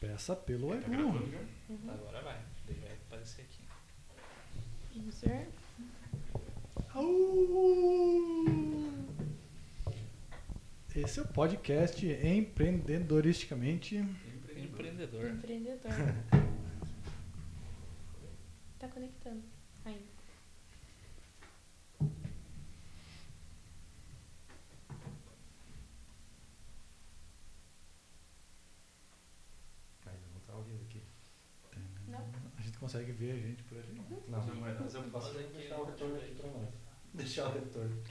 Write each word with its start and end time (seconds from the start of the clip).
Peça 0.00 0.34
pelo 0.36 0.68
Tá 0.70 0.76
Edu. 0.76 1.08
Uhum. 1.68 1.90
Agora 1.90 2.20
vai. 2.22 2.40
Daí 2.66 2.76
vai 2.76 2.92
aparecer 2.92 3.42
aqui. 3.42 3.62
Vamos 4.94 5.20
ver. 5.20 5.48
Au! 6.94 7.08
Esse 10.94 11.18
é 11.20 11.22
o 11.22 11.28
podcast 11.28 12.04
Empreendedoristicamente. 12.06 13.96
Empreendedor. 14.56 15.30
Empreendedor. 15.30 15.92
tá 18.80 18.88
conectando 18.88 19.42
ainda. 19.84 20.08
Ainda 30.06 30.26
não 30.34 30.40
tá 30.40 30.52
ao 30.52 30.62
vivo 30.64 30.82
aqui. 30.82 31.00
Não? 32.08 32.28
A 32.56 32.62
gente 32.62 32.76
consegue 32.88 33.12
ver 33.12 33.32
a 33.32 33.36
gente 33.36 33.62
por 33.64 33.76
ali. 33.76 34.00
Não, 34.28 34.38
Não 34.38 34.46
dar. 34.46 34.54
mas 34.80 34.94
eu 34.94 35.02
posso 35.04 35.38
aqui- 35.38 35.52
deixar 35.52 35.76
o 35.78 35.84
retorno 35.84 36.16
aqui 36.16 36.34
pra 36.34 36.48
nós. 36.50 36.68
Deixar 37.14 37.46
o 37.48 37.52
retorno. 37.52 38.02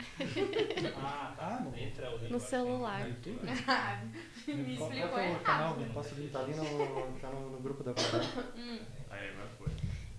Ah, 0.98 1.36
Ah, 1.40 1.60
no, 1.62 1.76
entra 1.78 2.14
o. 2.16 2.30
No 2.30 2.40
celular. 2.40 3.02
no 3.02 3.10
YouTube? 3.10 3.40
Me 4.48 4.74
explicou 4.74 5.10
qual 5.10 5.20
é 5.20 5.28
o 5.28 5.30
errado. 5.30 5.44
canal? 5.44 5.80
Eu 5.80 5.94
posso 5.94 6.16
tá 6.30 6.40
ali 6.40 6.56
no, 6.56 7.20
tá 7.20 7.30
no, 7.30 7.52
no 7.52 7.60
grupo 7.60 7.84
da. 7.84 7.92
Hum. 8.58 8.80
Aí, 9.10 9.30
agora 9.30 9.50
foi. 9.58 9.68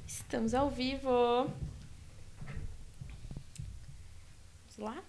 Estamos 0.06 0.54
ao 0.54 0.70
vivo. 0.70 1.50
Vamos 4.76 4.78
lá? 4.78 5.02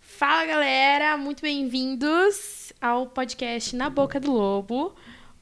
Fala 0.00 0.46
galera, 0.46 1.16
muito 1.18 1.42
bem-vindos 1.42 2.72
ao 2.80 3.06
podcast 3.08 3.76
Na 3.76 3.90
Boca 3.90 4.18
do 4.18 4.32
Lobo. 4.32 4.96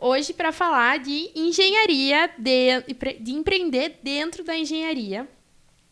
Hoje 0.05 0.33
para 0.33 0.51
falar 0.51 0.99
de 0.99 1.31
engenharia, 1.33 2.29
de, 2.37 3.21
de 3.21 3.31
empreender 3.31 4.01
dentro 4.03 4.43
da 4.43 4.57
engenharia. 4.57 5.29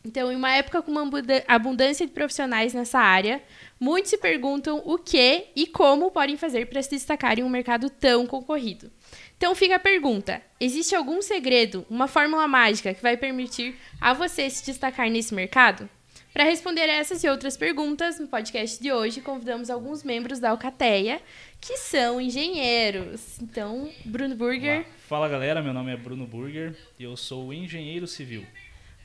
Então, 0.03 0.29
em 0.29 0.35
uma 0.35 0.51
época 0.53 0.81
com 0.81 0.91
uma 0.91 1.09
abundância 1.47 2.05
de 2.05 2.11
profissionais 2.11 2.73
nessa 2.73 2.99
área, 2.99 3.41
muitos 3.79 4.09
se 4.09 4.17
perguntam 4.17 4.81
o 4.83 4.97
que 4.97 5.45
e 5.55 5.65
como 5.65 6.11
podem 6.11 6.35
fazer 6.35 6.65
para 6.65 6.83
se 6.83 6.89
destacar 6.89 7.39
em 7.39 7.43
um 7.43 7.49
mercado 7.49 7.89
tão 7.89 8.27
concorrido. 8.27 8.91
Então 9.37 9.55
fica 9.55 9.77
a 9.77 9.79
pergunta: 9.79 10.41
existe 10.59 10.93
algum 10.93 11.21
segredo, 11.21 11.85
uma 11.89 12.05
fórmula 12.09 12.45
mágica 12.49 12.93
que 12.93 13.01
vai 13.01 13.15
permitir 13.15 13.77
a 14.01 14.13
você 14.13 14.49
se 14.49 14.65
destacar 14.65 15.09
nesse 15.09 15.33
mercado? 15.33 15.89
Para 16.33 16.45
responder 16.45 16.87
essas 16.87 17.23
e 17.25 17.29
outras 17.29 17.57
perguntas, 17.57 18.17
no 18.17 18.25
podcast 18.25 18.81
de 18.81 18.89
hoje 18.89 19.19
convidamos 19.19 19.69
alguns 19.69 20.01
membros 20.01 20.39
da 20.39 20.51
Alcateia, 20.51 21.21
que 21.61 21.77
são 21.77 22.19
engenheiros. 22.19 23.39
Então, 23.39 23.87
Bruno 24.03 24.35
Burger, 24.35 24.79
Olá. 24.79 24.95
Fala 25.07 25.29
galera, 25.29 25.61
meu 25.61 25.71
nome 25.71 25.93
é 25.93 25.95
Bruno 25.95 26.25
Burger 26.25 26.75
e 26.97 27.03
eu 27.03 27.15
sou 27.15 27.53
engenheiro 27.53 28.07
civil. 28.07 28.43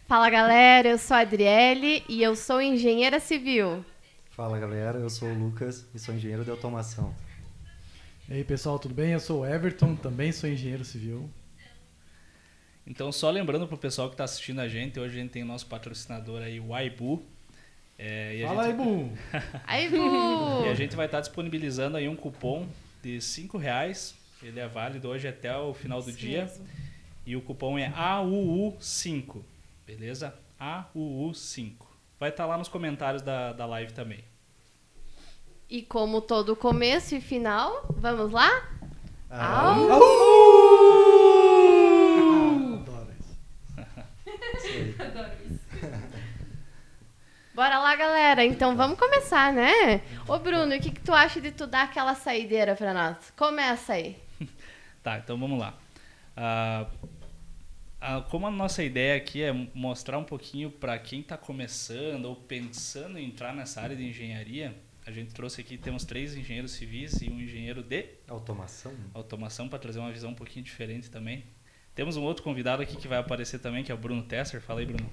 Fala 0.08 0.30
galera, 0.30 0.88
eu 0.88 0.98
sou 0.98 1.16
a 1.16 1.20
Adriele 1.20 2.02
e 2.08 2.22
eu 2.22 2.34
sou 2.34 2.62
engenheira 2.62 3.20
civil. 3.20 3.84
Fala 4.30 4.58
galera, 4.58 4.98
eu 4.98 5.10
sou 5.10 5.28
o 5.28 5.38
Lucas 5.38 5.86
e 5.94 5.98
sou 5.98 6.14
engenheiro 6.14 6.44
de 6.44 6.50
automação. 6.50 7.14
E 8.28 8.34
aí 8.34 8.44
pessoal, 8.44 8.78
tudo 8.78 8.94
bem? 8.94 9.12
Eu 9.12 9.20
sou 9.20 9.40
o 9.42 9.46
Everton, 9.46 9.94
também 9.94 10.32
sou 10.32 10.48
engenheiro 10.48 10.84
civil. 10.84 11.28
Então, 12.86 13.12
só 13.12 13.30
lembrando 13.30 13.66
pro 13.66 13.76
pessoal 13.76 14.08
que 14.08 14.14
está 14.14 14.24
assistindo 14.24 14.60
a 14.60 14.68
gente, 14.68 14.98
hoje 14.98 15.18
a 15.18 15.20
gente 15.20 15.32
tem 15.32 15.42
o 15.42 15.46
nosso 15.46 15.66
patrocinador 15.66 16.40
aí, 16.40 16.58
o 16.58 16.72
Aibu. 16.72 17.22
É, 17.98 18.36
e 18.36 18.44
a 18.44 18.48
Fala 18.48 18.64
aí, 18.64 18.72
gente, 18.72 18.82
Bu! 18.84 19.10
Aí, 19.66 19.88
Bu! 19.90 20.64
E 20.66 20.68
a 20.68 20.74
gente 20.74 20.94
vai 20.94 21.06
estar 21.06 21.20
disponibilizando 21.20 21.96
aí 21.96 22.08
um 22.08 22.16
cupom 22.16 22.66
de 23.02 23.20
5 23.20 23.56
reais. 23.56 24.14
Ele 24.42 24.60
é 24.60 24.68
válido 24.68 25.08
hoje 25.08 25.26
até 25.26 25.56
o 25.56 25.72
final 25.72 26.02
do 26.02 26.10
Isso 26.10 26.18
dia. 26.18 26.42
mesmo. 26.42 26.66
E 27.24 27.34
o 27.34 27.40
cupom 27.40 27.78
é 27.78 27.90
AUU5. 27.90 29.42
Beleza? 29.86 30.34
AUU5. 30.60 31.72
Vai 32.20 32.28
estar 32.30 32.46
lá 32.46 32.56
nos 32.58 32.68
comentários 32.68 33.22
da, 33.22 33.52
da 33.52 33.66
live 33.66 33.92
também. 33.92 34.22
E 35.68 35.82
como 35.82 36.20
todo 36.20 36.54
começo 36.54 37.14
e 37.14 37.20
final, 37.20 37.86
vamos 37.90 38.30
lá? 38.30 38.48
Ah, 39.28 39.74
Au! 39.74 39.92
Adoro 42.74 43.08
isso. 43.18 43.36
isso 44.56 44.66
aí. 44.68 44.94
Adoro 44.98 45.30
isso. 45.50 45.66
Bora 47.56 47.78
lá, 47.78 47.96
galera. 47.96 48.44
Então 48.44 48.76
vamos 48.76 48.98
começar, 48.98 49.50
né? 49.50 50.02
Ô 50.28 50.38
Bruno, 50.38 50.76
o 50.76 50.78
que, 50.78 50.90
que 50.90 51.00
tu 51.00 51.10
acha 51.14 51.40
de 51.40 51.50
tu 51.50 51.66
dar 51.66 51.84
aquela 51.84 52.14
saideira 52.14 52.76
pra 52.76 52.92
nós? 52.92 53.32
Começa 53.34 53.94
aí. 53.94 54.14
Tá, 55.02 55.18
então 55.18 55.38
vamos 55.38 55.58
lá. 55.58 55.72
Ah, 56.36 56.86
ah, 58.00 58.20
como 58.28 58.44
a 58.46 58.50
nossa 58.50 58.82
ideia 58.82 59.16
aqui 59.16 59.40
é 59.40 59.52
mostrar 59.72 60.18
um 60.18 60.24
pouquinho 60.24 60.68
para 60.68 60.98
quem 60.98 61.20
está 61.20 61.36
começando 61.36 62.24
ou 62.24 62.34
pensando 62.34 63.16
em 63.16 63.24
entrar 63.24 63.54
nessa 63.54 63.80
área 63.80 63.94
de 63.94 64.04
engenharia, 64.04 64.76
a 65.06 65.12
gente 65.12 65.32
trouxe 65.32 65.60
aqui, 65.60 65.78
temos 65.78 66.04
três 66.04 66.36
engenheiros 66.36 66.72
civis 66.72 67.22
e 67.22 67.30
um 67.30 67.40
engenheiro 67.40 67.84
de 67.84 68.04
Automação? 68.28 68.92
automação 69.14 69.68
para 69.68 69.78
trazer 69.78 70.00
uma 70.00 70.10
visão 70.10 70.30
um 70.30 70.34
pouquinho 70.34 70.64
diferente 70.64 71.08
também. 71.08 71.44
Temos 71.94 72.16
um 72.16 72.22
outro 72.24 72.42
convidado 72.42 72.82
aqui 72.82 72.96
que 72.96 73.06
vai 73.06 73.18
aparecer 73.18 73.60
também, 73.60 73.84
que 73.84 73.92
é 73.92 73.94
o 73.94 73.98
Bruno 73.98 74.24
Tesser. 74.24 74.60
Fala 74.60 74.80
aí, 74.80 74.86
Bruno. 74.86 75.08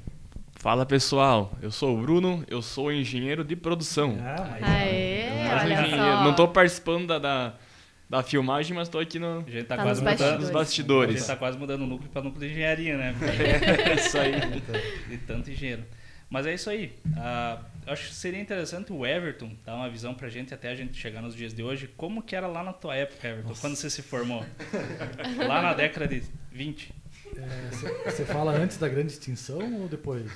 Fala 0.56 0.86
pessoal, 0.86 1.58
eu 1.62 1.72
sou 1.72 1.98
o 1.98 2.02
Bruno, 2.02 2.44
eu 2.48 2.62
sou 2.62 2.92
engenheiro 2.92 3.44
de 3.44 3.56
produção. 3.56 4.18
Ah, 4.22 4.48
mas- 4.50 4.64
Aê. 4.64 6.24
Não 6.24 6.34
tô 6.34 6.48
participando 6.48 7.06
da, 7.08 7.20
da, 7.20 7.54
da 8.10 8.24
filmagem, 8.24 8.74
mas 8.76 8.88
tô 8.88 8.98
aqui 8.98 9.20
no, 9.20 9.40
A 9.46 9.50
gente 9.52 9.66
tá, 9.66 9.76
Tá 9.76 9.84
quase 9.84 10.02
nos 10.04 10.12
mudando 10.14 10.48
A 10.50 10.52
bastidores. 10.54 11.16
gente 11.20 11.28
tá 11.28 11.36
quase 11.36 11.58
mudando 11.58 11.82
o 11.82 11.88
núcleo 11.88 12.10
para 12.10 12.22
núcleo 12.22 12.48
de 12.48 12.54
engenharia, 12.54 12.98
né? 12.98 13.14
É 13.92 13.94
isso 13.96 14.18
aí. 14.18 14.32
de 15.10 15.18
tanto 15.18 15.52
engenheiro. 15.52 15.84
Mas 16.30 16.48
é 16.48 16.54
isso 16.54 16.70
aí. 16.70 16.96
Eu 17.86 17.92
acho 17.94 18.08
que 18.08 18.16
seria 18.16 18.40
interessante 18.40 18.94
o 18.94 19.06
Everton 19.06 19.52
dar 19.66 19.76
uma 19.76 19.90
visão 19.90 20.14
pra 20.14 20.30
gente 20.30 20.54
até 20.54 20.70
a 20.70 20.76
gente 20.76 20.98
chegar 20.98 21.22
nos 21.22 21.36
dias 21.36 21.54
de 21.54 21.62
hoje. 21.62 21.88
Como 21.98 22.24
que 22.24 22.36
era 22.36 22.48
lá 22.48 22.64
na 22.64 22.72
tua 22.74 22.96
época, 22.96 23.28
Everton, 23.28 23.54
quando 23.60 23.76
você 23.76 23.90
se 23.90 24.02
formou? 24.02 24.46
lá 25.46 25.62
na 25.62 25.74
década 25.74 26.08
de 26.08 26.24
20. 26.52 27.03
É, 27.38 28.10
Você 28.10 28.26
fala 28.26 28.52
antes 28.52 28.78
da 28.78 28.88
grande 28.88 29.14
extinção 29.14 29.82
ou 29.82 29.88
depois? 29.88 30.32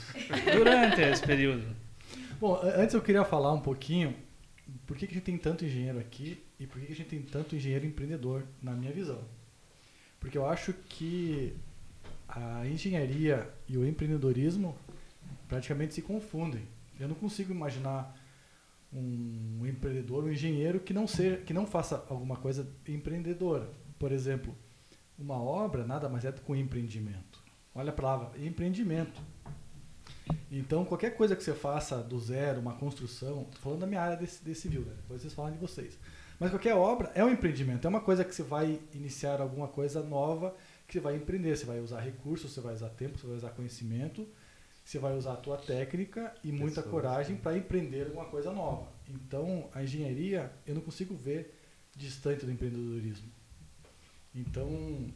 Durante 0.53 1.01
esse 1.01 1.21
período. 1.25 1.63
Bom, 2.39 2.59
antes 2.63 2.93
eu 2.93 3.01
queria 3.01 3.23
falar 3.23 3.53
um 3.53 3.61
pouquinho 3.61 4.15
por 4.85 4.97
que, 4.97 5.07
que 5.07 5.13
a 5.13 5.15
gente 5.15 5.25
tem 5.25 5.37
tanto 5.37 5.65
engenheiro 5.65 5.99
aqui 5.99 6.43
e 6.59 6.67
por 6.67 6.79
que, 6.79 6.87
que 6.87 6.93
a 6.93 6.95
gente 6.95 7.09
tem 7.09 7.21
tanto 7.21 7.55
engenheiro 7.55 7.85
empreendedor, 7.85 8.43
na 8.61 8.73
minha 8.73 8.91
visão. 8.91 9.21
Porque 10.19 10.37
eu 10.37 10.47
acho 10.47 10.73
que 10.73 11.53
a 12.27 12.65
engenharia 12.67 13.47
e 13.67 13.77
o 13.77 13.87
empreendedorismo 13.87 14.77
praticamente 15.47 15.93
se 15.93 16.01
confundem. 16.01 16.63
Eu 16.99 17.07
não 17.07 17.15
consigo 17.15 17.53
imaginar 17.53 18.15
um 18.91 19.65
empreendedor, 19.65 20.23
um 20.23 20.31
engenheiro 20.31 20.79
que 20.79 20.93
não 20.93 21.07
ser, 21.07 21.43
que 21.43 21.53
não 21.53 21.65
faça 21.65 22.05
alguma 22.09 22.35
coisa 22.35 22.67
empreendedora. 22.87 23.69
Por 23.99 24.11
exemplo, 24.11 24.55
uma 25.17 25.41
obra 25.41 25.85
nada 25.85 26.07
mais 26.07 26.25
é 26.25 26.31
do 26.31 26.41
que 26.41 26.51
um 26.51 26.55
empreendimento. 26.55 27.43
Olha 27.73 27.89
a 27.89 27.93
palavra, 27.93 28.31
empreendimento. 28.39 29.21
Então, 30.51 30.85
qualquer 30.85 31.15
coisa 31.15 31.35
que 31.35 31.43
você 31.43 31.53
faça 31.53 31.97
do 31.97 32.19
zero, 32.19 32.59
uma 32.59 32.73
construção, 32.73 33.45
tô 33.45 33.57
falando 33.59 33.81
da 33.81 33.87
minha 33.87 34.01
área 34.01 34.17
desse, 34.17 34.43
desse 34.43 34.61
civil, 34.61 34.81
né? 34.81 34.93
depois 34.95 35.21
vocês 35.21 35.33
falam 35.33 35.51
de 35.51 35.57
vocês. 35.57 35.97
Mas 36.39 36.51
qualquer 36.51 36.75
obra 36.75 37.11
é 37.15 37.23
um 37.23 37.29
empreendimento, 37.29 37.85
é 37.85 37.89
uma 37.89 38.01
coisa 38.01 38.23
que 38.23 38.33
você 38.33 38.43
vai 38.43 38.79
iniciar 38.93 39.41
alguma 39.41 39.67
coisa 39.67 40.03
nova 40.03 40.55
que 40.87 40.93
você 40.93 40.99
vai 40.99 41.15
empreender. 41.15 41.55
Você 41.57 41.65
vai 41.65 41.79
usar 41.79 41.99
recursos, 41.99 42.53
você 42.53 42.61
vai 42.61 42.73
usar 42.73 42.89
tempo, 42.89 43.17
você 43.17 43.27
vai 43.27 43.35
usar 43.35 43.49
conhecimento, 43.49 44.27
você 44.83 44.99
vai 44.99 45.17
usar 45.17 45.33
a 45.33 45.37
tua 45.37 45.57
técnica 45.57 46.33
e 46.43 46.51
muita 46.51 46.81
Pessoas, 46.81 46.91
coragem 46.91 47.35
sim. 47.35 47.41
para 47.41 47.57
empreender 47.57 48.05
alguma 48.05 48.25
coisa 48.25 48.51
nova. 48.51 48.87
Então, 49.09 49.69
a 49.73 49.83
engenharia 49.83 50.51
eu 50.65 50.75
não 50.75 50.81
consigo 50.81 51.15
ver 51.15 51.53
distante 51.95 52.45
do 52.45 52.51
empreendedorismo. 52.51 53.36
Então, 54.37 55.11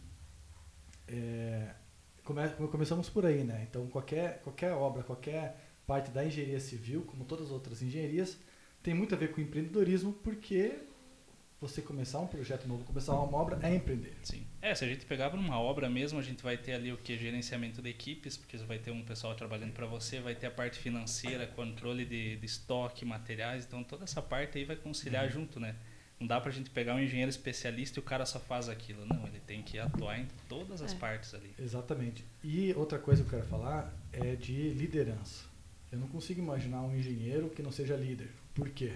é, 1.08 1.74
come- 2.24 2.68
começamos 2.70 3.10
por 3.10 3.26
aí, 3.26 3.44
né? 3.44 3.66
Então, 3.70 3.88
qualquer, 3.88 4.42
qualquer 4.42 4.72
obra, 4.74 5.04
qualquer 5.04 5.58
parte 5.86 6.10
da 6.12 6.26
engenharia 6.26 6.60
civil, 6.60 7.04
como 7.04 7.24
todas 7.26 7.48
as 7.48 7.52
outras 7.52 7.82
engenharias, 7.82 8.38
tem 8.82 8.94
muito 8.94 9.14
a 9.14 9.18
ver 9.18 9.32
com 9.32 9.42
empreendedorismo, 9.42 10.14
porque 10.14 10.74
você 11.60 11.80
começar 11.82 12.20
um 12.20 12.26
projeto 12.26 12.68
novo, 12.68 12.84
começar 12.84 13.14
uma 13.14 13.38
obra 13.38 13.60
é 13.62 13.76
empreender. 13.76 14.18
Sim. 14.24 14.48
É, 14.60 14.74
se 14.74 14.84
a 14.84 14.88
gente 14.88 15.06
pegar 15.06 15.30
para 15.30 15.40
uma 15.40 15.60
obra 15.60 15.88
mesmo, 15.88 16.18
a 16.18 16.22
gente 16.24 16.42
vai 16.42 16.58
ter 16.58 16.74
ali 16.74 16.92
o 16.92 16.98
que? 16.98 17.16
Gerenciamento 17.18 17.82
de 17.82 17.90
equipes, 17.90 18.36
porque 18.36 18.58
você 18.58 18.66
vai 18.66 18.80
ter 18.80 18.90
um 18.90 19.04
pessoal 19.04 19.36
trabalhando 19.36 19.74
para 19.74 19.86
você, 19.86 20.20
vai 20.20 20.34
ter 20.34 20.48
a 20.48 20.52
parte 20.52 20.80
financeira, 20.80 21.46
controle 21.46 22.04
de, 22.06 22.38
de 22.38 22.46
estoque, 22.46 23.06
materiais, 23.06 23.66
então 23.66 23.84
toda 23.84 24.06
essa 24.06 24.22
parte 24.22 24.58
aí 24.58 24.66
vai 24.66 24.76
conciliar 24.76 25.30
junto, 25.30 25.60
né? 25.60 25.76
Não 26.22 26.28
dá 26.28 26.40
pra 26.40 26.52
gente 26.52 26.70
pegar 26.70 26.94
um 26.96 27.00
engenheiro 27.00 27.30
especialista 27.32 28.00
e 28.00 28.02
o 28.02 28.04
cara 28.04 28.26
só 28.28 28.40
faz 28.40 28.70
aquilo. 28.70 29.04
Não, 29.08 29.26
ele 29.28 29.40
tem 29.46 29.64
que 29.64 29.80
atuar 29.80 30.20
em 30.20 30.28
todas 30.48 30.82
as 30.82 30.94
É. 30.94 30.96
partes 30.96 31.34
ali. 31.34 31.52
Exatamente. 31.58 32.24
E 32.44 32.72
outra 32.74 33.00
coisa 33.00 33.24
que 33.24 33.30
eu 33.34 33.40
quero 33.40 33.50
falar 33.50 33.92
é 34.14 34.36
de 34.36 34.70
liderança. 34.70 35.46
Eu 35.92 35.98
não 35.98 36.08
consigo 36.08 36.40
imaginar 36.40 36.82
um 36.84 36.96
engenheiro 36.96 37.50
que 37.50 37.64
não 37.64 37.72
seja 37.72 37.96
líder. 37.96 38.30
Por 38.54 38.70
quê? 38.70 38.94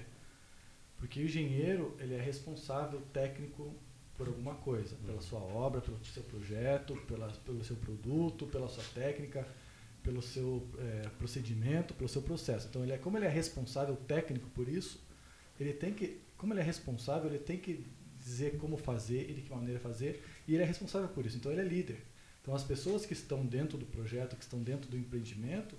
Porque 0.97 1.19
o 1.19 1.25
engenheiro 1.25 1.97
ele 1.99 2.13
é 2.13 2.21
responsável 2.21 3.01
técnico 3.11 3.75
por 4.17 4.27
alguma 4.27 4.53
coisa, 4.55 4.95
pela 5.05 5.19
sua 5.21 5.39
obra, 5.39 5.81
pelo 5.81 5.99
seu 6.05 6.23
projeto, 6.23 6.95
pela, 7.07 7.27
pelo 7.43 7.63
seu 7.65 7.75
produto, 7.75 8.45
pela 8.47 8.69
sua 8.69 8.83
técnica, 8.93 9.45
pelo 10.03 10.21
seu 10.21 10.65
é, 10.77 11.09
procedimento, 11.17 11.93
pelo 11.95 12.07
seu 12.07 12.21
processo. 12.21 12.67
Então, 12.69 12.83
ele 12.83 12.93
é, 12.93 12.97
como 12.97 13.17
ele 13.17 13.25
é 13.25 13.29
responsável 13.29 13.95
técnico 14.07 14.47
por 14.51 14.69
isso, 14.69 15.03
ele 15.59 15.73
tem 15.73 15.91
que, 15.91 16.21
como 16.37 16.53
ele 16.53 16.61
é 16.61 16.63
responsável, 16.63 17.29
ele 17.29 17.39
tem 17.39 17.57
que 17.57 17.85
dizer 18.17 18.57
como 18.57 18.77
fazer 18.77 19.29
e 19.29 19.33
de 19.33 19.41
que 19.41 19.51
maneira 19.51 19.79
fazer, 19.79 20.23
e 20.47 20.53
ele 20.53 20.63
é 20.63 20.65
responsável 20.65 21.07
por 21.09 21.25
isso. 21.25 21.37
Então, 21.37 21.51
ele 21.51 21.61
é 21.61 21.65
líder. 21.65 22.03
Então, 22.41 22.53
as 22.53 22.63
pessoas 22.63 23.05
que 23.05 23.13
estão 23.13 23.45
dentro 23.45 23.77
do 23.77 23.85
projeto, 23.85 24.35
que 24.35 24.43
estão 24.43 24.61
dentro 24.61 24.89
do 24.89 24.97
empreendimento, 24.97 25.75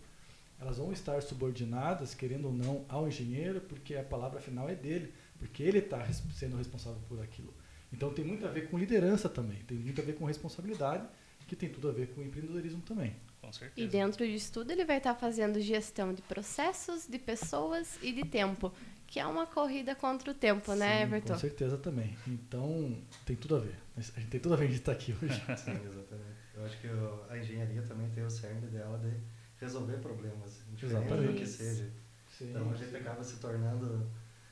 elas 0.60 0.78
vão 0.78 0.92
estar 0.92 1.22
subordinadas, 1.22 2.14
querendo 2.14 2.46
ou 2.46 2.52
não, 2.52 2.84
ao 2.88 3.06
engenheiro, 3.06 3.60
porque 3.60 3.94
a 3.94 4.02
palavra 4.02 4.40
final 4.40 4.68
é 4.68 4.74
dele, 4.74 5.12
porque 5.38 5.62
ele 5.62 5.78
está 5.78 6.02
res 6.02 6.22
sendo 6.34 6.56
responsável 6.56 7.00
por 7.08 7.20
aquilo. 7.20 7.52
Então 7.92 8.12
tem 8.12 8.24
muito 8.24 8.46
a 8.46 8.50
ver 8.50 8.68
com 8.68 8.78
liderança 8.78 9.28
também, 9.28 9.58
tem 9.66 9.78
muito 9.78 10.00
a 10.00 10.04
ver 10.04 10.14
com 10.14 10.24
responsabilidade, 10.24 11.06
que 11.46 11.54
tem 11.54 11.68
tudo 11.68 11.88
a 11.88 11.92
ver 11.92 12.08
com 12.08 12.22
empreendedorismo 12.22 12.80
também. 12.82 13.14
Com 13.40 13.52
certeza. 13.52 13.86
E 13.86 13.88
dentro 13.88 14.26
disso 14.26 14.52
tudo, 14.52 14.72
ele 14.72 14.84
vai 14.84 14.96
estar 14.98 15.14
fazendo 15.14 15.60
gestão 15.60 16.12
de 16.12 16.20
processos, 16.22 17.06
de 17.06 17.18
pessoas 17.18 17.96
e 18.02 18.12
de 18.12 18.24
tempo, 18.24 18.72
que 19.06 19.18
é 19.20 19.26
uma 19.26 19.46
corrida 19.46 19.94
contra 19.94 20.30
o 20.30 20.34
tempo, 20.34 20.74
né, 20.74 20.96
Sim, 20.98 21.02
Everton? 21.04 21.32
Com 21.34 21.38
certeza 21.40 21.76
também. 21.78 22.16
Então 22.26 22.96
tem 23.24 23.36
tudo 23.36 23.56
a 23.56 23.58
ver. 23.60 23.74
A 23.96 24.00
gente 24.00 24.28
tem 24.30 24.40
tudo 24.40 24.54
a 24.54 24.56
ver 24.58 24.68
de 24.68 24.74
estar 24.76 24.92
aqui 24.92 25.12
hoje. 25.22 25.34
Sim, 25.56 25.72
exatamente. 25.86 26.36
Eu 26.54 26.64
acho 26.64 26.80
que 26.80 26.88
a 27.30 27.38
engenharia 27.38 27.82
também 27.82 28.08
tem 28.10 28.24
o 28.24 28.30
cerne 28.30 28.66
dela 28.68 28.98
de 28.98 29.12
resolver 29.60 29.98
problemas, 29.98 30.60
indiferente 30.72 31.06
do 31.08 31.14
Exatamente. 31.14 31.40
que 31.40 31.46
seja. 31.46 31.90
Sim, 32.38 32.50
Então 32.50 32.70
a 32.70 32.74
gente 32.76 32.96
acaba 32.96 33.22
se 33.24 33.36
tornando, 33.36 34.10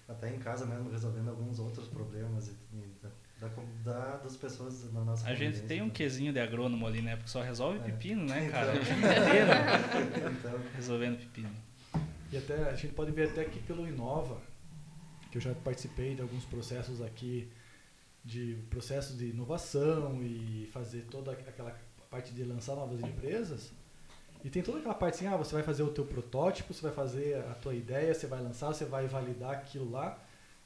até 0.08 0.34
em 0.34 0.38
casa 0.38 0.64
mesmo, 0.66 0.90
resolvendo 0.90 1.28
alguns 1.28 1.58
outros 1.58 1.88
problemas 1.88 2.48
e, 2.48 2.52
e 2.76 2.94
da, 3.02 3.48
da, 3.84 4.16
das 4.18 4.36
pessoas 4.36 4.90
na 4.92 5.04
nossa 5.04 5.26
A 5.28 5.34
gente 5.34 5.60
tem 5.62 5.78
um 5.82 5.84
também. 5.86 5.92
quesinho 5.94 6.32
de 6.32 6.40
agrônomo 6.40 6.86
ali, 6.86 7.02
né? 7.02 7.16
Porque 7.16 7.30
só 7.30 7.42
resolve 7.42 7.78
É. 7.80 7.82
pepino, 7.82 8.24
né, 8.24 8.44
Então. 8.48 8.52
cara? 8.52 8.72
Inteira 8.76 10.30
então, 10.30 10.60
resolvendo 10.74 11.18
pepino. 11.18 11.50
E 12.34 12.36
até 12.36 12.68
a 12.68 12.74
gente 12.74 12.92
pode 12.94 13.12
ver 13.12 13.28
até 13.30 13.42
aqui 13.42 13.60
pelo 13.60 13.86
Inova, 13.86 14.40
que 15.30 15.38
eu 15.38 15.40
já 15.40 15.54
participei 15.54 16.16
de 16.16 16.20
alguns 16.22 16.44
processos 16.44 17.00
aqui 17.00 17.48
de 18.24 18.58
processos 18.70 19.16
de 19.16 19.26
inovação 19.26 20.20
e 20.20 20.68
fazer 20.72 21.02
toda 21.10 21.30
aquela 21.30 21.78
parte 22.10 22.32
de 22.32 22.42
lançar 22.42 22.74
novas 22.74 23.00
empresas. 23.02 23.70
E 24.42 24.50
tem 24.50 24.62
toda 24.62 24.78
aquela 24.78 24.94
parte 24.94 25.14
assim, 25.14 25.26
ah, 25.28 25.36
você 25.36 25.54
vai 25.54 25.62
fazer 25.62 25.84
o 25.84 25.92
teu 25.92 26.04
protótipo, 26.04 26.74
você 26.74 26.82
vai 26.82 26.92
fazer 26.92 27.36
a 27.36 27.54
tua 27.54 27.72
ideia, 27.74 28.12
você 28.12 28.26
vai 28.26 28.42
lançar, 28.42 28.74
você 28.74 28.84
vai 28.84 29.06
validar 29.06 29.52
aquilo 29.52 29.88
lá. 29.88 30.18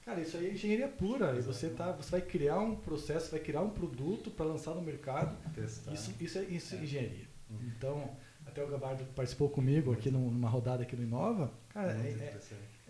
Cara, 0.06 0.20
isso 0.22 0.38
aí 0.38 0.46
é 0.46 0.52
engenharia 0.52 0.88
pura. 0.88 1.36
E 1.36 1.42
você 1.42 1.68
tá, 1.68 1.92
você 1.92 2.12
vai 2.12 2.22
criar 2.22 2.60
um 2.60 2.76
processo, 2.76 3.30
vai 3.30 3.40
criar 3.40 3.60
um 3.60 3.70
produto 3.70 4.30
para 4.30 4.46
lançar 4.46 4.74
no 4.74 4.80
mercado. 4.80 5.36
testar. 5.54 5.92
Isso, 5.92 6.14
isso 6.18 6.38
é, 6.38 6.42
isso 6.44 6.74
é 6.74 6.78
É. 6.78 6.82
engenharia. 6.82 7.28
Uhum. 7.50 7.58
Então, 7.76 8.16
até 8.48 8.62
o 8.64 8.68
Gabardo 8.68 9.04
participou 9.14 9.48
comigo 9.48 9.92
aqui 9.92 10.10
num- 10.10 10.30
numa 10.30 10.48
rodada 10.48 10.82
aqui 10.82 10.96
no 10.96 11.02
Inova. 11.02 11.52
Cara, 11.70 11.92
é, 11.92 12.08
é, 12.08 12.38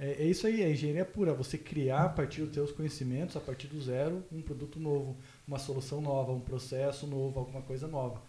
é, 0.07 0.23
é 0.23 0.25
isso 0.25 0.47
aí, 0.47 0.63
é 0.63 0.71
engenharia 0.71 1.05
pura. 1.05 1.35
Você 1.35 1.59
criar 1.59 2.05
a 2.05 2.09
partir 2.09 2.43
dos 2.43 2.55
seus 2.55 2.73
conhecimentos, 2.73 3.37
a 3.37 3.41
partir 3.41 3.67
do 3.67 3.81
zero, 3.83 4.25
um 4.33 4.41
produto 4.41 4.79
novo, 4.81 5.17
uma 5.47 5.59
solução 5.59 6.01
nova, 6.01 6.33
um 6.33 6.41
processo 6.41 7.07
novo, 7.07 7.39
alguma 7.41 7.63
coisa 7.63 7.87
nova. 7.89 8.23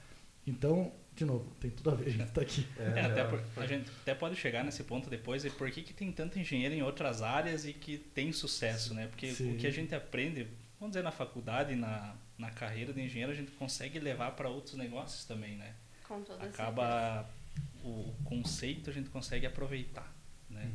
Então, 0.48 0.92
de 1.16 1.26
novo, 1.26 1.46
tem 1.60 1.70
tudo 1.70 1.92
a 1.92 1.96
ver, 1.96 2.08
a 2.08 2.10
gente 2.12 2.32
tá 2.32 2.42
aqui. 2.42 2.66
É, 2.78 3.02
até 3.02 3.22
é, 3.22 3.24
por- 3.26 3.44
a 3.58 3.68
gente 3.68 3.90
até 4.02 4.16
pode 4.16 4.36
chegar 4.36 4.64
nesse 4.64 4.84
ponto 4.84 5.10
depois 5.10 5.44
e 5.46 5.50
por 5.50 5.70
que, 5.70 5.82
que 5.84 5.94
tem 5.94 6.12
tanto 6.12 6.40
engenheiro 6.40 6.74
em 6.74 6.82
outras 6.82 7.22
áreas 7.22 7.66
e 7.66 7.74
que 7.74 7.98
tem 7.98 8.32
sucesso, 8.32 8.94
né? 8.94 9.08
Porque 9.08 9.32
Sim. 9.34 9.54
o 9.54 9.58
que 9.58 9.68
a 9.68 9.72
gente 9.72 9.94
aprende, 9.94 10.48
vamos 10.80 10.94
dizer, 10.94 11.04
na 11.04 11.12
faculdade, 11.12 11.76
na, 11.76 12.16
na 12.38 12.50
carreira 12.50 12.94
de 12.94 13.02
engenheiro, 13.02 13.32
a 13.32 13.36
gente 13.36 13.52
consegue 13.52 14.00
levar 14.00 14.32
para 14.32 14.50
outros 14.50 14.76
negócios 14.76 15.26
também, 15.26 15.56
né? 15.58 15.74
Com 16.10 16.22
toda 16.24 16.40
certeza. 16.40 16.64
Acaba 16.64 17.30
o 17.84 18.14
conceito 18.26 18.90
a 18.90 18.94
gente 18.94 19.10
consegue 19.10 19.46
aproveitar, 19.46 20.14
né? 20.50 20.70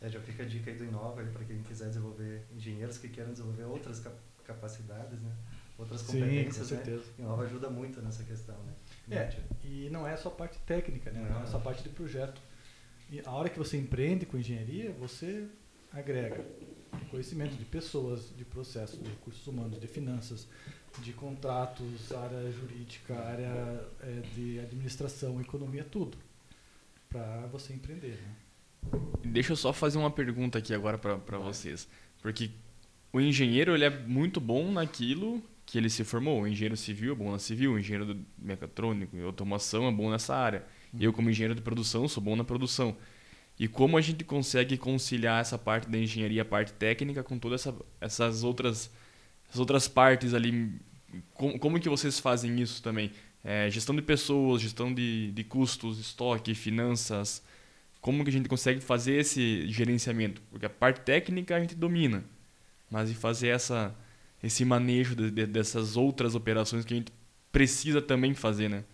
É, 0.00 0.08
já 0.08 0.18
fica 0.20 0.42
a 0.44 0.46
dica 0.46 0.70
aí 0.70 0.78
do 0.78 0.84
Inova 0.84 1.22
para 1.24 1.44
quem 1.44 1.62
quiser 1.62 1.88
desenvolver 1.88 2.46
engenheiros 2.56 2.96
que 2.96 3.08
queiram 3.08 3.32
desenvolver 3.32 3.64
outras 3.64 4.00
cap- 4.00 4.16
capacidades, 4.44 5.20
né? 5.20 5.36
Outras 5.76 6.00
Sim, 6.00 6.06
com 6.06 6.12
competências, 6.20 6.70
né? 6.70 6.76
certeza. 6.78 7.04
Inova 7.18 7.42
ajuda 7.44 7.68
muito 7.68 8.00
nessa 8.00 8.24
questão, 8.24 8.56
né? 8.62 8.72
É, 9.10 9.36
e 9.62 9.90
não 9.90 10.06
é 10.06 10.16
só 10.16 10.30
parte 10.30 10.58
técnica, 10.60 11.10
né? 11.10 11.20
não 11.30 11.42
é 11.42 11.46
só 11.46 11.54
Não. 11.58 11.62
parte 11.62 11.82
de 11.82 11.90
projeto. 11.90 12.40
E 13.10 13.20
a 13.26 13.30
hora 13.32 13.50
que 13.50 13.58
você 13.58 13.76
empreende 13.76 14.24
com 14.24 14.38
engenharia, 14.38 14.92
você 14.92 15.46
agrega 15.92 16.44
conhecimento 17.10 17.56
de 17.56 17.64
pessoas, 17.64 18.34
de 18.36 18.44
processos, 18.44 19.02
de 19.02 19.08
recursos 19.10 19.44
humanos, 19.46 19.80
de 19.80 19.86
finanças, 19.88 20.46
de 20.98 21.12
contratos, 21.12 22.12
área 22.12 22.50
jurídica, 22.52 23.14
área 23.14 23.88
eh, 24.02 24.22
de 24.34 24.58
administração, 24.60 25.40
economia, 25.40 25.84
tudo. 25.84 26.18
Para 27.08 27.46
você 27.46 27.72
empreender. 27.72 28.20
Né? 28.20 28.92
Deixa 29.24 29.52
eu 29.52 29.56
só 29.56 29.72
fazer 29.72 29.98
uma 29.98 30.10
pergunta 30.10 30.58
aqui 30.58 30.74
agora 30.74 30.98
para 30.98 31.38
vocês. 31.38 31.88
Porque 32.20 32.50
o 33.12 33.20
engenheiro 33.20 33.74
ele 33.74 33.84
é 33.84 33.90
muito 33.90 34.40
bom 34.40 34.70
naquilo 34.70 35.42
que 35.66 35.78
ele 35.78 35.88
se 35.88 36.04
formou. 36.04 36.42
O 36.42 36.46
engenheiro 36.46 36.76
civil 36.76 37.12
é 37.12 37.14
bom 37.14 37.32
na 37.32 37.38
civil, 37.38 37.72
o 37.72 37.78
engenheiro 37.78 38.18
mecatrônico 38.38 39.16
e 39.16 39.22
automação 39.22 39.86
é 39.86 39.92
bom 39.92 40.10
nessa 40.10 40.34
área. 40.34 40.64
Eu, 40.98 41.12
como 41.12 41.30
engenheiro 41.30 41.54
de 41.54 41.62
produção, 41.62 42.08
sou 42.08 42.22
bom 42.22 42.34
na 42.34 42.44
produção. 42.44 42.96
E 43.58 43.68
como 43.68 43.96
a 43.96 44.00
gente 44.00 44.24
consegue 44.24 44.76
conciliar 44.76 45.40
essa 45.40 45.58
parte 45.58 45.88
da 45.88 45.98
engenharia, 45.98 46.42
a 46.42 46.44
parte 46.44 46.72
técnica, 46.72 47.22
com 47.22 47.38
todas 47.38 47.60
essa, 47.60 47.76
essas 48.00 48.42
outras, 48.42 48.90
essas 49.50 49.60
outras 49.60 49.86
partes 49.86 50.32
ali? 50.32 50.80
Como, 51.34 51.58
como 51.58 51.78
que 51.80 51.88
vocês 51.88 52.18
fazem 52.18 52.58
isso 52.60 52.82
também? 52.82 53.10
É, 53.44 53.68
gestão 53.70 53.94
de 53.94 54.02
pessoas, 54.02 54.62
gestão 54.62 54.92
de, 54.94 55.30
de 55.32 55.44
custos, 55.44 55.98
estoque, 55.98 56.54
finanças, 56.54 57.42
como 58.00 58.22
que 58.24 58.30
a 58.30 58.32
gente 58.32 58.48
consegue 58.48 58.80
fazer 58.80 59.14
esse 59.14 59.66
gerenciamento? 59.68 60.40
Porque 60.50 60.66
a 60.66 60.70
parte 60.70 61.00
técnica 61.00 61.56
a 61.56 61.60
gente 61.60 61.74
domina, 61.74 62.24
mas 62.90 63.10
e 63.10 63.14
fazer 63.14 63.48
essa, 63.48 63.94
esse 64.42 64.64
manejo 64.64 65.14
de- 65.16 65.30
de- 65.30 65.46
dessas 65.46 65.96
outras 65.96 66.34
operações 66.34 66.84
que 66.84 66.94
a 66.94 66.96
gente 66.96 67.12
precisa 67.50 68.00
também 68.00 68.32
fazer, 68.34 68.68
né? 68.70 68.84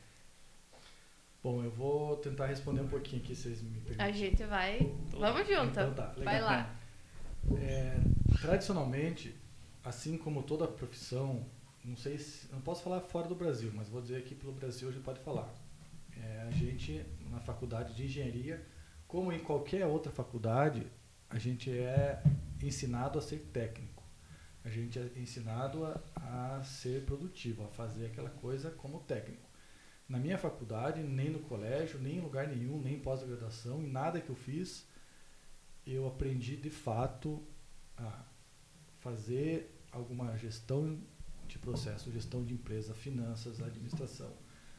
Bom, 1.42 1.62
eu 1.62 1.70
vou 1.70 2.16
tentar 2.16 2.46
responder 2.46 2.80
um 2.80 2.88
pouquinho 2.88 3.22
aqui, 3.22 3.34
vocês 3.34 3.60
me 3.62 3.78
A 3.78 3.80
permitem. 3.96 4.14
gente 4.14 4.42
vai. 4.44 4.92
Vamos 5.10 5.46
junto. 5.46 5.66
Então 5.70 5.94
tá, 5.94 6.12
vai 6.24 6.40
lá. 6.40 6.74
É, 7.58 7.96
tradicionalmente, 8.40 9.32
assim 9.86 10.18
como 10.18 10.42
toda 10.42 10.66
profissão, 10.66 11.46
não 11.84 11.96
sei 11.96 12.18
se, 12.18 12.50
não 12.52 12.60
posso 12.60 12.82
falar 12.82 13.00
fora 13.00 13.28
do 13.28 13.36
Brasil, 13.36 13.70
mas 13.72 13.88
vou 13.88 14.02
dizer 14.02 14.16
aqui 14.16 14.34
pelo 14.34 14.52
Brasil 14.52 14.88
a 14.88 14.92
gente 14.92 15.04
pode 15.04 15.20
falar. 15.20 15.48
É, 16.20 16.46
a 16.48 16.50
gente 16.50 17.06
na 17.30 17.38
faculdade 17.38 17.94
de 17.94 18.04
engenharia, 18.04 18.66
como 19.06 19.32
em 19.32 19.38
qualquer 19.38 19.86
outra 19.86 20.10
faculdade, 20.10 20.84
a 21.30 21.38
gente 21.38 21.70
é 21.70 22.20
ensinado 22.60 23.16
a 23.16 23.22
ser 23.22 23.38
técnico. 23.52 24.02
A 24.64 24.68
gente 24.68 24.98
é 24.98 25.08
ensinado 25.16 25.84
a, 25.86 26.00
a 26.56 26.64
ser 26.64 27.04
produtivo, 27.04 27.64
a 27.64 27.68
fazer 27.68 28.06
aquela 28.06 28.30
coisa 28.30 28.72
como 28.72 28.98
técnico. 29.00 29.48
Na 30.08 30.18
minha 30.18 30.36
faculdade, 30.36 31.00
nem 31.04 31.30
no 31.30 31.40
colégio, 31.40 32.00
nem 32.00 32.16
em 32.16 32.20
lugar 32.20 32.48
nenhum, 32.48 32.80
nem 32.80 32.94
em 32.94 33.00
pós-graduação, 33.00 33.80
em 33.80 33.88
nada 33.88 34.20
que 34.20 34.30
eu 34.30 34.36
fiz, 34.36 34.88
eu 35.86 36.08
aprendi 36.08 36.56
de 36.56 36.70
fato 36.70 37.40
a 37.96 38.24
fazer 38.98 39.75
alguma 39.92 40.36
gestão 40.38 40.98
de 41.48 41.58
processo, 41.58 42.10
gestão 42.12 42.42
de 42.44 42.54
empresa, 42.54 42.92
finanças, 42.94 43.60
administração. 43.62 44.30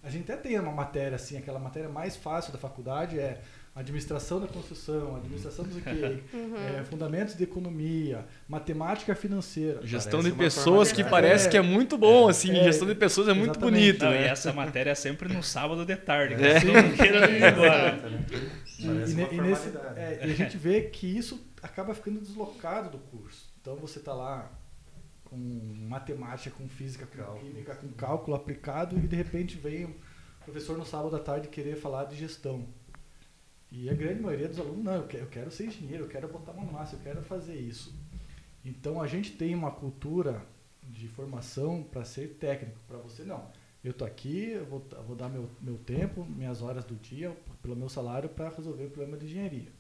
A 0.04 0.10
gente 0.10 0.32
até 0.32 0.42
tem 0.50 0.60
uma 0.60 0.72
matéria 0.72 1.16
assim, 1.16 1.38
aquela 1.38 1.60
matéria 1.60 1.90
mais 1.90 2.16
fácil 2.16 2.52
da 2.54 2.60
faculdade 2.60 3.20
é 3.20 3.42
administração 3.76 4.40
da 4.40 4.48
construção, 4.48 5.16
administração 5.18 5.66
do 5.66 5.80
quê, 5.82 6.24
Uhum. 6.34 6.56
é, 6.56 6.84
fundamentos 6.86 7.36
de 7.36 7.44
economia, 7.44 8.26
matemática 8.48 9.14
financeira. 9.16 9.86
Gestão 9.86 10.20
Parece 10.20 10.32
de 10.32 10.38
pessoas 10.38 10.92
que 10.92 11.04
parece 11.04 11.50
que 11.50 11.58
é 11.58 11.62
muito 11.62 11.98
bom, 11.98 12.28
assim, 12.28 12.52
É, 12.58 12.64
gestão 12.66 12.88
de 12.88 12.96
pessoas 12.96 13.28
é 13.28 13.34
muito 13.34 13.60
bonito, 13.60 14.06
Não, 14.06 14.12
e 14.14 14.20
né? 14.20 14.28
essa 14.28 14.52
matéria 14.54 14.92
é 14.92 14.96
sempre 14.96 15.32
no 15.34 15.42
sábado 15.44 15.86
de 15.86 15.96
tarde. 15.96 16.36
É. 16.36 16.58
ir 16.58 17.54
embora. 17.54 17.96
Exato, 17.96 18.10
né? 18.10 18.26
E, 18.80 18.84
e 18.84 19.36
e 19.38 19.42
nesse- 19.42 19.70
é, 19.96 20.20
e 20.28 20.32
a 20.32 20.36
gente 20.36 20.58
vê 20.58 20.82
que 20.84 21.08
isso 21.08 21.40
acaba 21.62 21.94
ficando 21.94 22.20
deslocado 22.20 22.90
do 22.92 22.98
curso. 23.00 23.48
Então 23.62 23.76
você 23.76 24.00
está 24.00 24.14
lá 24.14 24.52
com 25.29 25.38
matemática, 25.89 26.55
com 26.55 26.67
física, 26.69 27.05
com 27.05 27.17
Cálculo. 27.17 27.39
química, 27.46 27.75
com 27.75 27.88
cálculo 27.89 28.36
aplicado 28.38 28.98
e 28.98 29.01
de 29.07 29.15
repente 29.15 29.57
vem 29.57 29.86
o 29.86 29.96
professor 30.46 30.77
no 30.77 30.86
sábado 30.86 31.15
à 31.15 31.19
tarde 31.19 31.48
querer 31.50 31.75
falar 31.75 32.05
de 32.05 32.15
gestão. 32.15 32.65
E 33.72 33.89
a 33.89 33.93
grande 33.93 34.22
maioria 34.22 34.48
dos 34.48 34.60
alunos, 34.60 34.84
não, 34.84 34.93
eu 34.96 35.07
quero, 35.07 35.24
eu 35.25 35.29
quero 35.29 35.51
ser 35.51 35.65
engenheiro, 35.67 36.05
eu 36.05 36.07
quero 36.07 36.27
botar 36.29 36.53
uma 36.53 36.72
massa, 36.72 36.96
eu 36.96 37.00
quero 37.01 37.22
fazer 37.22 37.55
isso. 37.55 37.93
Então 38.63 39.01
a 39.01 39.07
gente 39.07 39.31
tem 39.31 39.53
uma 39.53 39.72
cultura 39.72 40.41
de 40.84 41.07
formação 41.10 41.84
para 41.84 42.05
ser 42.05 42.36
técnico, 42.39 42.79
para 42.88 42.98
você 42.98 43.24
não. 43.24 43.51
Eu 43.84 43.93
tô 43.93 44.05
aqui, 44.05 44.51
eu 44.51 44.65
vou, 44.65 44.86
vou 45.05 45.15
dar 45.15 45.27
meu, 45.29 45.50
meu 45.62 45.77
tempo, 45.77 46.24
minhas 46.25 46.62
horas 46.62 46.86
do 46.86 46.96
dia, 46.96 47.36
pelo 47.62 47.75
meu 47.75 47.89
salário, 47.89 48.29
para 48.29 48.50
resolver 48.50 48.86
o 48.86 48.89
problema 48.89 49.17
de 49.17 49.25
engenharia. 49.25 49.72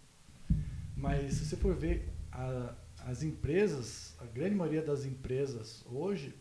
Mas 0.95 1.33
se 1.35 1.45
você 1.45 1.55
for 1.55 1.73
ver 1.75 2.09
a- 2.31 2.73
as 3.07 3.23
empresas, 3.23 4.13
a 4.19 4.25
grande 4.25 4.53
maioria 4.53 4.81
das 4.81 5.05
empresas 5.05 5.81
hoje, 5.85 6.35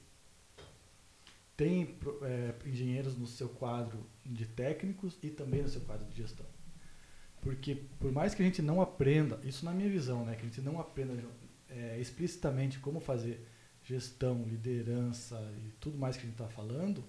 tem 1.56 1.96
é, 2.23 2.68
engenheiros 2.68 3.16
no 3.16 3.26
seu 3.26 3.49
quadro 3.49 4.04
de 4.25 4.46
técnicos 4.46 5.16
e 5.23 5.30
também 5.30 5.62
no 5.62 5.68
seu 5.68 5.80
quadro 5.82 6.04
de 6.08 6.16
gestão. 6.16 6.44
Porque 7.40 7.76
por 8.00 8.11
mais 8.11 8.35
que 8.35 8.42
a 8.42 8.44
gente 8.44 8.61
não 8.61 8.82
aprenda, 8.82 9.40
isso 9.44 9.64
na 9.64 9.73
minha 9.73 9.88
visão, 9.88 10.25
né, 10.25 10.35
que 10.35 10.42
a 10.42 10.44
gente 10.44 10.61
não 10.61 10.80
aprenda 10.80 11.14
é, 11.70 12.00
explicitamente 12.00 12.80
como 12.80 12.99
fazer 12.99 13.46
gestão, 13.85 14.42
liderança 14.42 15.40
e 15.64 15.70
tudo 15.78 15.96
mais 15.96 16.16
que 16.16 16.25
a 16.25 16.26
gente 16.26 16.35
está 16.35 16.49
falando, 16.49 17.04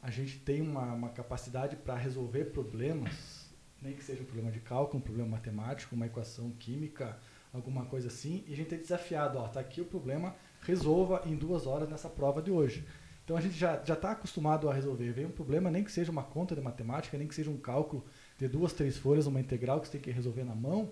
a 0.00 0.10
gente 0.10 0.38
tem 0.38 0.62
uma, 0.62 0.94
uma 0.94 1.10
capacidade 1.10 1.76
para 1.76 1.94
resolver 1.94 2.46
problemas, 2.46 3.52
nem 3.82 3.94
que 3.94 4.02
seja 4.02 4.22
um 4.22 4.24
problema 4.24 4.50
de 4.50 4.60
cálculo, 4.60 4.98
um 4.98 5.02
problema 5.02 5.28
matemático, 5.28 5.94
uma 5.94 6.06
equação 6.06 6.50
química, 6.52 7.20
alguma 7.52 7.84
coisa 7.84 8.08
assim, 8.08 8.44
e 8.46 8.52
a 8.52 8.56
gente 8.56 8.74
é 8.74 8.78
desafiado, 8.78 9.38
ó, 9.38 9.46
tá 9.48 9.60
aqui 9.60 9.80
o 9.80 9.84
problema, 9.84 10.34
resolva 10.62 11.22
em 11.26 11.36
duas 11.36 11.66
horas 11.66 11.88
nessa 11.88 12.08
prova 12.08 12.40
de 12.40 12.50
hoje. 12.50 12.86
Então 13.24 13.36
a 13.36 13.40
gente 13.40 13.56
já 13.56 13.82
já 13.84 13.94
está 13.94 14.12
acostumado 14.12 14.68
a 14.68 14.74
resolver. 14.74 15.12
Vem 15.12 15.26
um 15.26 15.30
problema, 15.30 15.70
nem 15.70 15.84
que 15.84 15.92
seja 15.92 16.10
uma 16.10 16.24
conta 16.24 16.54
de 16.54 16.60
matemática, 16.60 17.16
nem 17.16 17.28
que 17.28 17.34
seja 17.34 17.50
um 17.50 17.56
cálculo 17.56 18.04
de 18.38 18.48
duas, 18.48 18.72
três 18.72 18.96
folhas, 18.96 19.26
uma 19.26 19.40
integral 19.40 19.80
que 19.80 19.86
você 19.86 19.92
tem 19.92 20.00
que 20.00 20.10
resolver 20.10 20.44
na 20.44 20.54
mão, 20.54 20.90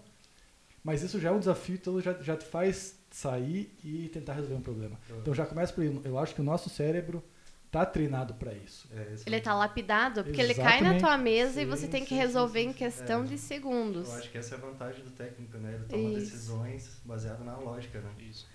mas 0.83 1.03
isso 1.03 1.19
já 1.19 1.31
é 1.31 1.33
um 1.33 1.39
desafio, 1.39 1.75
então 1.75 2.01
já, 2.01 2.13
já 2.15 2.37
te 2.37 2.45
faz 2.45 2.99
sair 3.11 3.77
e 3.85 4.09
tentar 4.09 4.35
resolver 4.35 4.55
um 4.55 4.63
problema. 4.63 4.99
Então 5.21 5.35
já 5.35 5.45
começa 5.45 5.73
por 5.73 5.83
aí. 5.83 6.01
Eu 6.05 6.19
acho 6.19 6.35
que 6.35 6.41
o 6.41 6.45
nosso 6.45 6.71
cérebro 6.71 7.23
está 7.71 7.87
treinado 7.87 8.35
para 8.35 8.53
isso. 8.53 8.89
É, 8.93 9.15
Ele 9.25 9.41
tá 9.41 9.55
lapidado, 9.55 10.25
porque 10.25 10.41
ele 10.41 10.55
cai 10.55 10.81
na 10.81 10.97
Exatamente. 10.97 11.01
tua 11.01 11.17
mesa 11.17 11.63
e 11.63 11.65
Sim, 11.65 11.71
você 11.71 11.87
tem 11.87 12.03
que 12.03 12.09
sim, 12.09 12.17
sim, 12.17 12.21
resolver 12.21 12.63
sim. 12.63 12.69
em 12.69 12.73
questão 12.73 13.23
É. 13.23 13.27
de 13.27 13.39
segundos. 13.39 14.09
Eu 14.09 14.15
acho 14.17 14.31
que 14.31 14.39
essa 14.39 14.57
é 14.57 14.59
a 14.59 14.61
vantagem 14.61 15.05
do 15.05 15.11
técnico, 15.13 15.57
né? 15.59 15.75
Ele 15.75 15.85
toma 15.85 16.03
Isso. 16.19 16.33
decisões 16.33 17.01
baseadas 17.05 17.47
na 17.47 17.57
lógica, 17.57 18.01
né? 18.01 18.11
Isso. 18.19 18.49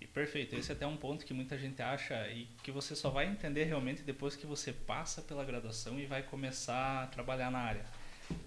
E 0.00 0.06
perfeito, 0.06 0.54
esse 0.54 0.70
é 0.70 0.74
até 0.74 0.86
um 0.86 0.96
ponto 0.96 1.24
que 1.24 1.32
muita 1.32 1.56
gente 1.58 1.80
acha 1.82 2.14
e 2.28 2.46
que 2.62 2.70
você 2.70 2.94
só 2.94 3.08
vai 3.10 3.26
entender 3.26 3.64
realmente 3.64 4.02
depois 4.02 4.36
que 4.36 4.46
você 4.46 4.72
passa 4.72 5.22
pela 5.22 5.44
graduação 5.44 5.98
e 5.98 6.04
vai 6.06 6.22
começar 6.22 7.04
a 7.04 7.06
trabalhar 7.06 7.50
na 7.50 7.58
área. 7.58 7.84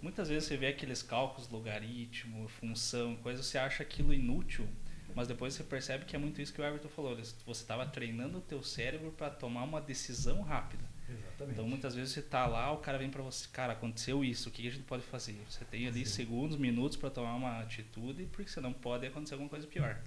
Muitas 0.02 0.30
vezes 0.30 0.48
você 0.48 0.56
vê 0.56 0.68
aqueles 0.68 1.02
cálculos, 1.02 1.50
logaritmo, 1.50 2.48
função, 2.48 3.16
coisa, 3.18 3.42
você 3.42 3.58
acha 3.58 3.82
aquilo 3.82 4.14
inútil, 4.14 4.68
mas 5.16 5.28
depois 5.28 5.54
você 5.54 5.64
percebe 5.64 6.06
que 6.06 6.16
é 6.16 6.20
muito 6.20 6.42
isso 6.42 6.54
que 6.54 6.62
o 6.62 6.66
Everton 6.66 6.90
falou. 6.90 7.16
Você 7.16 7.46
estava 7.46 7.86
treinando 7.86 8.38
o 8.38 8.42
teu 8.42 8.64
cérebro 8.64 9.12
para 9.12 9.30
tomar 9.30 9.64
uma 9.64 9.82
decisão 9.82 10.42
rápida. 10.42 10.84
Exatamente. 11.10 11.54
Então 11.54 11.68
muitas 11.68 11.96
vezes 11.96 12.14
você 12.14 12.22
tá 12.22 12.46
lá, 12.48 12.72
o 12.72 12.78
cara 12.78 12.98
vem 12.98 13.10
para 13.10 13.22
você, 13.22 13.48
cara, 13.52 13.74
aconteceu 13.74 14.24
isso, 14.24 14.50
o 14.50 14.52
que 14.52 14.68
a 14.68 14.72
gente 14.72 14.84
pode 14.84 15.04
fazer? 15.04 15.38
Você 15.50 15.66
tem 15.66 15.88
ali 15.88 16.06
Sim. 16.06 16.14
segundos, 16.14 16.58
minutos 16.58 16.98
para 16.98 17.10
tomar 17.10 17.36
uma 17.36 17.60
atitude, 17.60 18.28
porque 18.32 18.50
senão 18.50 18.72
pode 18.72 19.06
acontecer 19.06 19.34
alguma 19.34 19.50
coisa 19.50 19.68
pior, 19.68 20.00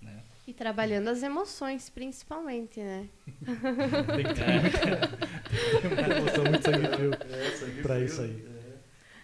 né? 0.00 0.22
E 0.46 0.52
trabalhando 0.52 1.08
as 1.08 1.22
emoções, 1.22 1.88
principalmente, 1.88 2.80
né? 2.80 3.08
tem 3.26 4.24
que 4.24 4.34
ter 5.80 5.88
muita 5.88 6.16
emoção, 6.16 6.44
muito 6.44 6.64
sangue 6.64 6.96
frio. 6.96 7.10
É, 7.14 7.50
frio, 7.82 8.04
isso 8.04 8.22
aí. 8.22 8.53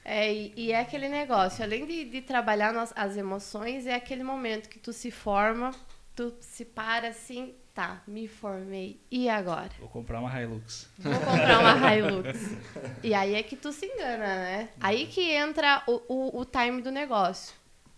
É. 0.04 0.33
E, 0.33 0.52
e 0.57 0.73
é 0.73 0.80
aquele 0.80 1.09
negócio, 1.09 1.62
além 1.64 1.87
de, 1.87 2.04
de 2.04 2.23
trabalhar 2.23 2.73
nas, 2.73 2.92
as 2.97 3.16
emoções, 3.16 3.87
é 3.87 3.95
aquele 3.95 4.23
momento 4.23 4.69
que 4.69 4.78
tu 4.78 4.92
se 4.92 5.11
forma, 5.11 5.73
tu 6.14 6.35
se 6.40 6.64
para 6.64 7.09
assim, 7.09 7.54
tá, 7.75 8.02
me 8.07 8.26
formei, 8.28 9.00
e 9.11 9.28
agora? 9.28 9.71
Vou 9.78 9.88
comprar 9.88 10.21
uma 10.21 10.40
Hilux. 10.40 10.88
Vou 10.99 11.12
comprar 11.12 11.61
uma 11.61 11.95
Hilux. 11.95 12.28
E 13.02 13.14
aí 13.14 13.35
é 13.35 13.42
que 13.42 13.57
tu 13.57 13.73
se 13.73 13.87
engana, 13.87 14.26
né? 14.26 14.69
Aí 14.80 15.07
que 15.07 15.30
entra 15.33 15.83
o, 15.87 16.02
o, 16.09 16.40
o 16.40 16.45
time 16.45 16.83
do 16.83 16.90
negócio. 16.90 17.54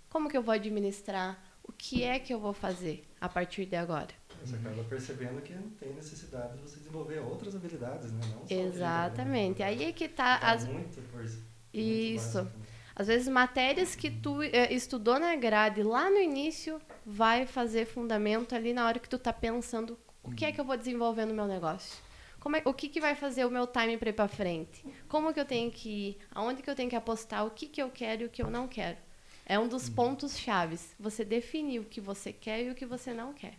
Como 0.09 0.29
que 0.29 0.37
eu 0.37 0.43
vou 0.43 0.55
administrar? 0.55 1.43
O 1.65 1.73
que 1.73 2.03
é 2.03 2.19
que 2.19 2.35
eu 2.35 2.39
vou 2.39 2.53
fazer 2.53 3.09
a 3.21 3.29
partir 3.29 3.65
de 3.67 3.77
agora? 3.77 4.09
Você 4.45 4.57
acaba 4.57 4.83
percebendo 4.85 5.41
que 5.41 5.53
não 5.55 5.71
tem 5.71 5.95
necessidade 5.95 6.55
de 6.55 6.63
você 6.63 6.79
desenvolver 6.79 7.21
outras 7.21 7.55
habilidades, 7.55 8.13
né? 8.13 8.21
Não 8.35 8.47
só 8.47 8.55
Exatamente. 8.55 9.63
Aí 9.63 9.85
é 9.85 9.93
que 9.93 10.09
tá 10.09 10.39
Tá 10.39 10.51
as, 10.51 10.67
muito 10.67 11.01
força. 11.03 11.39
Isso. 11.73 12.47
Às 12.95 13.07
vezes, 13.07 13.27
matérias 13.29 13.97
que 13.97 14.11
tu 14.11 14.43
eh, 14.43 14.73
estudou 14.73 15.19
na 15.19 15.35
grade 15.35 15.83
lá 15.83 16.11
no 16.11 16.19
início 16.19 16.81
vai 17.07 17.47
fazer 17.47 17.87
fundamento 17.87 18.55
ali 18.55 18.73
na 18.75 18.87
hora 18.87 18.99
que 18.99 19.09
tu 19.09 19.19
tá 19.19 19.33
pensando 19.33 19.99
o 20.23 20.31
que 20.31 20.45
é 20.45 20.53
que 20.53 20.61
eu 20.61 20.65
vou 20.65 20.77
desenvolver 20.77 21.25
no 21.25 21.35
meu 21.35 21.47
negócio. 21.47 21.99
Como 22.39 22.57
é, 22.57 22.63
o 22.65 22.75
que, 22.75 22.89
que 22.89 23.01
vai 23.01 23.15
fazer 23.15 23.45
o 23.47 23.51
meu 23.51 23.67
time 23.67 23.97
para 23.97 24.11
ir 24.11 24.13
para 24.13 24.29
frente? 24.29 24.85
Como 25.09 25.33
que 25.33 25.41
eu 25.41 25.45
tenho 25.45 25.71
que 25.71 25.89
ir? 25.89 26.19
Aonde 26.35 26.63
que 26.63 26.69
eu 26.69 26.75
tenho 26.75 26.91
que 26.91 26.97
apostar? 26.97 27.47
O 27.47 27.51
que, 27.51 27.67
que 27.67 27.81
eu 27.83 27.89
quero 27.89 28.23
e 28.23 28.25
o 28.27 28.29
que 28.29 28.43
eu 28.43 28.51
não 28.51 28.67
quero? 28.69 28.99
É 29.47 29.59
um 29.59 29.67
dos 29.69 29.89
pontos 29.89 30.37
chaves. 30.39 30.95
Você 31.01 31.25
definir 31.25 31.81
o 31.81 31.85
que 31.85 32.01
você 32.01 32.33
quer 32.33 32.65
e 32.65 32.71
o 32.71 32.75
que 32.75 32.85
você 32.85 33.13
não 33.15 33.33
quer. 33.33 33.55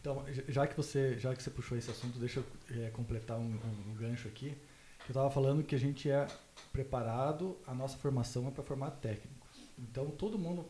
Então, 0.00 0.24
já- 0.48 0.66
que 0.66 0.76
você, 0.76 1.18
já 1.18 1.34
que 1.34 1.42
você 1.42 1.50
puxou 1.50 1.76
esse 1.76 1.90
assunto, 1.90 2.18
deixa 2.18 2.40
eu 2.40 2.44
eh, 2.84 2.90
completar 2.90 3.38
um, 3.38 3.42
um- 3.42 3.90
um 3.90 3.94
gancho 3.94 4.28
aqui. 4.28 4.48
Eu 4.48 5.08
estava 5.12 5.30
falando 5.30 5.62
que 5.64 5.74
a 5.74 5.78
gente 5.78 6.10
é 6.10 6.26
preparado, 6.72 7.56
a 7.66 7.74
nossa 7.74 7.96
formação 7.98 8.48
é 8.48 8.50
para 8.50 8.62
formar 8.62 8.90
técnicos. 8.92 9.70
Então, 9.78 10.10
todo 10.10 10.38
mundo, 10.38 10.66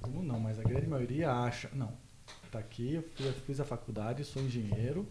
todo 0.00 0.10
mundo 0.10 0.26
não, 0.26 0.40
mas 0.40 0.58
a 0.58 0.62
grande 0.62 0.86
maioria 0.86 1.30
acha, 1.32 1.70
não, 1.74 1.92
tá 2.50 2.58
aqui, 2.58 2.94
eu 2.94 3.02
fiz, 3.02 3.34
fiz 3.46 3.60
a 3.60 3.64
faculdade, 3.64 4.24
sou 4.24 4.42
engenheiro, 4.42 5.06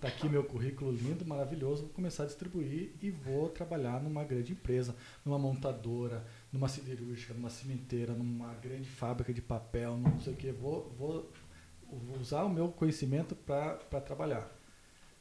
tá 0.00 0.08
aqui 0.08 0.28
meu 0.28 0.42
currículo 0.44 0.90
lindo, 0.90 1.24
maravilhoso, 1.24 1.82
vou 1.82 1.90
começar 1.92 2.24
a 2.24 2.26
distribuir 2.26 2.92
e 3.00 3.10
vou 3.10 3.48
trabalhar 3.48 4.02
numa 4.02 4.24
grande 4.24 4.52
empresa, 4.52 4.96
numa 5.24 5.38
montadora, 5.38 6.24
numa 6.52 6.68
siderúrgica, 6.68 7.34
numa 7.34 7.50
cimenteira, 7.50 8.12
numa 8.14 8.54
grande 8.54 8.88
fábrica 8.88 9.32
de 9.32 9.42
papel, 9.42 9.96
não 9.96 10.20
sei 10.20 10.32
o 10.32 10.36
que, 10.36 10.50
vou, 10.50 10.90
vou 10.98 11.30
vou 11.98 12.18
usar 12.18 12.44
o 12.44 12.48
meu 12.48 12.68
conhecimento 12.68 13.34
para 13.34 14.00
trabalhar. 14.00 14.50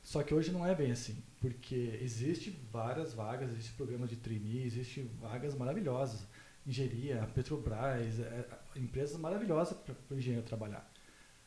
Só 0.02 0.24
que 0.24 0.34
hoje 0.34 0.52
não 0.52 0.66
é 0.66 0.74
bem 0.74 0.92
assim, 0.92 1.22
porque 1.42 2.00
existe 2.02 2.52
várias 2.72 3.14
vagas, 3.14 3.52
existe 3.52 3.74
programa 3.74 4.08
de 4.08 4.16
trainee, 4.18 4.64
existe 4.66 5.02
vagas 5.20 5.56
maravilhosas, 5.56 6.26
engenharia, 6.68 7.28
Petrobras, 7.36 8.20
é, 8.22 8.48
empresas 8.78 9.18
maravilhosas 9.20 9.78
para 9.78 9.96
o 10.16 10.20
engenheiro 10.20 10.46
trabalhar. 10.46 10.90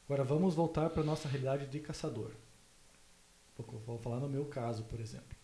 Agora 0.07 0.25
vamos 0.25 0.55
voltar 0.55 0.91
para 0.91 1.03
a 1.03 1.07
nossa 1.07 1.29
realidade 1.29 1.67
de 1.69 1.81
caçador. 1.81 2.33
Vou, 3.57 3.81
vou 3.87 3.99
falar 3.99 4.21
no 4.21 4.29
meu 4.29 4.45
caso, 4.47 4.85
por 4.85 5.01
exemplo, 5.01 5.37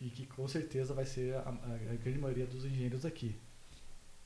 e 0.00 0.10
que 0.10 0.26
com 0.26 0.46
certeza 0.48 0.94
vai 0.94 1.04
ser 1.04 1.34
a, 1.36 1.40
a- 1.48 1.96
grande 2.02 2.18
maioria 2.18 2.46
dos 2.46 2.64
engenheiros 2.64 3.04
aqui. 3.04 3.36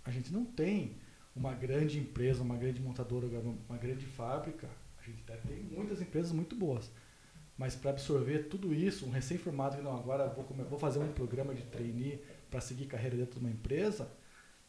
A 0.04 0.10
gente 0.10 0.32
não 0.32 0.44
tem 0.44 0.96
uma 1.34 1.54
grande 1.54 1.98
empresa, 1.98 2.42
uma 2.42 2.56
grande 2.56 2.80
montadora, 2.80 3.26
uma 3.68 3.78
grande 3.78 4.04
fábrica, 4.06 4.68
a 4.98 5.02
gente 5.02 5.22
tem 5.48 5.62
muitas 5.64 6.00
empresas 6.02 6.32
muito 6.32 6.54
boas. 6.54 6.90
Mas 7.62 7.76
para 7.76 7.90
absorver 7.90 8.49
tudo 8.49 8.75
isso, 8.75 9.07
um 9.07 9.11
recém-formado 9.11 9.76
que 9.76 9.83
não, 9.85 9.97
agora 9.97 10.26
vou, 10.31 10.45
vou 10.69 10.78
fazer 10.81 10.99
um 10.99 11.12
programa 11.12 11.54
de 11.54 11.62
trainee 11.62 12.21
para 12.50 12.61
seguir 12.61 12.87
carreira 12.87 13.16
dentro 13.16 13.38
de 13.38 13.47
uma 13.47 13.52
empresa, 13.52 14.11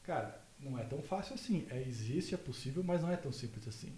cara, 0.03 0.39
não 0.59 0.77
é 0.77 0.83
tão 0.83 1.01
fácil 1.01 1.33
assim. 1.33 1.65
É, 1.71 1.81
existe, 1.81 2.35
é 2.35 2.37
possível, 2.37 2.83
mas 2.83 3.01
não 3.01 3.11
é 3.11 3.17
tão 3.17 3.31
simples 3.31 3.67
assim. 3.67 3.91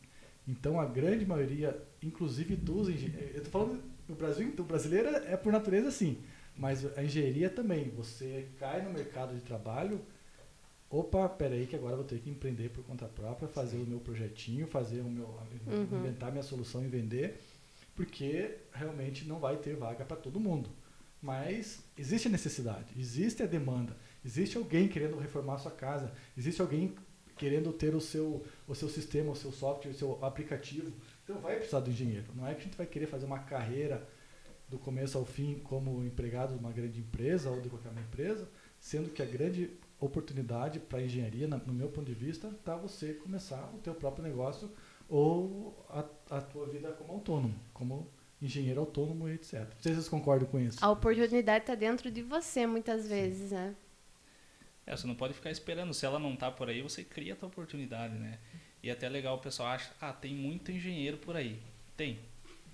Então 0.47 0.79
a 0.79 0.85
grande 0.85 1.25
maioria, 1.25 1.77
inclusive 2.01 2.55
dos 2.55 2.87
engenheiros, 2.87 3.31
eu 3.35 3.43
estou 3.43 3.51
falando 3.51 3.83
no 4.07 4.15
Brasil, 4.15 4.53
o 4.57 4.63
brasileiro 4.63 5.09
é 5.09 5.35
por 5.35 5.51
natureza 5.51 5.89
assim, 5.89 6.23
mas 6.55 6.85
a 6.97 7.03
engenharia 7.03 7.49
também. 7.49 7.89
Você 7.97 8.47
cai 8.57 8.81
no 8.81 8.93
mercado 8.93 9.35
de 9.35 9.41
trabalho, 9.41 9.99
opa, 10.89 11.27
peraí 11.27 11.67
que 11.67 11.75
agora 11.75 11.97
vou 11.97 12.05
ter 12.05 12.19
que 12.19 12.29
empreender 12.29 12.69
por 12.69 12.85
conta 12.85 13.07
própria, 13.07 13.49
fazer 13.49 13.75
o 13.75 13.85
meu 13.85 13.99
projetinho, 13.99 14.65
fazer 14.67 15.01
o 15.01 15.09
meu 15.09 15.37
Uhum. 15.67 15.99
inventar 15.99 16.31
minha 16.31 16.43
solução 16.43 16.81
e 16.81 16.87
vender, 16.87 17.41
porque 17.95 18.57
realmente 18.73 19.25
não 19.25 19.39
vai 19.39 19.57
ter 19.57 19.75
vaga 19.75 20.03
para 20.05 20.17
todo 20.17 20.39
mundo. 20.39 20.69
Mas 21.21 21.83
existe 21.97 22.27
a 22.27 22.31
necessidade, 22.31 22.93
existe 22.97 23.41
a 23.41 23.47
demanda, 23.47 23.97
existe 24.23 24.57
alguém 24.57 24.87
querendo 24.87 25.17
reformar 25.17 25.55
a 25.55 25.59
sua 25.59 25.71
casa, 25.71 26.13
existe 26.37 26.61
alguém 26.61 26.93
querendo 27.37 27.73
ter 27.73 27.95
o 27.95 28.01
seu, 28.01 28.45
o 28.67 28.75
seu 28.75 28.87
sistema, 28.87 29.31
o 29.31 29.35
seu 29.35 29.51
software, 29.51 29.91
o 29.91 29.95
seu 29.95 30.23
aplicativo. 30.23 30.93
Então 31.23 31.39
vai 31.39 31.55
precisar 31.55 31.79
do 31.79 31.89
engenheiro. 31.89 32.27
Não 32.35 32.45
é 32.45 32.53
que 32.53 32.61
a 32.61 32.63
gente 32.63 32.77
vai 32.77 32.85
querer 32.85 33.07
fazer 33.07 33.25
uma 33.25 33.39
carreira 33.39 34.07
do 34.67 34.77
começo 34.77 35.17
ao 35.17 35.25
fim 35.25 35.59
como 35.59 36.03
empregado 36.03 36.53
de 36.53 36.59
uma 36.59 36.71
grande 36.71 36.99
empresa 36.99 37.49
ou 37.49 37.61
de 37.61 37.69
qualquer 37.69 37.89
uma 37.89 38.01
empresa, 38.01 38.47
sendo 38.79 39.09
que 39.09 39.21
a 39.21 39.25
grande 39.25 39.71
oportunidade 39.99 40.79
para 40.79 40.99
a 40.99 41.03
engenharia, 41.03 41.47
no 41.47 41.73
meu 41.73 41.89
ponto 41.89 42.05
de 42.05 42.13
vista, 42.13 42.47
está 42.47 42.75
você 42.75 43.13
começar 43.13 43.71
o 43.73 43.79
teu 43.79 43.93
próprio 43.93 44.23
negócio 44.23 44.69
ou 45.09 45.85
a, 45.89 46.05
a 46.37 46.41
tua 46.41 46.67
vida 46.67 46.91
como 46.91 47.13
autônomo, 47.13 47.55
como 47.73 48.09
engenheiro 48.41 48.79
autônomo, 48.81 49.29
etc. 49.29 49.59
Não 49.59 49.67
sei 49.79 49.91
se 49.91 49.95
vocês 49.95 50.09
concordam 50.09 50.47
com 50.47 50.59
isso. 50.59 50.83
A 50.83 50.89
oportunidade 50.89 51.63
está 51.63 51.75
dentro 51.75 52.11
de 52.11 52.21
você, 52.21 52.65
muitas 52.67 53.07
vezes, 53.07 53.51
né? 53.51 53.75
É, 54.85 54.95
você 54.95 55.07
não 55.07 55.15
pode 55.15 55.33
ficar 55.33 55.49
esperando. 55.49 55.93
Se 55.93 56.05
ela 56.05 56.19
não 56.19 56.35
tá 56.35 56.51
por 56.51 56.69
aí, 56.69 56.81
você 56.81 57.03
cria 57.03 57.33
a 57.33 57.35
tua 57.35 57.47
oportunidade, 57.47 58.13
né? 58.15 58.37
E 58.83 58.91
até 58.91 59.09
legal 59.09 59.37
o 59.37 59.39
pessoal 59.39 59.69
acha, 59.69 59.91
ah, 59.99 60.13
tem 60.13 60.35
muito 60.35 60.71
engenheiro 60.71 61.17
por 61.17 61.35
aí. 61.35 61.59
Tem. 61.97 62.19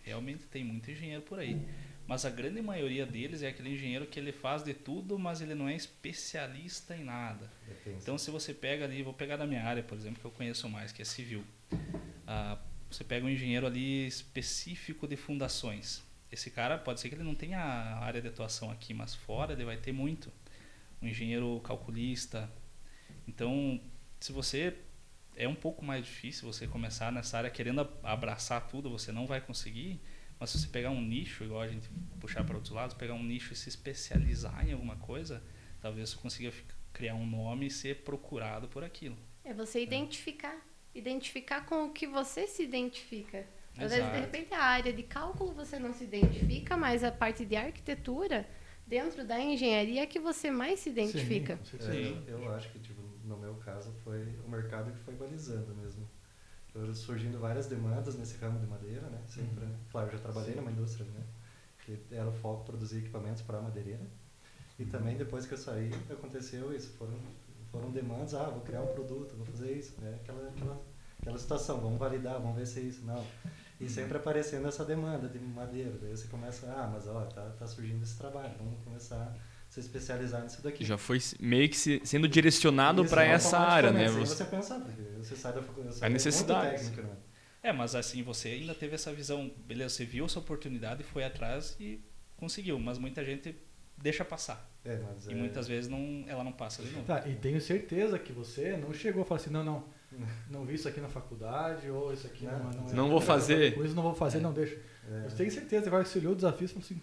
Realmente 0.03 0.45
tem 0.47 0.63
muito 0.63 0.91
engenheiro 0.91 1.21
por 1.21 1.39
aí. 1.39 1.61
Mas 2.12 2.25
a 2.25 2.30
grande 2.30 2.62
maioria 2.62 3.06
deles 3.06 3.41
é 3.41 3.48
aquele 3.48 3.70
engenheiro 3.70 4.06
que 4.06 4.20
ele 4.20 4.34
faz 4.34 4.63
de 4.65 4.74
tudo, 4.74 5.18
mas 5.18 5.39
ele 5.39 5.56
não 5.56 5.70
é 5.70 5.74
especialista 5.74 6.94
em 6.94 7.06
nada. 7.06 7.50
Então, 7.86 8.18
se 8.18 8.30
você 8.30 8.53
pega 8.53 8.84
ali, 8.84 9.01
vou 9.01 9.13
pegar 9.13 9.38
da 9.38 9.48
minha 9.48 9.63
área, 9.63 9.82
por 9.82 9.98
exemplo, 9.98 10.20
que 10.20 10.25
eu 10.25 10.32
conheço 10.32 10.68
mais, 10.68 10.91
que 10.91 11.01
é 11.01 11.06
civil. 11.06 11.41
Ah, 12.27 12.58
você 12.89 13.06
pega 13.06 13.25
um 13.25 13.30
engenheiro 13.30 13.65
ali 13.65 14.06
específico 14.06 15.08
de 15.08 15.15
fundações. 15.15 16.03
esse 16.30 16.51
cara 16.51 16.77
pode 16.77 17.00
ser 17.00 17.08
que 17.08 17.15
ele 17.15 17.24
não 17.24 17.34
tenha 17.34 17.62
a 17.62 18.03
área 18.03 18.22
de 18.22 18.27
atuação 18.27 18.70
aqui, 18.70 18.94
mas 18.94 19.15
fora 19.15 19.53
ele 19.53 19.63
vai 19.63 19.77
ter 19.77 19.94
muito. 19.94 20.30
Um 21.01 21.08
engenheiro 21.08 21.62
calculista. 21.62 22.51
Então, 23.25 23.80
se 24.20 24.34
você 24.34 24.75
é 25.38 25.48
um 25.48 25.56
pouco 25.56 25.82
mais 25.82 26.03
difícil 26.03 26.51
você 26.51 26.68
começar 26.68 27.10
nessa 27.10 27.38
área 27.38 27.50
querendo 27.50 27.89
abraçar 28.03 28.68
tudo, 28.68 28.89
você 28.89 29.13
não 29.13 29.25
vai 29.25 29.39
conseguir. 29.39 30.01
Mas 30.41 30.50
se 30.50 30.57
você 30.57 30.67
pegar 30.67 30.89
um 30.89 31.00
nicho, 31.00 31.43
igual 31.43 31.62
a 31.62 31.67
gente 31.67 31.88
puxar 32.19 32.43
para 32.43 32.55
outros 32.55 32.74
lados, 32.74 32.95
pegar 32.95 33.13
um 33.13 33.21
nicho 33.21 33.53
e 33.53 33.55
se 33.55 33.69
especializar 33.69 34.67
em 34.67 34.74
alguma 34.74 34.95
coisa, 34.95 35.43
talvez 35.79 36.10
você 36.10 36.17
consiga 36.17 36.51
criar 36.91 37.13
um 37.13 37.27
nome 37.27 37.67
e 37.67 37.69
ser 37.69 37.98
procurado 37.98 38.67
por 38.67 38.83
aquilo. 38.83 39.15
É 39.43 39.53
você 39.53 39.83
identificar, 39.83 40.60
identificar 40.95 41.63
com 41.67 41.86
o 41.86 41.91
que 41.91 42.07
você 42.07 42.48
se 42.48 42.63
identifica. 42.63 43.45
Às 43.77 43.91
vezes, 43.91 44.12
de 44.12 44.19
repente, 44.19 44.51
a 44.55 44.63
área 44.63 44.91
de 44.91 45.03
cálculo 45.03 45.53
você 45.53 45.77
não 45.77 45.93
se 45.93 46.05
identifica, 46.05 46.75
mas 46.75 47.03
a 47.03 47.12
parte 47.12 47.45
de 47.45 47.55
arquitetura, 47.55 48.50
dentro 48.88 49.24
da 49.24 49.39
engenharia, 49.39 50.01
é 50.01 50.05
que 50.07 50.19
você 50.19 50.50
mais 50.50 50.79
se 50.79 50.89
identifica. 50.89 51.60
Sim, 51.63 52.25
é, 52.27 52.31
eu, 52.31 52.39
eu 52.39 52.55
acho 52.55 52.67
que, 52.71 52.79
tipo, 52.79 53.00
no 53.24 53.38
meu 53.38 53.53
caso, 53.57 53.93
foi 54.03 54.36
o 54.43 54.50
mercado 54.50 54.91
que 54.91 55.00
foi 55.01 55.13
balizando 55.13 55.75
mesmo. 55.75 56.10
Foram 56.74 56.96
surgindo 56.96 57.38
várias 57.40 57.68
demandas 57.68 58.16
nesse 58.16 58.38
ramo 58.38 58.60
de 58.60 58.66
madeira, 58.66 59.08
né? 59.10 59.22
Sempre, 59.28 59.66
uhum. 59.66 59.75
Claro, 59.92 60.08
eu 60.08 60.12
já 60.13 60.20
trabalhei 60.20 60.54
Sim. 60.54 60.60
numa 60.60 60.72
indústria, 60.72 61.06
né? 61.06 61.24
Que 61.86 62.00
era 62.12 62.30
o 62.30 62.32
foco 62.32 62.63
produzir 62.63 63.00
equipamentos 63.00 63.42
para 63.42 63.62
madeireira. 63.62 64.06
E 64.80 64.86
também 64.86 65.18
depois 65.18 65.46
que 65.46 65.54
eu 65.54 65.58
saí, 65.58 65.92
aconteceu 66.10 66.74
isso. 66.74 66.94
Foram, 66.98 67.20
foram 67.72 67.92
demandas, 67.92 68.34
ah, 68.34 68.50
vou 68.50 68.62
criar 68.62 68.82
um 68.82 68.88
produto, 68.88 69.36
vou 69.36 69.46
fazer 69.46 69.74
isso. 69.74 70.00
Né? 70.00 70.18
Aquela, 70.22 70.48
aquela, 70.48 70.82
aquela 71.20 71.38
situação, 71.38 71.82
vamos 71.82 72.00
validar, 72.00 72.40
vamos 72.40 72.56
ver 72.56 72.66
se 72.66 72.80
é 72.80 72.84
isso. 72.84 73.06
Não. 73.06 73.24
E 73.80 73.90
sempre 73.90 74.18
aparecendo 74.18 74.68
essa 74.68 74.86
demanda 74.86 75.28
de 75.28 75.40
madeira. 75.40 75.98
Daí 76.00 76.12
você 76.12 76.28
começa, 76.28 76.72
ah, 76.72 76.90
mas 76.92 77.08
ó, 77.08 77.25
tá, 77.25 77.50
tá 77.58 77.68
surgindo 77.68 78.04
esse 78.04 78.18
trabalho, 78.18 78.54
vamos 78.58 78.80
começar 78.84 79.36
se 79.72 79.80
especializar 79.80 80.44
nisso 80.44 80.62
daqui. 80.62 80.84
Já 80.84 80.98
foi 80.98 81.18
meio 81.40 81.70
que 81.70 81.78
se, 81.78 82.01
sendo 82.04 82.28
direcionado 82.28 83.06
para 83.06 83.24
essa 83.24 83.58
área, 83.58 83.90
né? 83.90 84.10
Você, 84.10 84.36
você 84.36 84.44
pensa, 84.44 84.86
você 85.18 85.34
sai 85.34 85.54
da 85.54 85.62
faculdade, 85.62 85.98
a 86.01 86.10
necessidade. 86.10 86.75
Técnica, 86.75 87.04
né? 87.04 87.16
É, 87.63 87.72
mas 87.72 87.96
assim, 87.96 88.22
você 88.22 88.50
ainda 88.50 88.75
teve 88.75 88.96
essa 88.96 89.13
visão, 89.13 89.50
beleza, 89.66 89.96
você 89.96 90.04
viu 90.04 90.25
essa 90.25 90.40
oportunidade, 90.40 91.04
foi 91.04 91.24
atrás 91.24 91.78
e 91.80 92.04
conseguiu, 92.36 92.78
mas 92.80 92.98
muita 92.98 93.24
gente 93.24 93.56
deixa 93.98 94.25
passar. 94.25 94.70
É, 94.84 94.98
mas 94.98 95.28
e 95.28 95.32
é... 95.32 95.36
muitas 95.36 95.70
vezes 95.70 95.90
não, 95.90 96.25
ela 96.28 96.44
não 96.44 96.51
passa 96.51 96.84
de 96.84 96.92
novo. 96.92 97.06
Tá, 97.06 97.25
e 97.25 97.36
tenho 97.36 97.62
certeza 97.62 98.20
que 98.20 98.34
você 98.34 98.75
não 98.75 98.94
chegou 98.94 99.22
a 99.22 99.25
falar 99.25 99.40
assim, 99.40 99.51
não, 99.51 99.63
não, 99.63 99.86
não 100.50 100.66
vi 100.66 100.74
isso 100.74 100.90
aqui 100.90 101.00
na 101.00 101.08
faculdade, 101.08 101.90
ou 101.90 102.12
isso 102.12 102.28
aqui 102.28 102.44
não, 102.44 102.60
não, 102.60 102.72
não, 102.72 102.90
é, 102.90 102.94
não 102.94 103.10
vou 103.10 103.22
fazer. 103.22 103.74
Por 103.74 103.86
isso 103.86 103.96
não 103.96 104.04
vou 104.04 104.16
fazer, 104.16 104.40
é. 104.40 104.42
não 104.42 104.51
deixa. 104.51 104.75
É. 105.10 105.28
Eu 105.28 105.32
tenho 105.32 105.50
certeza, 105.50 105.88
agora 105.88 106.04
que 106.04 106.10
você 106.10 106.20
olhou 106.20 106.34
o 106.34 106.36
desafio 106.36 106.66
e 106.66 106.68
falou 106.68 106.84
assim, 106.84 107.01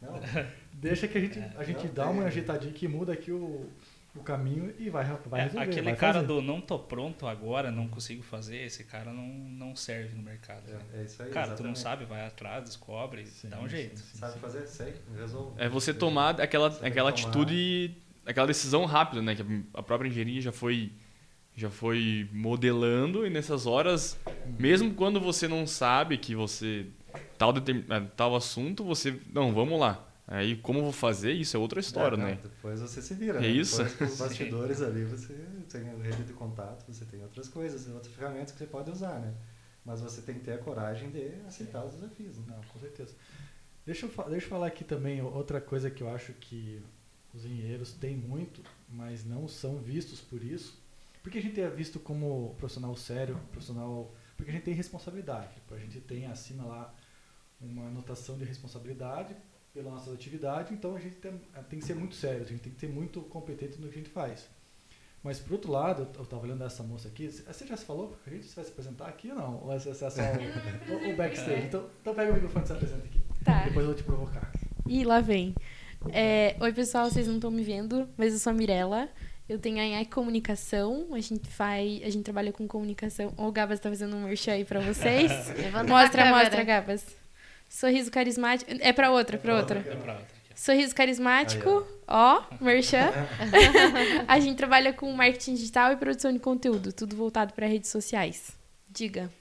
não, 0.00 0.14
deixa 0.84 1.08
que 1.08 1.16
a 1.18 1.20
gente, 1.20 1.38
a 1.56 1.64
gente 1.64 1.88
dá 1.88 2.08
uma 2.08 2.24
ajeitadinha 2.24 2.72
que 2.72 2.86
muda 2.86 3.12
aqui 3.12 3.32
o, 3.32 3.66
o 4.14 4.20
caminho 4.22 4.72
e 4.78 4.90
vai, 4.90 5.04
vai 5.26 5.40
é, 5.40 5.44
resolver. 5.44 5.64
Aquele 5.70 5.82
vai 5.86 5.96
cara 5.96 6.14
fazer. 6.14 6.26
do 6.26 6.42
não 6.42 6.60
tô 6.60 6.78
pronto 6.78 7.26
agora, 7.26 7.70
não 7.70 7.88
consigo 7.88 8.22
fazer, 8.22 8.58
esse 8.66 8.84
cara 8.84 9.10
não, 9.12 9.26
não 9.26 9.74
serve 9.74 10.14
no 10.14 10.22
mercado. 10.22 10.62
É, 10.68 10.72
né? 10.72 10.80
é 10.96 11.02
isso 11.04 11.22
aí. 11.22 11.30
Cara, 11.30 11.46
exatamente. 11.48 11.56
tu 11.56 11.66
não 11.66 11.74
sabe, 11.74 12.04
vai 12.04 12.26
atrás, 12.26 12.64
descobre, 12.64 13.26
Sim, 13.26 13.48
dá 13.48 13.60
um 13.60 13.68
jeito. 13.68 13.98
sim, 13.98 14.18
Sabe 14.18 14.34
sim. 14.34 14.38
fazer? 14.40 14.66
Sei, 14.66 14.94
resolve. 15.18 15.52
É 15.56 15.68
você 15.68 15.92
tomar 15.94 16.40
aquela, 16.40 16.70
Você 16.70 16.84
aquela 16.86 17.08
atitude, 17.10 17.96
aquela 18.26 18.46
decisão 18.46 18.84
rápida, 18.84 19.22
né? 19.22 19.34
Que 19.34 19.42
a 19.72 19.82
própria 19.82 20.08
engenharia 20.08 20.40
já 20.42 20.52
foi, 20.52 20.92
já 21.56 21.70
foi 21.70 22.28
modelando 22.30 23.26
e 23.26 23.30
nessas 23.30 23.66
horas, 23.66 24.18
mesmo 24.58 24.92
quando 24.94 25.18
você 25.18 25.48
não 25.48 25.66
sabe 25.66 26.18
que 26.18 26.34
você 26.34 26.86
tal, 27.38 27.52
determin- 27.54 27.84
eh, 27.88 28.02
tal 28.16 28.36
assunto, 28.36 28.84
você 28.84 29.18
não, 29.32 29.52
vamos 29.54 29.80
lá. 29.80 30.10
Aí 30.26 30.56
como 30.56 30.78
eu 30.78 30.84
vou 30.84 30.92
fazer 30.92 31.32
isso 31.32 31.56
é 31.56 31.60
outra 31.60 31.80
história, 31.80 32.16
É, 32.16 32.18
não, 32.18 32.26
né? 32.26 32.38
Depois 32.42 32.80
você 32.80 33.02
se 33.02 33.14
vira. 33.14 33.38
É 33.38 33.42
né? 33.42 33.48
isso? 33.48 33.82
Depois, 33.82 33.96
com 33.96 34.04
os 34.04 34.16
bastidores 34.18 34.80
ali, 34.80 35.04
você 35.04 35.34
tem 35.70 35.88
a 35.88 35.94
rede 35.96 36.24
de 36.24 36.32
contato, 36.32 36.84
você 36.86 37.04
tem 37.04 37.22
outras 37.22 37.48
coisas, 37.48 37.86
outras 37.88 38.12
ferramentas 38.14 38.52
que 38.52 38.58
você 38.58 38.66
pode 38.66 38.90
usar, 38.90 39.20
né? 39.20 39.34
Mas 39.84 40.00
você 40.00 40.22
tem 40.22 40.36
que 40.36 40.40
ter 40.40 40.54
a 40.54 40.58
coragem 40.58 41.10
de 41.10 41.34
aceitar 41.46 41.84
os 41.84 41.94
desafios. 41.94 42.38
Né? 42.38 42.44
Não, 42.48 42.62
com 42.64 42.78
certeza. 42.80 43.14
Deixa 43.84 44.06
eu, 44.06 44.30
deixa 44.30 44.46
eu 44.46 44.50
falar 44.50 44.68
aqui 44.68 44.82
também 44.82 45.20
outra 45.20 45.60
coisa 45.60 45.90
que 45.90 46.02
eu 46.02 46.08
acho 46.08 46.32
que 46.32 46.82
os 47.34 47.44
engenheiros 47.44 47.92
têm 47.92 48.16
muito, 48.16 48.62
mas 48.88 49.26
não 49.26 49.46
são 49.46 49.76
vistos 49.76 50.22
por 50.22 50.42
isso. 50.42 50.82
Porque 51.22 51.36
a 51.36 51.42
gente 51.42 51.60
é 51.60 51.68
visto 51.68 52.00
como 52.00 52.54
profissional 52.56 52.96
sério, 52.96 53.38
profissional. 53.50 54.14
Porque 54.38 54.50
a 54.50 54.54
gente 54.54 54.64
tem 54.64 54.74
responsabilidade. 54.74 55.54
A 55.70 55.78
gente 55.78 56.00
tem 56.00 56.26
acima 56.26 56.64
lá 56.64 56.94
uma 57.60 57.88
anotação 57.88 58.38
de 58.38 58.44
responsabilidade 58.44 59.36
pela 59.74 59.90
nossa 59.90 60.12
atividade, 60.12 60.72
então 60.72 60.94
a 60.94 61.00
gente 61.00 61.16
tem, 61.16 61.32
tem 61.68 61.78
que 61.80 61.84
ser 61.84 61.96
muito 61.96 62.14
sério, 62.14 62.42
a 62.42 62.46
gente 62.46 62.60
tem 62.60 62.72
que 62.72 62.78
ser 62.78 62.88
muito 62.88 63.20
competente 63.22 63.80
no 63.80 63.88
que 63.88 63.94
a 63.94 63.98
gente 63.98 64.10
faz. 64.10 64.48
Mas 65.20 65.40
por 65.40 65.54
outro 65.54 65.72
lado, 65.72 66.06
eu 66.14 66.22
estava 66.22 66.42
olhando 66.42 66.62
essa 66.64 66.82
moça 66.82 67.08
aqui, 67.08 67.28
você 67.28 67.66
já 67.66 67.76
se 67.76 67.84
falou 67.84 68.16
a 68.24 68.30
gente 68.30 68.46
vai 68.54 68.64
se 68.64 68.70
apresentar 68.70 69.08
aqui 69.08 69.30
ou 69.30 69.34
não? 69.34 69.64
Ou 69.64 69.72
é 69.72 69.78
só 69.80 69.90
o, 69.90 71.12
o 71.12 71.16
backstage? 71.16 71.66
Então, 71.66 71.86
então 72.00 72.14
pega 72.14 72.30
o 72.30 72.34
microfone 72.34 72.64
e 72.64 72.66
se 72.68 72.72
apresenta 72.72 73.04
aqui. 73.04 73.20
Tá. 73.42 73.64
Depois 73.64 73.80
eu 73.80 73.86
vou 73.86 73.94
te 73.94 74.04
provocar. 74.04 74.52
E 74.86 75.02
lá 75.02 75.20
vem. 75.20 75.54
É, 76.12 76.54
Oi, 76.60 76.72
pessoal, 76.72 77.10
vocês 77.10 77.26
não 77.26 77.36
estão 77.36 77.50
me 77.50 77.64
vendo, 77.64 78.08
mas 78.16 78.34
eu 78.34 78.38
sou 78.38 78.50
a 78.50 78.54
Mirella. 78.54 79.08
Eu 79.48 79.58
tenho 79.58 79.78
a 79.78 79.82
IAC 79.82 80.10
Comunicação, 80.10 81.08
a 81.12 81.20
gente 81.20 81.48
faz, 81.50 82.02
a 82.02 82.10
gente 82.10 82.22
trabalha 82.22 82.52
com 82.52 82.68
comunicação. 82.68 83.32
O 83.36 83.50
Gabas 83.50 83.80
tá 83.80 83.88
fazendo 83.88 84.14
um 84.14 84.24
merchan 84.24 84.52
aí 84.52 84.64
pra 84.64 84.80
vocês. 84.80 85.30
Mostra, 85.88 86.26
mostra, 86.26 86.62
Gabas. 86.62 87.23
Sorriso 87.68 88.10
carismático. 88.10 88.70
É 88.80 88.92
pra 88.92 89.10
outra, 89.10 89.36
pra 89.38 89.56
outra. 89.56 89.78
É 89.80 89.96
pra 89.96 90.12
outra. 90.14 90.34
Sorriso 90.54 90.94
carismático, 90.94 91.84
ó, 92.06 92.44
merchan. 92.60 93.10
a 94.28 94.38
gente 94.38 94.56
trabalha 94.56 94.92
com 94.92 95.10
marketing 95.12 95.54
digital 95.54 95.92
e 95.92 95.96
produção 95.96 96.32
de 96.32 96.38
conteúdo, 96.38 96.92
tudo 96.92 97.16
voltado 97.16 97.52
para 97.54 97.66
redes 97.66 97.90
sociais. 97.90 98.52
Diga. 98.88 99.32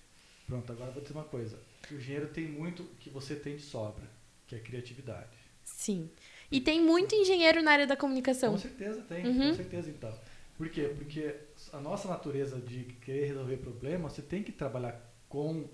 Pronto, 0.48 0.72
agora 0.72 0.92
vou 0.92 1.02
dizer 1.02 1.14
uma 1.14 1.24
coisa. 1.24 1.58
O 1.92 1.94
engenheiro 1.96 2.28
tem 2.30 2.46
muito 2.48 2.84
que 3.00 3.10
você 3.12 3.36
tem 3.36 3.56
de 3.58 3.62
sobra, 3.62 4.04
que 4.48 4.56
é 4.56 4.60
criatividade. 4.60 5.38
Sim. 5.64 6.10
E 6.52 6.60
tem 6.60 6.82
muito 6.82 7.14
engenheiro 7.14 7.62
na 7.62 7.72
área 7.72 7.86
da 7.88 7.96
comunicação. 7.96 8.54
Com 8.54 8.58
certeza 8.58 9.02
tem, 9.08 9.26
Uhum. 9.26 9.50
com 9.50 9.56
certeza 9.56 9.90
então. 9.90 10.14
Por 10.58 10.70
quê? 10.70 10.92
Porque 10.98 11.36
a 11.72 11.80
nossa 11.80 12.08
natureza 12.08 12.60
de 12.60 12.84
querer 13.02 13.26
resolver 13.28 13.58
problemas, 13.58 14.14
você 14.14 14.22
tem 14.22 14.42
que 14.44 14.52
trabalhar 14.52 15.00
com 15.30 15.68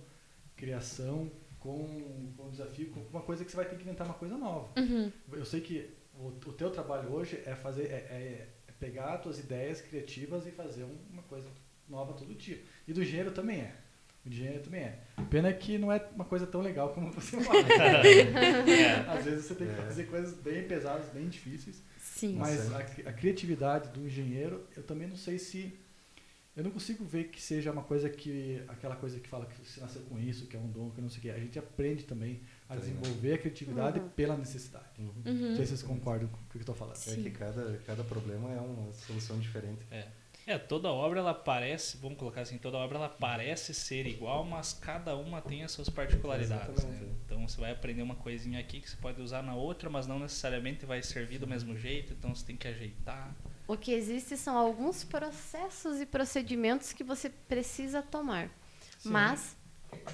criação, 0.55 1.31
com, 1.59 2.31
com 2.37 2.49
desafio, 2.49 2.89
com 2.91 3.01
uma 3.11 3.21
coisa 3.21 3.43
que 3.43 3.51
você 3.51 3.57
vai 3.57 3.65
ter 3.65 3.75
que 3.75 3.83
inventar 3.83 4.07
uma 4.07 4.13
coisa 4.15 4.37
nova. 4.37 4.69
Uhum. 4.79 5.11
Eu 5.33 5.45
sei 5.45 5.61
que 5.61 5.89
o, 6.13 6.27
o 6.27 6.53
teu 6.53 6.69
trabalho 6.71 7.11
hoje 7.11 7.39
é 7.45 7.55
fazer 7.55 7.83
é, 7.87 7.95
é- 8.09 8.47
é 8.67 8.71
pegar 8.79 9.15
as 9.15 9.21
tuas 9.21 9.39
ideias 9.39 9.81
criativas 9.81 10.45
e 10.47 10.51
fazer 10.51 10.83
um- 10.83 10.97
uma 11.11 11.23
coisa 11.23 11.47
nova 11.87 12.13
todo 12.13 12.33
dia. 12.35 12.61
E 12.87 12.93
do 12.93 13.01
engenheiro 13.03 13.31
também 13.31 13.59
é. 13.61 13.75
O 14.25 14.29
engenheiro 14.29 14.61
também 14.61 14.81
é. 14.81 14.99
Pena 15.29 15.51
que 15.53 15.77
não 15.77 15.91
é 15.91 16.05
uma 16.13 16.25
coisa 16.25 16.45
tão 16.45 16.61
legal 16.61 16.89
como 16.93 17.11
você 17.13 17.41
fala. 17.41 17.59
Às 19.17 19.25
vezes 19.25 19.45
você 19.45 19.55
tem 19.55 19.67
que 19.67 19.73
É. 19.73 19.77
fazer 19.83 20.03
coisas 20.05 20.33
bem 20.35 20.63
pesadas, 20.67 21.09
bem 21.13 21.27
difíceis. 21.27 21.81
Sim. 21.97 22.35
Mas 22.35 22.71
a, 22.73 22.79
a 22.79 23.13
criatividade 23.13 23.89
do 23.89 24.05
engenheiro, 24.05 24.65
eu 24.75 24.83
também 24.83 25.07
não 25.07 25.15
sei 25.15 25.37
se. 25.39 25.73
Eu 26.59 26.63
não 26.65 26.71
consigo 26.71 27.05
ver 27.05 27.29
que 27.29 27.41
seja 27.41 27.71
uma 27.71 27.83
coisa 27.83 28.09
que. 28.09 28.61
aquela 28.67 28.93
coisa 28.93 29.17
que 29.17 29.29
fala 29.29 29.45
que 29.45 29.57
você 29.65 29.79
nasceu 29.79 30.01
com 30.01 30.19
isso, 30.19 30.45
que 30.45 30.57
é 30.57 30.59
um 30.59 30.67
dom, 30.67 30.89
que 30.89 30.99
não 30.99 31.09
sei 31.09 31.19
o 31.19 31.21
quê. 31.21 31.29
A 31.29 31.39
gente 31.39 31.57
aprende 31.57 32.03
também 32.03 32.41
a 32.67 32.75
desenvolver 32.75 33.35
a 33.35 33.37
criatividade 33.37 33.99
Uhum. 34.01 34.09
pela 34.09 34.35
necessidade. 34.35 34.85
Uhum. 34.99 35.13
Uhum. 35.25 35.33
Não 35.51 35.55
sei 35.55 35.65
se 35.65 35.77
vocês 35.77 35.83
concordam 35.83 36.27
com 36.27 36.35
o 36.35 36.45
que 36.49 36.57
eu 36.57 36.59
estou 36.59 36.75
falando. 36.75 36.97
É 36.97 36.99
Sim. 36.99 37.23
que 37.23 37.31
cada, 37.31 37.77
cada 37.85 38.03
problema 38.03 38.51
é 38.51 38.59
uma 38.59 38.93
solução 38.93 39.39
diferente. 39.39 39.85
É, 40.45 40.57
toda 40.57 40.89
obra 40.89 41.19
ela 41.19 41.33
parece, 41.33 41.95
vamos 41.95 42.17
colocar 42.17 42.41
assim, 42.41 42.57
toda 42.57 42.75
obra 42.75 42.97
ela 42.97 43.07
parece 43.07 43.73
ser 43.73 44.05
igual, 44.05 44.43
mas 44.43 44.73
cada 44.73 45.15
uma 45.15 45.41
tem 45.41 45.63
as 45.63 45.71
suas 45.71 45.87
particularidades. 45.87 46.83
Né? 46.83 47.07
Então 47.25 47.47
você 47.47 47.61
vai 47.61 47.71
aprender 47.71 48.01
uma 48.01 48.15
coisinha 48.15 48.59
aqui 48.59 48.81
que 48.81 48.89
você 48.89 48.97
pode 48.97 49.21
usar 49.21 49.43
na 49.43 49.55
outra, 49.55 49.89
mas 49.89 50.07
não 50.07 50.19
necessariamente 50.19 50.85
vai 50.85 51.01
servir 51.01 51.37
do 51.37 51.47
mesmo 51.47 51.77
jeito, 51.77 52.11
então 52.13 52.35
você 52.35 52.45
tem 52.45 52.57
que 52.57 52.67
ajeitar. 52.67 53.33
O 53.71 53.77
que 53.77 53.91
existe 53.93 54.35
são 54.35 54.57
alguns 54.57 55.03
processos 55.03 56.01
e 56.01 56.05
procedimentos 56.05 56.91
que 56.91 57.03
você 57.03 57.29
precisa 57.29 58.01
tomar. 58.01 58.49
Sim. 58.97 59.09
Mas 59.09 59.55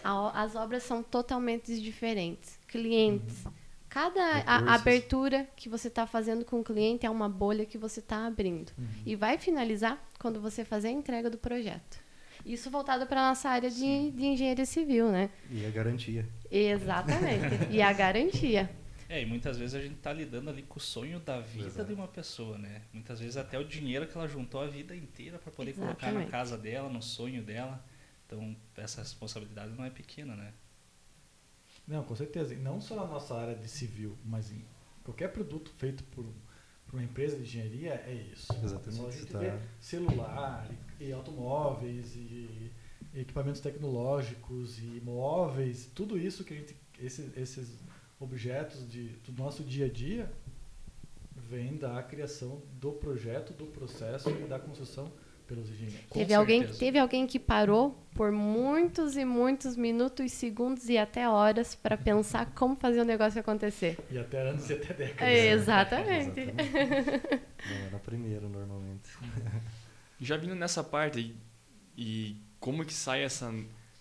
a- 0.03 0.41
as 0.43 0.55
obras 0.55 0.83
são 0.83 1.01
totalmente 1.01 1.79
diferentes. 1.81 2.59
Clientes. 2.67 3.43
Cada 3.87 4.21
a- 4.45 4.73
abertura 4.75 5.47
que 5.55 5.69
você 5.69 5.87
está 5.87 6.05
fazendo 6.05 6.43
com 6.43 6.59
o 6.59 6.63
cliente 6.65 7.05
é 7.05 7.09
uma 7.09 7.29
bolha 7.29 7.65
que 7.65 7.77
você 7.77 8.01
está 8.01 8.27
abrindo. 8.27 8.73
Uhum. 8.77 8.85
E 9.05 9.15
vai 9.15 9.37
finalizar 9.37 10.03
quando 10.19 10.41
você 10.41 10.65
fazer 10.65 10.89
a 10.89 10.91
entrega 10.91 11.29
do 11.29 11.37
projeto. 11.37 12.03
Isso 12.45 12.69
voltado 12.69 13.07
para 13.07 13.21
a 13.25 13.29
nossa 13.29 13.47
área 13.49 13.69
de, 13.71 14.11
de 14.11 14.25
engenharia 14.25 14.65
civil, 14.65 15.09
né? 15.09 15.29
E 15.49 15.65
a 15.65 15.69
garantia. 15.69 16.27
Exatamente. 16.51 17.71
e 17.71 17.81
a 17.81 17.91
garantia. 17.93 18.69
É, 19.07 19.21
e 19.21 19.25
muitas 19.25 19.57
vezes 19.57 19.75
a 19.75 19.81
gente 19.81 19.95
tá 19.95 20.11
lidando 20.11 20.49
ali 20.49 20.63
com 20.63 20.77
o 20.77 20.81
sonho 20.81 21.19
da 21.19 21.39
vida 21.39 21.67
Exato. 21.67 21.87
de 21.87 21.93
uma 21.93 22.07
pessoa, 22.07 22.57
né? 22.57 22.81
Muitas 22.91 23.19
vezes 23.19 23.37
até 23.37 23.57
o 23.59 23.63
dinheiro 23.63 24.07
que 24.07 24.17
ela 24.17 24.27
juntou 24.27 24.61
a 24.61 24.67
vida 24.67 24.95
inteira 24.95 25.37
para 25.37 25.51
poder 25.51 25.73
colocar 25.73 26.07
na 26.07 26.21
Exatamente. 26.21 26.31
casa 26.31 26.57
dela, 26.57 26.89
no 26.89 27.01
sonho 27.01 27.43
dela. 27.43 27.83
Então, 28.25 28.55
essa 28.75 29.01
responsabilidade 29.01 29.73
não 29.73 29.85
é 29.85 29.91
pequena, 29.91 30.35
né? 30.35 30.53
Não, 31.87 32.03
com 32.03 32.15
certeza. 32.15 32.53
E 32.53 32.57
não 32.57 32.81
só 32.81 32.95
na 32.95 33.05
nossa 33.05 33.35
área 33.35 33.55
de 33.55 33.67
civil, 33.67 34.17
mas 34.25 34.51
em 34.51 34.65
qualquer 35.03 35.31
produto 35.31 35.71
feito 35.77 36.03
por, 36.05 36.25
por 36.87 36.95
uma 36.95 37.03
empresa 37.03 37.37
de 37.37 37.43
engenharia 37.43 38.03
é 38.07 38.13
isso. 38.33 38.51
Exatamente, 38.63 39.01
Só 39.01 39.07
a 39.07 39.11
gente 39.11 39.25
tá. 39.27 39.39
vê 39.39 39.59
celular 39.79 40.67
e, 40.99 41.05
e 41.05 41.13
automóveis 41.13 42.15
e, 42.15 42.19
e 42.19 42.71
equipamentos 43.13 43.61
tecnológicos 43.61 44.79
e 44.79 44.99
móveis, 45.03 45.89
tudo 45.93 46.17
isso 46.17 46.43
que 46.43 46.53
a 46.53 46.57
gente, 46.57 46.75
esses, 46.99 47.37
esses 47.37 47.79
objetos 48.19 48.89
de, 48.89 49.09
do 49.25 49.31
nosso 49.33 49.63
dia 49.63 49.85
a 49.85 49.89
dia 49.89 50.31
vem 51.35 51.77
da 51.77 52.01
criação 52.01 52.61
do 52.79 52.91
projeto, 52.91 53.53
do 53.53 53.65
processo 53.65 54.29
e 54.29 54.47
da 54.47 54.57
construção 54.57 55.11
pelos 55.47 55.69
engenheiros. 55.69 56.09
Teve 56.11 56.33
alguém, 56.33 56.67
teve 56.67 56.97
alguém 56.97 57.27
que 57.27 57.39
parou 57.39 58.03
por 58.15 58.31
muitos 58.31 59.15
e 59.15 59.23
muitos 59.23 59.75
minutos, 59.75 60.31
segundos 60.31 60.89
e 60.89 60.97
até 60.97 61.29
horas 61.29 61.75
para 61.75 61.97
pensar 61.97 62.47
como 62.53 62.75
fazer 62.75 63.01
o 63.01 63.05
negócio 63.05 63.39
acontecer. 63.39 63.97
E 64.09 64.17
até 64.17 64.49
anos 64.49 64.69
e 64.69 64.73
até 64.73 64.93
décadas. 64.93 65.27
É, 65.27 65.51
exatamente. 65.51 66.39
Exatamente. 66.39 67.45
Não 67.69 67.85
era 67.87 67.99
primeiro, 67.99 68.49
normalmente. 68.49 69.09
Já 70.19 70.37
vindo 70.37 70.55
nessa 70.55 70.83
parte 70.83 71.19
e, 71.19 71.35
e 71.97 72.37
como 72.59 72.83
que 72.85 72.93
sai 72.93 73.23
essa 73.23 73.53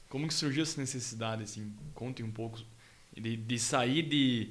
como 0.09 0.29
que 0.29 0.35
surgiu 0.35 0.63
essa 0.63 0.81
necessidade 0.81 1.43
assim 1.43 1.75
conte 1.93 2.23
um 2.23 2.31
pouco 2.31 2.61
de, 3.15 3.37
de 3.37 3.59
sair 3.59 4.03
de 4.03 4.51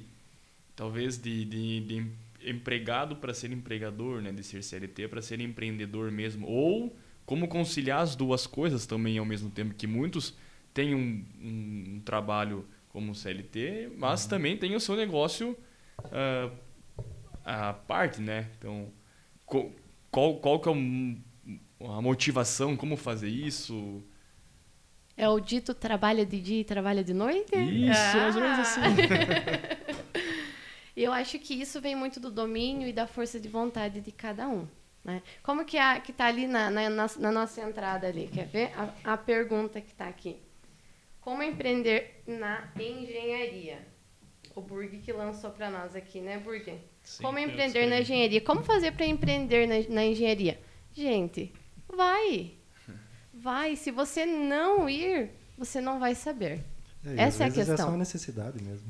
talvez 0.76 1.18
de, 1.18 1.44
de, 1.44 1.80
de 1.80 1.94
em- 1.96 2.12
empregado 2.42 3.16
para 3.16 3.32
ser 3.34 3.52
empregador 3.52 4.20
né 4.22 4.32
de 4.32 4.42
ser 4.44 4.62
CLT 4.62 5.08
para 5.08 5.22
ser 5.22 5.40
empreendedor 5.40 6.10
mesmo. 6.10 6.46
Ou 6.46 6.96
como 7.26 7.48
conciliar 7.48 8.00
as 8.02 8.16
duas 8.16 8.46
coisas 8.46 8.86
também 8.86 9.18
ao 9.18 9.24
mesmo 9.24 9.50
tempo 9.50 9.74
que 9.74 9.86
muitos 9.86 10.34
têm 10.74 10.94
um, 10.94 11.24
um, 11.42 11.94
um 11.96 12.00
trabalho 12.04 12.66
como 12.90 13.14
CLT 13.14 13.92
mas 13.96 14.26
também 14.26 14.56
tem 14.56 14.74
o 14.76 14.80
seu 14.80 14.96
negócio 14.96 15.56
ah, 16.12 16.50
à 17.44 17.72
parte 17.72 18.20
né? 18.20 18.50
Então 18.58 18.92
qual, 20.10 20.36
qual 20.36 20.60
que 20.60 20.68
é 20.68 20.72
a 20.72 22.00
motivação, 22.00 22.76
como 22.76 22.96
fazer 22.96 23.28
isso. 23.28 24.02
É 25.16 25.28
o 25.28 25.38
dito 25.38 25.72
trabalha 25.74 26.26
de 26.26 26.40
dia 26.40 26.60
e 26.60 26.64
trabalha 26.64 27.04
de 27.04 27.14
noite? 27.14 27.54
Isso, 27.54 28.16
mais 28.16 28.34
ou 28.36 28.42
menos 28.42 28.58
assim. 28.58 28.80
Eu 30.96 31.12
acho 31.12 31.38
que 31.40 31.54
isso 31.54 31.80
vem 31.80 31.96
muito 31.96 32.20
do 32.20 32.30
domínio 32.30 32.86
e 32.88 32.92
da 32.92 33.06
força 33.06 33.40
de 33.40 33.48
vontade 33.48 34.00
de 34.00 34.12
cada 34.12 34.48
um. 34.48 34.66
Né? 35.04 35.22
Como 35.42 35.64
que 35.64 35.76
a, 35.76 36.00
que 36.00 36.12
está 36.12 36.26
ali 36.26 36.46
na, 36.46 36.70
na, 36.70 36.88
na- 36.88 37.32
nossa 37.32 37.60
entrada 37.60 38.06
ali? 38.06 38.28
Quer 38.32 38.46
ver? 38.46 38.72
A, 38.76 39.12
a 39.12 39.16
pergunta 39.16 39.80
que 39.80 39.90
está 39.90 40.06
aqui. 40.08 40.36
Como 41.20 41.42
empreender 41.42 42.22
na 42.26 42.68
engenharia? 42.78 43.86
O 44.54 44.60
Burg 44.60 44.98
que 44.98 45.12
lançou 45.12 45.50
para 45.50 45.68
nós 45.68 45.96
aqui, 45.96 46.20
né, 46.20 46.38
Burg? 46.38 46.78
Sim, 47.02 47.22
Como 47.22 47.38
empreender 47.38 47.86
na 47.86 48.00
engenharia? 48.00 48.40
Como 48.40 48.62
fazer 48.62 48.92
para 48.92 49.04
empreender 49.04 49.66
na, 49.66 49.94
na 49.94 50.04
engenharia? 50.04 50.60
Gente, 50.92 51.52
vai. 51.88 52.52
Vai. 53.44 53.76
Se 53.76 53.90
você 53.90 54.24
não 54.24 54.88
ir, 54.88 55.30
você 55.58 55.78
não 55.78 56.00
vai 56.00 56.14
saber. 56.14 56.64
É, 57.04 57.10
e 57.14 57.20
Essa 57.20 57.44
é 57.44 57.46
a 57.46 57.50
vezes 57.50 57.58
É 57.58 57.64
só 57.64 57.72
questão. 57.72 57.88
uma 57.90 57.98
necessidade 57.98 58.64
mesmo. 58.64 58.88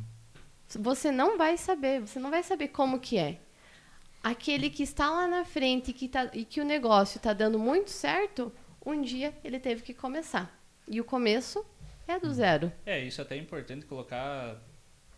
Você 0.78 1.10
não 1.10 1.36
vai 1.36 1.56
saber, 1.56 2.00
você 2.00 2.20
não 2.20 2.30
vai 2.30 2.44
saber 2.44 2.68
como 2.68 3.00
que 3.00 3.18
é. 3.18 3.40
Aquele 4.22 4.70
que 4.70 4.84
está 4.84 5.10
lá 5.10 5.26
na 5.26 5.44
frente 5.44 5.92
que 5.92 6.08
tá, 6.08 6.30
e 6.32 6.44
que 6.44 6.60
o 6.60 6.64
negócio 6.64 7.18
está 7.18 7.32
dando 7.32 7.58
muito 7.58 7.90
certo, 7.90 8.52
um 8.86 9.02
dia 9.02 9.34
ele 9.42 9.58
teve 9.58 9.82
que 9.82 9.92
começar. 9.92 10.56
E 10.86 11.00
o 11.00 11.04
começo 11.04 11.64
é 12.06 12.18
do 12.18 12.32
zero. 12.32 12.72
É, 12.86 13.00
isso 13.00 13.20
é 13.20 13.24
até 13.24 13.36
importante 13.36 13.84
colocar 13.86 14.56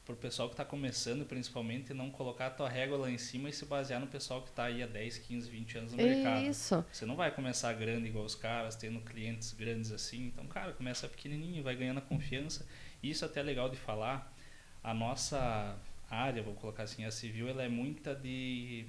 pro 0.06 0.14
pessoal 0.14 0.48
que 0.48 0.54
está 0.54 0.64
começando, 0.64 1.26
principalmente, 1.26 1.92
não 1.92 2.10
colocar 2.10 2.46
a 2.46 2.50
tua 2.50 2.68
régua 2.68 2.96
lá 2.96 3.10
em 3.10 3.18
cima 3.18 3.48
e 3.48 3.52
se 3.52 3.66
basear 3.66 4.00
no 4.00 4.06
pessoal 4.06 4.40
que 4.40 4.48
está 4.48 4.64
aí 4.64 4.80
há 4.80 4.86
10, 4.86 5.18
15, 5.18 5.50
20 5.50 5.78
anos 5.78 5.92
no 5.92 5.98
mercado. 5.98 6.44
Isso. 6.44 6.84
Você 6.92 7.04
não 7.04 7.16
vai 7.16 7.32
começar 7.32 7.72
grande 7.72 8.06
igual 8.06 8.24
os 8.24 8.36
caras, 8.36 8.76
tendo 8.76 9.00
clientes 9.00 9.52
grandes 9.52 9.90
assim. 9.90 10.26
Então, 10.26 10.46
cara, 10.46 10.72
começa 10.72 11.08
pequenininho, 11.08 11.60
vai 11.60 11.74
ganhando 11.74 11.98
a 11.98 12.02
confiança. 12.02 12.64
Isso 13.02 13.24
até 13.24 13.40
é 13.40 13.42
legal 13.42 13.68
de 13.68 13.76
falar. 13.76 14.32
A 14.80 14.94
nossa 14.94 15.76
área, 16.08 16.40
vou 16.40 16.54
colocar 16.54 16.84
assim, 16.84 17.04
a 17.04 17.10
civil, 17.10 17.48
ela 17.48 17.64
é 17.64 17.68
muita 17.68 18.14
de 18.14 18.86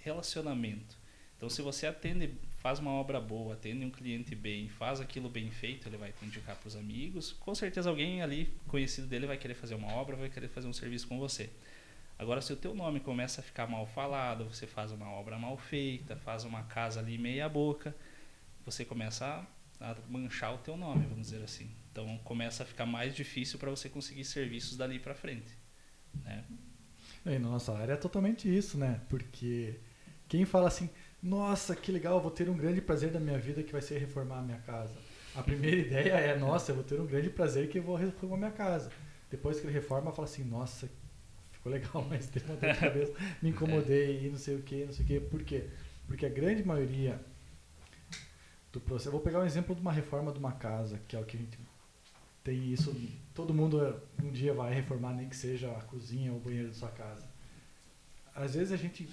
relacionamento. 0.00 0.96
Então, 1.36 1.48
se 1.48 1.62
você 1.62 1.86
atende, 1.86 2.34
faz 2.66 2.80
uma 2.80 2.90
obra 2.90 3.20
boa, 3.20 3.54
atende 3.54 3.84
um 3.84 3.90
cliente 3.92 4.34
bem, 4.34 4.68
faz 4.68 5.00
aquilo 5.00 5.28
bem 5.28 5.52
feito, 5.52 5.88
ele 5.88 5.96
vai 5.96 6.10
te 6.10 6.24
indicar 6.24 6.56
para 6.56 6.66
os 6.66 6.74
amigos. 6.74 7.32
Com 7.34 7.54
certeza 7.54 7.88
alguém 7.88 8.22
ali 8.22 8.52
conhecido 8.66 9.06
dele 9.06 9.24
vai 9.24 9.36
querer 9.36 9.54
fazer 9.54 9.76
uma 9.76 9.86
obra, 9.92 10.16
vai 10.16 10.28
querer 10.28 10.48
fazer 10.48 10.66
um 10.66 10.72
serviço 10.72 11.06
com 11.06 11.16
você. 11.16 11.48
Agora, 12.18 12.42
se 12.42 12.52
o 12.52 12.56
teu 12.56 12.74
nome 12.74 12.98
começa 12.98 13.40
a 13.40 13.44
ficar 13.44 13.68
mal 13.68 13.86
falado, 13.86 14.46
você 14.46 14.66
faz 14.66 14.90
uma 14.90 15.08
obra 15.12 15.38
mal 15.38 15.56
feita, 15.56 16.16
faz 16.16 16.42
uma 16.42 16.64
casa 16.64 16.98
ali 16.98 17.16
meia 17.16 17.48
boca, 17.48 17.94
você 18.64 18.84
começa 18.84 19.46
a, 19.80 19.96
manchar 20.08 20.52
o 20.52 20.58
teu 20.58 20.76
nome, 20.76 21.06
vamos 21.06 21.28
dizer 21.28 21.44
assim. 21.44 21.70
Então, 21.92 22.18
começa 22.24 22.64
a 22.64 22.66
ficar 22.66 22.84
mais 22.84 23.14
difícil 23.14 23.60
para 23.60 23.70
você 23.70 23.88
conseguir 23.88 24.24
serviços 24.24 24.76
dali 24.76 24.98
para 24.98 25.14
frente. 25.14 25.56
Né? 26.24 26.44
E 27.26 27.38
na 27.38 27.48
nossa 27.48 27.78
área 27.78 27.92
é 27.92 27.96
totalmente 27.96 28.52
isso, 28.52 28.76
né? 28.76 29.02
Porque 29.08 29.78
quem 30.26 30.44
fala 30.44 30.66
assim, 30.66 30.90
nossa, 31.26 31.74
que 31.74 31.90
legal, 31.90 32.20
vou 32.20 32.30
ter 32.30 32.48
um 32.48 32.56
grande 32.56 32.80
prazer 32.80 33.10
da 33.10 33.18
minha 33.18 33.38
vida 33.38 33.62
que 33.62 33.72
vai 33.72 33.82
ser 33.82 33.98
reformar 33.98 34.38
a 34.38 34.42
minha 34.42 34.58
casa. 34.58 34.94
A 35.34 35.42
primeira 35.42 35.76
ideia 35.86 36.12
é, 36.12 36.38
nossa, 36.38 36.70
eu 36.70 36.76
vou 36.76 36.84
ter 36.84 37.00
um 37.00 37.06
grande 37.06 37.28
prazer 37.28 37.68
que 37.68 37.78
eu 37.78 37.82
vou 37.82 37.96
reformar 37.96 38.36
a 38.36 38.38
minha 38.38 38.52
casa. 38.52 38.90
Depois 39.30 39.58
que 39.58 39.66
ele 39.66 39.72
reforma, 39.72 40.12
fala 40.12 40.28
assim, 40.28 40.44
nossa, 40.44 40.88
ficou 41.50 41.72
legal, 41.72 42.04
mas 42.08 42.28
teve 42.28 42.46
uma 42.46 42.56
dor 42.56 42.72
de 42.72 42.78
cabeça, 42.78 43.12
me 43.42 43.50
incomodei 43.50 44.26
e 44.26 44.30
não 44.30 44.38
sei 44.38 44.54
o 44.54 44.62
que, 44.62 44.84
não 44.84 44.92
sei 44.92 45.04
o 45.04 45.08
que. 45.08 45.20
Por 45.20 45.42
quê? 45.42 45.68
Porque 46.06 46.24
a 46.24 46.30
grande 46.30 46.64
maioria 46.64 47.20
do 48.72 48.80
processo. 48.80 49.08
Eu 49.08 49.12
vou 49.12 49.20
pegar 49.20 49.40
um 49.40 49.44
exemplo 49.44 49.74
de 49.74 49.80
uma 49.80 49.92
reforma 49.92 50.32
de 50.32 50.38
uma 50.38 50.52
casa, 50.52 51.00
que 51.08 51.16
é 51.16 51.20
o 51.20 51.24
que 51.24 51.36
a 51.36 51.40
gente 51.40 51.58
tem 52.44 52.72
isso. 52.72 52.94
Todo 53.34 53.52
mundo 53.52 54.00
um 54.22 54.30
dia 54.30 54.54
vai 54.54 54.72
reformar, 54.72 55.14
nem 55.14 55.28
que 55.28 55.36
seja 55.36 55.70
a 55.72 55.82
cozinha 55.82 56.30
ou 56.30 56.38
o 56.38 56.40
banheiro 56.40 56.70
de 56.70 56.76
sua 56.76 56.90
casa. 56.90 57.26
Às 58.34 58.54
vezes 58.54 58.72
a 58.72 58.76
gente 58.76 59.08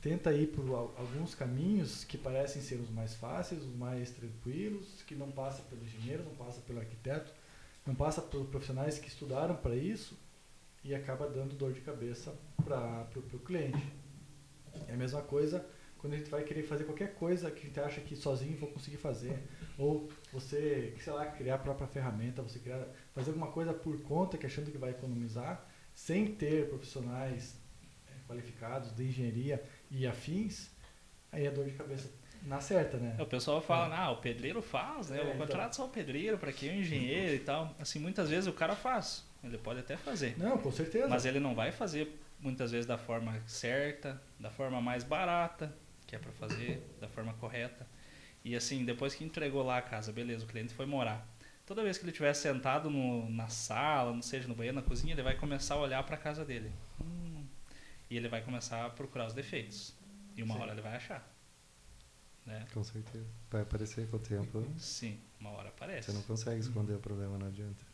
tenta 0.00 0.32
ir 0.32 0.48
por 0.48 0.64
al- 0.68 0.94
alguns 0.96 1.34
caminhos 1.34 2.04
que 2.04 2.16
parecem 2.16 2.62
ser 2.62 2.76
os 2.76 2.90
mais 2.90 3.14
fáceis, 3.14 3.62
os 3.62 3.74
mais 3.74 4.10
tranquilos, 4.10 5.02
que 5.02 5.14
não 5.14 5.30
passa 5.30 5.62
pelo 5.62 5.82
engenheiro, 5.82 6.22
não 6.24 6.34
passa 6.34 6.60
pelo 6.60 6.78
arquiteto, 6.78 7.32
não 7.86 7.94
passa 7.94 8.20
por 8.22 8.44
profissionais 8.46 8.98
que 8.98 9.08
estudaram 9.08 9.56
para 9.56 9.74
isso 9.74 10.16
e 10.84 10.94
acaba 10.94 11.28
dando 11.28 11.54
dor 11.56 11.72
de 11.72 11.80
cabeça 11.80 12.34
para 12.64 13.08
o 13.16 13.38
cliente. 13.40 13.82
É 14.86 14.92
a 14.92 14.96
mesma 14.96 15.22
coisa 15.22 15.64
quando 15.98 16.12
a 16.14 16.16
gente 16.16 16.30
vai 16.30 16.44
querer 16.44 16.62
fazer 16.62 16.84
qualquer 16.84 17.14
coisa 17.14 17.50
que 17.50 17.62
a 17.62 17.66
gente 17.66 17.80
acha 17.80 18.00
que 18.00 18.14
sozinho 18.14 18.56
vou 18.56 18.70
conseguir 18.70 18.98
fazer, 18.98 19.42
ou 19.76 20.08
você, 20.32 20.94
sei 21.02 21.12
lá, 21.12 21.26
criar 21.26 21.56
a 21.56 21.58
própria 21.58 21.88
ferramenta, 21.88 22.40
você 22.40 22.60
criar, 22.60 22.86
fazer 23.12 23.30
alguma 23.30 23.50
coisa 23.50 23.72
por 23.74 24.00
conta 24.02 24.38
que 24.38 24.46
achando 24.46 24.70
que 24.70 24.78
vai 24.78 24.90
economizar, 24.90 25.66
sem 25.92 26.32
ter 26.36 26.68
profissionais 26.68 27.56
eh, 28.06 28.12
qualificados 28.28 28.94
de 28.94 29.08
engenharia 29.08 29.60
e 29.90 30.06
afins, 30.06 30.70
aí 31.32 31.46
é 31.46 31.50
dor 31.50 31.64
de 31.64 31.72
cabeça 31.72 32.10
na 32.42 32.60
certa, 32.60 32.96
né? 32.96 33.16
É, 33.18 33.22
O 33.22 33.26
pessoal 33.26 33.60
fala, 33.60 33.96
ah, 33.96 34.10
o 34.10 34.16
pedreiro 34.18 34.62
faz, 34.62 35.08
né? 35.10 35.18
É, 35.18 35.20
Eu 35.20 35.26
então. 35.34 35.38
contrato 35.46 35.74
só 35.76 35.86
o 35.86 35.88
pedreiro, 35.88 36.38
para 36.38 36.52
quem 36.52 36.70
é 36.70 36.72
um 36.72 36.76
engenheiro 36.76 37.34
e 37.34 37.40
tal. 37.40 37.74
Assim, 37.78 37.98
muitas 37.98 38.30
vezes 38.30 38.46
o 38.46 38.52
cara 38.52 38.74
faz. 38.76 39.24
Ele 39.42 39.58
pode 39.58 39.80
até 39.80 39.96
fazer. 39.96 40.36
Não, 40.38 40.58
com 40.58 40.70
certeza. 40.70 41.08
Mas 41.08 41.24
ele 41.24 41.40
não 41.40 41.54
vai 41.54 41.72
fazer 41.72 42.18
muitas 42.40 42.70
vezes 42.70 42.86
da 42.86 42.96
forma 42.98 43.40
certa, 43.46 44.20
da 44.38 44.50
forma 44.50 44.80
mais 44.80 45.02
barata, 45.04 45.74
que 46.06 46.14
é 46.14 46.18
para 46.18 46.32
fazer 46.32 46.82
da 47.00 47.08
forma 47.08 47.34
correta. 47.34 47.86
E 48.44 48.54
assim, 48.56 48.84
depois 48.84 49.14
que 49.14 49.24
entregou 49.24 49.62
lá 49.62 49.78
a 49.78 49.82
casa, 49.82 50.12
beleza, 50.12 50.44
o 50.44 50.48
cliente 50.48 50.72
foi 50.72 50.86
morar. 50.86 51.26
Toda 51.66 51.82
vez 51.82 51.98
que 51.98 52.04
ele 52.04 52.12
estiver 52.12 52.32
sentado 52.34 52.88
no, 52.88 53.28
na 53.28 53.48
sala, 53.48 54.12
não 54.12 54.22
seja 54.22 54.48
no 54.48 54.54
banheiro, 54.54 54.76
na 54.76 54.82
cozinha, 54.82 55.12
ele 55.12 55.22
vai 55.22 55.36
começar 55.36 55.74
a 55.74 55.78
olhar 55.78 56.02
para 56.02 56.14
a 56.14 56.18
casa 56.18 56.44
dele. 56.44 56.72
Hum, 57.00 57.27
e 58.10 58.16
ele 58.16 58.28
vai 58.28 58.42
começar 58.42 58.84
a 58.84 58.90
procurar 58.90 59.26
os 59.26 59.34
defeitos. 59.34 59.94
E 60.36 60.42
uma 60.42 60.54
Sim. 60.54 60.60
hora 60.60 60.72
ele 60.72 60.80
vai 60.80 60.96
achar. 60.96 61.34
Né? 62.46 62.66
Com 62.72 62.82
certeza. 62.82 63.26
Vai 63.50 63.62
aparecer 63.62 64.08
com 64.08 64.16
o 64.16 64.20
tempo. 64.20 64.66
Sim, 64.78 65.18
uma 65.38 65.50
hora 65.50 65.68
aparece. 65.68 66.10
Você 66.10 66.16
não 66.16 66.22
consegue 66.22 66.60
esconder 66.60 66.94
o 66.94 67.00
problema, 67.00 67.36
não 67.36 67.46
adianta. 67.46 67.86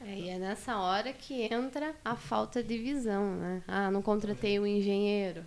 É, 0.00 0.18
e 0.18 0.28
é 0.30 0.38
nessa 0.38 0.78
hora 0.78 1.12
que 1.12 1.42
entra 1.52 1.94
a 2.04 2.16
falta 2.16 2.62
de 2.62 2.78
visão, 2.78 3.36
né? 3.36 3.62
Ah, 3.68 3.90
não 3.90 4.00
contratei 4.00 4.58
o 4.58 4.66
engenheiro. 4.66 5.44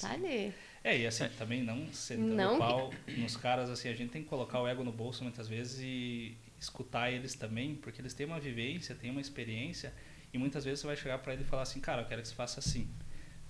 Tá 0.00 0.12
ali. 0.12 0.52
É, 0.82 0.98
e 0.98 1.06
assim, 1.06 1.28
também 1.36 1.62
não 1.62 1.92
sentando 1.92 2.34
Não. 2.34 2.54
o 2.56 2.58
pau 2.58 2.92
nos 3.16 3.36
caras, 3.36 3.70
assim, 3.70 3.88
a 3.88 3.94
gente 3.94 4.10
tem 4.10 4.22
que 4.22 4.28
colocar 4.28 4.60
o 4.60 4.66
ego 4.66 4.84
no 4.84 4.92
bolso 4.92 5.22
muitas 5.22 5.48
vezes 5.48 5.80
e 5.80 6.36
escutar 6.58 7.10
eles 7.10 7.34
também, 7.34 7.74
porque 7.76 8.00
eles 8.00 8.14
têm 8.14 8.26
uma 8.26 8.40
vivência, 8.40 8.94
têm 8.94 9.10
uma 9.10 9.20
experiência, 9.20 9.92
e 10.32 10.38
muitas 10.38 10.64
vezes 10.64 10.80
você 10.80 10.86
vai 10.86 10.96
chegar 10.96 11.18
para 11.18 11.32
ele 11.32 11.42
e 11.42 11.44
falar 11.44 11.62
assim, 11.62 11.80
cara, 11.80 12.02
eu 12.02 12.06
quero 12.06 12.22
que 12.22 12.28
você 12.28 12.34
faça 12.34 12.60
assim. 12.60 12.88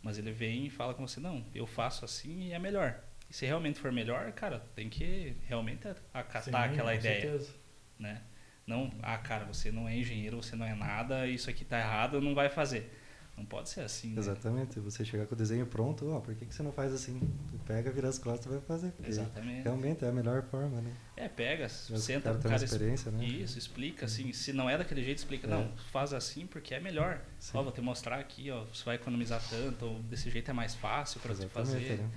Mas 0.08 0.16
ele 0.16 0.32
vem 0.32 0.64
e 0.64 0.70
fala 0.70 0.94
com 0.94 1.06
você, 1.06 1.20
não, 1.20 1.44
eu 1.54 1.66
faço 1.66 2.02
assim 2.02 2.44
e 2.44 2.52
é 2.54 2.58
melhor. 2.58 2.98
E 3.28 3.34
se 3.34 3.44
realmente 3.44 3.78
for 3.78 3.92
melhor, 3.92 4.32
cara, 4.32 4.58
tem 4.74 4.88
que 4.88 5.36
realmente 5.46 5.86
acatar 6.14 6.42
Sim, 6.44 6.50
aquela 6.54 6.92
com 6.92 6.98
ideia, 6.98 7.20
certeza. 7.20 7.54
né? 7.98 8.22
Não, 8.66 8.90
ah, 9.02 9.18
cara, 9.18 9.44
você 9.44 9.70
não 9.70 9.86
é 9.86 9.94
engenheiro, 9.94 10.42
você 10.42 10.56
não 10.56 10.64
é 10.64 10.74
nada, 10.74 11.26
isso 11.26 11.50
aqui 11.50 11.62
tá 11.62 11.78
errado, 11.78 12.22
não 12.22 12.34
vai 12.34 12.48
fazer. 12.48 12.90
Não 13.38 13.46
pode 13.46 13.68
ser 13.68 13.82
assim. 13.82 14.08
Né? 14.08 14.18
Exatamente. 14.18 14.80
Você 14.80 15.04
chegar 15.04 15.26
com 15.26 15.34
o 15.34 15.38
desenho 15.38 15.64
pronto, 15.64 16.10
ó, 16.10 16.18
por 16.18 16.34
que, 16.34 16.44
que 16.44 16.52
você 16.52 16.62
não 16.62 16.72
faz 16.72 16.92
assim? 16.92 17.20
Tu 17.48 17.58
pega, 17.64 17.88
vira 17.92 18.08
as 18.08 18.18
costas 18.18 18.46
e 18.46 18.48
vai 18.48 18.60
fazer. 18.60 18.90
porque 18.90 19.08
Exatamente. 19.08 19.62
Realmente 19.62 20.04
é 20.04 20.08
a 20.08 20.12
melhor 20.12 20.42
forma, 20.42 20.80
né? 20.80 20.92
É, 21.16 21.28
pega, 21.28 21.62
Mas 21.62 22.02
senta 22.02 22.34
com 22.34 22.40
cara. 22.48 22.64
experiência, 22.64 23.12
né? 23.12 23.24
Isso, 23.24 23.56
explica 23.56 24.06
assim. 24.06 24.32
Se 24.32 24.52
não 24.52 24.68
é 24.68 24.76
daquele 24.76 25.04
jeito, 25.04 25.18
explica. 25.18 25.46
É. 25.46 25.50
Não, 25.50 25.72
faz 25.92 26.12
assim 26.12 26.46
porque 26.46 26.74
é 26.74 26.80
melhor. 26.80 27.22
Sim. 27.38 27.56
Ó, 27.56 27.62
vou 27.62 27.70
te 27.72 27.80
mostrar 27.80 28.18
aqui, 28.18 28.50
ó, 28.50 28.64
você 28.64 28.84
vai 28.84 28.96
economizar 28.96 29.40
tanto, 29.48 29.86
ou 29.86 30.02
desse 30.02 30.28
jeito 30.30 30.50
é 30.50 30.54
mais 30.54 30.74
fácil 30.74 31.20
para 31.20 31.32
você 31.32 31.44
Exatamente, 31.44 31.72
fazer. 31.88 31.96
né? 31.98 32.10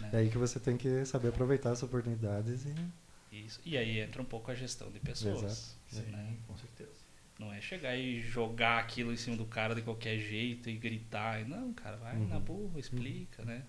né? 0.00 0.10
É 0.12 0.16
aí 0.18 0.28
que 0.30 0.36
você 0.38 0.60
tem 0.60 0.76
que 0.76 1.04
saber 1.06 1.28
aproveitar 1.28 1.70
as 1.70 1.82
oportunidades 1.82 2.66
e 2.66 3.36
Isso. 3.36 3.58
E 3.64 3.78
aí 3.78 4.00
entra 4.00 4.20
um 4.20 4.26
pouco 4.26 4.50
a 4.50 4.54
gestão 4.54 4.90
de 4.90 5.00
pessoas. 5.00 5.76
Exato. 5.90 6.10
né? 6.10 6.26
Sim, 6.28 6.38
com 6.46 6.56
certeza. 6.56 6.91
Não 7.38 7.52
é 7.52 7.60
chegar 7.60 7.96
e 7.96 8.20
jogar 8.20 8.78
aquilo 8.78 9.12
em 9.12 9.16
cima 9.16 9.36
do 9.36 9.44
cara 9.44 9.74
de 9.74 9.82
qualquer 9.82 10.18
jeito 10.18 10.68
e 10.70 10.76
gritar. 10.76 11.40
E, 11.40 11.44
Não, 11.44 11.72
cara, 11.72 11.96
vai 11.96 12.14
na 12.16 12.36
Uhum. 12.36 12.40
boa, 12.40 12.78
explica, 12.78 13.44
né? 13.44 13.62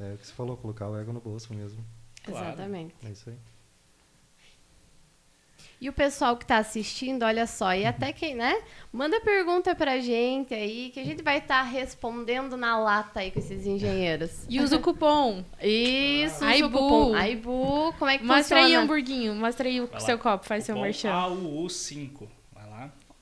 é 0.00 0.14
o 0.14 0.18
que 0.18 0.26
você 0.26 0.32
falou, 0.32 0.56
colocar 0.56 0.88
o 0.88 0.98
ego 0.98 1.12
no 1.12 1.20
bolso 1.20 1.54
mesmo. 1.54 1.84
Claro. 2.24 2.46
Exatamente. 2.48 2.94
É 3.04 3.10
isso 3.10 3.30
aí. 3.30 3.36
E 5.80 5.88
o 5.88 5.92
pessoal 5.92 6.36
que 6.36 6.44
está 6.44 6.58
assistindo, 6.58 7.24
olha 7.24 7.44
só, 7.46 7.74
e 7.74 7.84
até 7.84 8.12
quem, 8.12 8.34
né? 8.36 8.62
Manda 8.92 9.20
pergunta 9.20 9.74
pra 9.74 9.98
gente 9.98 10.54
aí, 10.54 10.90
que 10.90 11.00
a 11.00 11.04
gente 11.04 11.22
vai 11.24 11.38
estar 11.38 11.62
respondendo 11.62 12.56
na 12.56 12.78
lata 12.78 13.18
aí 13.20 13.32
com 13.32 13.40
esses 13.40 13.66
engenheiros. 13.66 14.44
E 14.48 14.60
usa 14.60 14.76
o 14.76 14.80
cupom. 14.80 15.44
Isso, 15.60 16.44
usa 16.44 16.66
o 16.66 16.70
cupom. 16.70 17.14
Aibu, 17.14 17.92
como 17.98 18.10
é 18.10 18.18
que 18.18 18.24
Mostra 18.24 18.58
aí, 18.58 18.62
funciona? 18.64 18.84
hamburguinho. 18.84 19.34
Mostra 19.34 19.68
aí 19.68 19.80
o 19.80 19.86
Vai 19.88 20.00
seu 20.00 20.16
lá. 20.16 20.22
copo, 20.22 20.46
faz 20.46 20.64
seu 20.64 20.74
Cupom 20.76 20.84
merchan. 20.86 21.10
AUU5. 21.12 22.28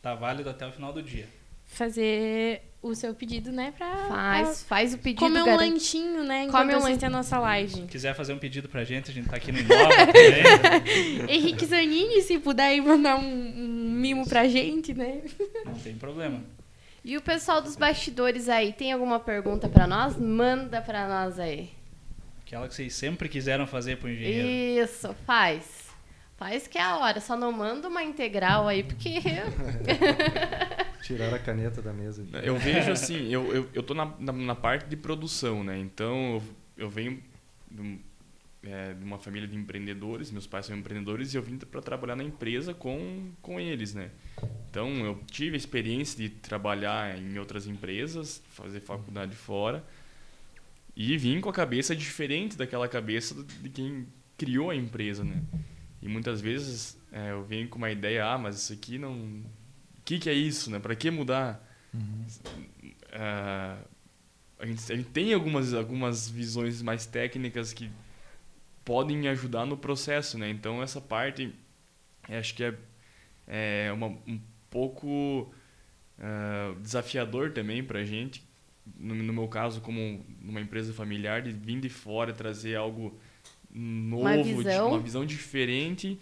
Tá 0.02 0.14
válido 0.14 0.48
até 0.50 0.66
o 0.66 0.72
final 0.72 0.92
do 0.92 1.02
dia. 1.02 1.26
Fazer 1.66 2.62
o 2.82 2.94
seu 2.94 3.14
pedido, 3.14 3.52
né? 3.52 3.72
Pra, 3.76 3.94
Faz, 4.08 4.62
faz 4.64 4.92
o 4.92 4.96
pra 4.96 5.04
pedido, 5.04 5.20
comer 5.20 5.42
um 5.42 5.44
garante- 5.46 5.70
lanchinho, 5.72 6.24
né? 6.24 6.44
Enquanto 6.44 6.62
Come 6.62 6.74
um 6.74 6.78
assiste 6.86 7.04
a 7.04 7.10
nossa 7.10 7.36
Se 7.36 7.42
live. 7.42 7.82
quiser 7.86 8.14
fazer 8.14 8.32
um 8.32 8.38
pedido 8.38 8.68
pra 8.68 8.82
gente, 8.82 9.10
a 9.10 9.14
gente 9.14 9.28
tá 9.28 9.36
aqui 9.36 9.52
no 9.52 9.58
Inova 9.60 9.88
também. 10.06 11.28
Henrique 11.28 11.64
Zanini, 11.66 12.22
se 12.22 12.38
puder 12.38 12.80
mandar 12.80 13.16
um, 13.16 13.22
um 13.24 13.90
mimo 13.92 14.28
pra 14.28 14.48
gente, 14.48 14.92
né? 14.94 15.20
Não 15.64 15.74
tem 15.74 15.94
problema. 15.94 16.42
E 17.04 17.16
o 17.16 17.20
pessoal 17.22 17.62
dos 17.62 17.76
bastidores 17.76 18.48
aí, 18.48 18.72
tem 18.72 18.92
alguma 18.92 19.20
pergunta 19.20 19.68
pra 19.68 19.86
nós? 19.86 20.16
Manda 20.18 20.82
pra 20.82 21.08
nós 21.08 21.38
aí. 21.38 21.70
Aquela 22.44 22.66
que 22.66 22.74
vocês 22.74 22.92
sempre 22.94 23.28
quiseram 23.28 23.66
fazer 23.66 23.96
pro 23.98 24.10
engenheiro. 24.10 24.48
Isso, 24.90 25.14
faz. 25.24 25.79
Faz 26.40 26.66
que 26.66 26.78
é 26.78 26.82
a 26.82 26.96
hora, 26.96 27.20
só 27.20 27.36
não 27.36 27.52
manda 27.52 27.86
uma 27.86 28.02
integral 28.02 28.66
aí, 28.66 28.82
porque 28.82 29.20
Tirar 31.04 31.34
a 31.34 31.38
caneta 31.38 31.82
da 31.82 31.92
mesa. 31.92 32.26
Eu 32.42 32.56
vejo 32.56 32.90
assim, 32.90 33.28
eu, 33.28 33.54
eu, 33.54 33.68
eu 33.74 33.82
tô 33.82 33.92
na, 33.92 34.06
na, 34.18 34.32
na 34.32 34.54
parte 34.54 34.88
de 34.88 34.96
produção, 34.96 35.62
né? 35.62 35.78
Então 35.78 36.36
eu, 36.76 36.84
eu 36.84 36.88
venho 36.90 37.22
de, 37.70 37.82
um- 37.82 37.98
é, 38.62 38.94
de 38.94 39.04
uma 39.04 39.18
família 39.18 39.46
de 39.46 39.54
empreendedores, 39.54 40.30
meus 40.30 40.46
pais 40.46 40.64
são 40.64 40.74
empreendedores 40.74 41.34
e 41.34 41.36
eu 41.36 41.42
vim 41.42 41.58
para 41.58 41.82
trabalhar 41.82 42.16
na 42.16 42.24
empresa 42.24 42.72
com, 42.72 43.30
com 43.42 43.60
eles, 43.60 43.92
né? 43.92 44.10
Então 44.70 44.88
eu 45.04 45.20
tive 45.30 45.56
a 45.56 45.58
experiência 45.58 46.16
de 46.16 46.30
trabalhar 46.30 47.18
em 47.18 47.38
outras 47.38 47.66
empresas, 47.66 48.42
fazer 48.50 48.80
faculdade 48.80 49.36
fora 49.36 49.84
e 50.96 51.18
vim 51.18 51.38
com 51.38 51.50
a 51.50 51.52
cabeça 51.52 51.94
diferente 51.94 52.56
daquela 52.56 52.88
cabeça 52.88 53.34
de 53.60 53.68
quem 53.68 54.06
criou 54.38 54.70
a 54.70 54.74
empresa, 54.74 55.22
né? 55.22 55.42
E 56.02 56.08
muitas 56.08 56.40
vezes 56.40 56.98
é, 57.12 57.32
eu 57.32 57.44
venho 57.44 57.68
com 57.68 57.78
uma 57.78 57.90
ideia, 57.90 58.26
ah, 58.26 58.38
mas 58.38 58.56
isso 58.56 58.72
aqui 58.72 58.98
não. 58.98 59.12
O 59.12 60.02
que, 60.04 60.18
que 60.18 60.30
é 60.30 60.32
isso, 60.32 60.70
né? 60.70 60.78
Para 60.78 60.94
que 60.94 61.10
mudar? 61.10 61.66
Ah, 63.12 63.78
a, 64.58 64.66
gente, 64.66 64.92
a 64.92 64.96
gente 64.96 65.10
tem 65.10 65.34
algumas, 65.34 65.74
algumas 65.74 66.28
visões 66.28 66.82
mais 66.82 67.06
técnicas 67.06 67.72
que 67.72 67.90
podem 68.84 69.28
ajudar 69.28 69.66
no 69.66 69.76
processo, 69.76 70.38
né? 70.38 70.50
Então 70.50 70.82
essa 70.82 71.00
parte 71.00 71.54
eu 72.28 72.38
acho 72.38 72.54
que 72.54 72.64
é, 72.64 72.74
é 73.46 73.92
uma, 73.92 74.06
um 74.06 74.40
pouco 74.70 75.52
ah, 76.18 76.74
desafiador 76.80 77.52
também 77.52 77.82
para 77.82 78.00
a 78.00 78.04
gente. 78.04 78.42
No, 78.98 79.14
no 79.14 79.32
meu 79.32 79.48
caso, 79.48 79.80
como 79.80 80.24
numa 80.40 80.60
empresa 80.60 80.92
familiar, 80.92 81.42
de 81.42 81.50
vir 81.50 81.80
de 81.80 81.88
fora 81.88 82.32
trazer 82.32 82.76
algo 82.76 83.18
novo, 83.72 84.42
de- 84.42 84.54
visão. 84.70 84.88
uma 84.88 84.98
visão 85.00 85.24
diferente 85.24 86.18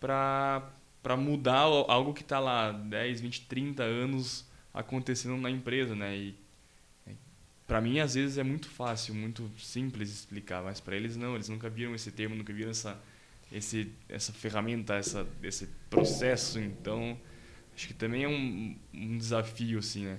para 0.00 0.62
para 1.02 1.16
mudar 1.16 1.60
algo 1.60 2.12
que 2.12 2.22
está 2.22 2.38
lá 2.40 2.70
10, 2.72 3.20
20, 3.20 3.42
30 3.42 3.82
anos 3.84 4.44
acontecendo 4.74 5.36
na 5.36 5.48
empresa, 5.50 5.94
né? 5.94 6.14
E 6.16 6.34
para 7.66 7.80
mim 7.80 8.00
às 8.00 8.14
vezes 8.14 8.36
é 8.38 8.42
muito 8.42 8.68
fácil, 8.68 9.14
muito 9.14 9.50
simples 9.58 10.10
explicar, 10.10 10.62
mas 10.62 10.80
para 10.80 10.96
eles 10.96 11.16
não, 11.16 11.34
eles 11.34 11.48
nunca 11.48 11.68
viram 11.70 11.94
esse 11.94 12.10
termo, 12.10 12.34
nunca 12.34 12.52
viram 12.52 12.70
essa 12.70 12.98
esse 13.50 13.90
essa 14.08 14.32
ferramenta, 14.32 14.94
essa 14.94 15.26
esse 15.42 15.68
processo, 15.88 16.58
então 16.58 17.16
acho 17.74 17.86
que 17.86 17.94
também 17.94 18.24
é 18.24 18.28
um, 18.28 18.76
um 18.92 19.16
desafio 19.16 19.78
assim, 19.78 20.04
né? 20.04 20.18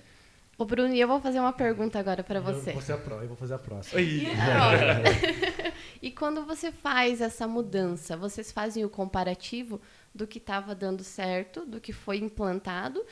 Ô, 0.58 0.66
Bruno, 0.66 0.94
e 0.94 1.00
eu 1.00 1.08
vou 1.08 1.22
fazer 1.22 1.40
uma 1.40 1.54
pergunta 1.54 1.98
agora 2.00 2.22
pra 2.24 2.40
você. 2.42 2.70
Eu 2.72 2.74
vou, 2.74 2.82
ser 2.82 2.94
a 2.94 2.98
pró- 2.98 3.22
eu 3.22 3.28
vou 3.28 3.38
fazer 3.38 3.54
a 3.54 3.60
próxima. 3.60 4.00
E 6.02 6.12
quando 6.12 6.46
você 6.46 6.72
faz 6.72 7.22
essa 7.22 7.48
mudança, 7.48 8.16
vocês 8.18 8.52
fazem 8.52 8.84
o 8.86 8.90
comparativo 8.90 9.82
do 10.14 10.26
que 10.28 10.38
estava 10.38 10.74
dando 10.76 11.04
certo, 11.04 11.66
do 11.66 11.80
que 11.80 11.94
foi 11.94 12.18
implantado, 12.18 13.06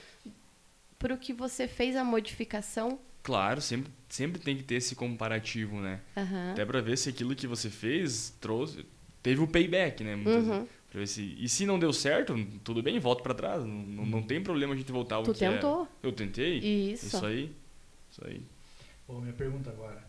para 0.97 1.13
o 1.13 1.17
que 1.17 1.33
você 1.33 1.67
fez 1.67 1.95
a 1.95 2.03
modificação? 2.03 2.99
Claro, 3.23 3.61
sempre 3.61 3.91
sempre 4.09 4.41
tem 4.41 4.55
que 4.55 4.63
ter 4.63 4.75
esse 4.75 4.95
comparativo, 4.95 5.79
né? 5.81 5.99
Aham. 6.15 6.51
Até 6.51 6.65
para 6.65 6.79
ver 6.81 6.97
se 6.97 7.09
aquilo 7.09 7.35
que 7.35 7.45
você 7.45 7.69
fez 7.69 8.33
trouxe 8.39 8.85
teve 9.21 9.41
o 9.41 9.47
payback, 9.47 10.03
né? 10.03 10.15
Muitas 10.15 10.47
Uhum. 10.47 10.67
Pra 10.89 10.99
ver 11.01 11.07
se, 11.07 11.35
e 11.37 11.49
se 11.49 11.65
não 11.65 11.77
deu 11.77 11.91
certo, 11.91 12.33
tudo 12.63 12.81
bem, 12.81 12.97
volta 12.97 13.21
para 13.21 13.33
trás. 13.33 13.65
Não, 13.65 13.67
não, 13.67 14.05
não 14.05 14.23
tem 14.23 14.41
problema 14.41 14.73
a 14.73 14.77
gente 14.77 14.89
voltar 14.91 15.15
ao 15.17 15.23
Tu 15.23 15.33
que 15.33 15.43
era. 15.43 15.55
tentou. 15.55 15.87
Eu 16.01 16.13
tentei. 16.13 16.59
Isso. 16.59 17.07
Isso 17.07 17.25
aí. 17.25 17.53
Isso 18.09 18.25
aí. 18.25 18.41
Bom, 19.05 19.19
minha 19.19 19.33
pergunta 19.33 19.69
agora. 19.69 20.01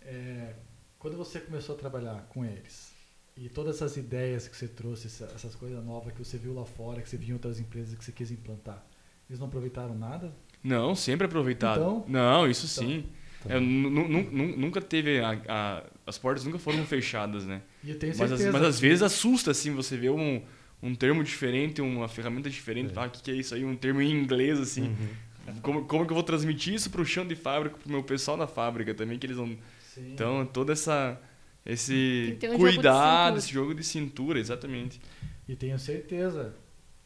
É, 0.00 0.54
quando 1.00 1.16
você 1.16 1.40
começou 1.40 1.74
a 1.74 1.78
trabalhar 1.78 2.26
com 2.28 2.44
eles, 2.44 2.92
e 3.36 3.48
todas 3.48 3.76
essas 3.76 3.96
ideias 3.96 4.46
que 4.46 4.56
você 4.56 4.68
trouxe, 4.68 5.06
essa- 5.08 5.32
essas 5.34 5.54
coisas 5.56 5.82
novas 5.84 6.12
que 6.12 6.18
você 6.18 6.36
viu 6.38 6.54
lá 6.54 6.64
fora, 6.64 7.00
que 7.02 7.08
você 7.08 7.16
viu 7.16 7.30
em 7.30 7.32
outras 7.32 7.58
empresas 7.58 7.94
que 7.98 8.04
você 8.04 8.12
quis 8.12 8.30
implantar, 8.30 8.84
eles 9.28 9.40
não 9.40 9.48
aproveitaram 9.48 9.96
nada? 9.98 10.32
Não, 10.62 10.94
sempre 10.94 11.26
aproveitado. 11.26 11.80
Então? 11.80 12.04
não, 12.06 12.46
isso 12.48 12.66
Então. 12.80 12.88
sim. 12.92 13.04
Então, 13.42 13.56
É, 13.56 13.58
nu- 13.58 13.88
nu- 13.88 14.06
nu- 14.08 14.30
nu- 14.30 14.56
nunca 14.58 14.82
teve. 14.82 15.18
A, 15.20 15.30
a- 15.48 15.82
as 16.06 16.18
portas 16.18 16.44
nunca 16.44 16.58
foram 16.58 16.84
fechadas, 16.84 17.46
né? 17.46 17.62
E 17.82 17.88
eu 17.90 17.98
tenho 17.98 18.10
Mas, 18.14 18.28
certeza. 18.28 18.48
às- 18.50 18.52
mas 18.52 18.62
às 18.62 18.78
vezes 18.78 19.02
assusta, 19.02 19.50
assim, 19.52 19.74
você 19.74 19.96
vê 19.96 20.10
um, 20.10 20.42
um 20.82 20.94
termo 20.94 21.24
diferente, 21.24 21.80
uma 21.80 22.06
ferramenta 22.06 22.50
diferente, 22.50 22.92
É. 22.94 23.00
o 23.06 23.08
que, 23.10 23.22
que 23.22 23.30
é 23.30 23.34
isso 23.34 23.54
aí? 23.54 23.64
Um 23.64 23.74
termo 23.74 24.02
em 24.02 24.10
inglês, 24.12 24.60
assim. 24.60 24.88
Uhum. 24.88 25.54
Como, 25.62 25.84
como 25.86 26.04
que 26.04 26.12
eu 26.12 26.14
vou 26.14 26.22
transmitir 26.22 26.74
isso 26.74 26.90
pro 26.90 27.02
chão 27.06 27.26
de 27.26 27.34
fábrica, 27.34 27.78
pro 27.78 27.90
meu 27.90 28.02
pessoal 28.02 28.36
na 28.36 28.46
fábrica 28.46 28.92
também, 28.94 29.18
que 29.18 29.26
eles 29.26 29.38
não. 29.38 29.56
Sim. 29.94 30.12
Então, 30.12 30.46
toda 30.46 30.72
essa. 30.72 31.20
Esse 31.64 32.38
um 32.42 32.56
cuidado, 32.56 33.36
esse 33.36 33.52
jogo 33.52 33.74
de 33.74 33.84
cintura, 33.84 34.38
exatamente. 34.38 35.00
E 35.46 35.54
tenho 35.54 35.78
certeza 35.78 36.54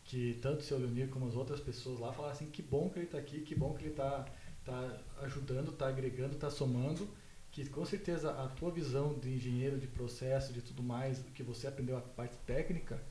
que 0.04 0.38
tanto 0.40 0.60
o 0.60 0.62
seu 0.62 0.78
Leonir 0.78 1.08
como 1.08 1.26
as 1.26 1.34
outras 1.34 1.58
pessoas 1.58 1.98
lá 1.98 2.12
falaram 2.12 2.34
assim, 2.34 2.46
que 2.46 2.62
bom 2.62 2.88
que 2.88 2.98
ele 2.98 3.06
está 3.06 3.18
aqui, 3.18 3.40
que 3.40 3.54
bom 3.54 3.74
que 3.74 3.82
ele 3.82 3.90
está 3.90 4.24
tá 4.64 5.00
ajudando, 5.22 5.70
está 5.70 5.88
agregando, 5.88 6.34
está 6.34 6.50
somando, 6.50 7.08
que 7.50 7.68
com 7.68 7.84
certeza 7.84 8.30
a 8.30 8.46
tua 8.48 8.70
visão 8.70 9.18
de 9.18 9.30
engenheiro, 9.34 9.76
de 9.76 9.88
processo, 9.88 10.52
de 10.52 10.62
tudo 10.62 10.82
mais, 10.82 11.24
que 11.34 11.42
você 11.42 11.66
aprendeu 11.66 11.96
a 11.96 12.00
parte 12.00 12.36
técnica, 12.46 13.02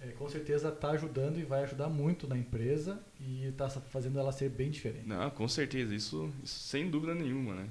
é, 0.00 0.12
com 0.12 0.28
certeza 0.30 0.70
está 0.70 0.92
ajudando 0.92 1.38
e 1.38 1.42
vai 1.42 1.64
ajudar 1.64 1.88
muito 1.88 2.26
na 2.26 2.38
empresa 2.38 3.04
e 3.20 3.44
está 3.44 3.68
fazendo 3.68 4.18
ela 4.18 4.32
ser 4.32 4.48
bem 4.48 4.70
diferente. 4.70 5.06
Não, 5.06 5.28
com 5.30 5.46
certeza, 5.46 5.94
isso, 5.94 6.32
isso 6.42 6.58
sem 6.60 6.90
dúvida 6.90 7.14
nenhuma, 7.14 7.54
né? 7.54 7.68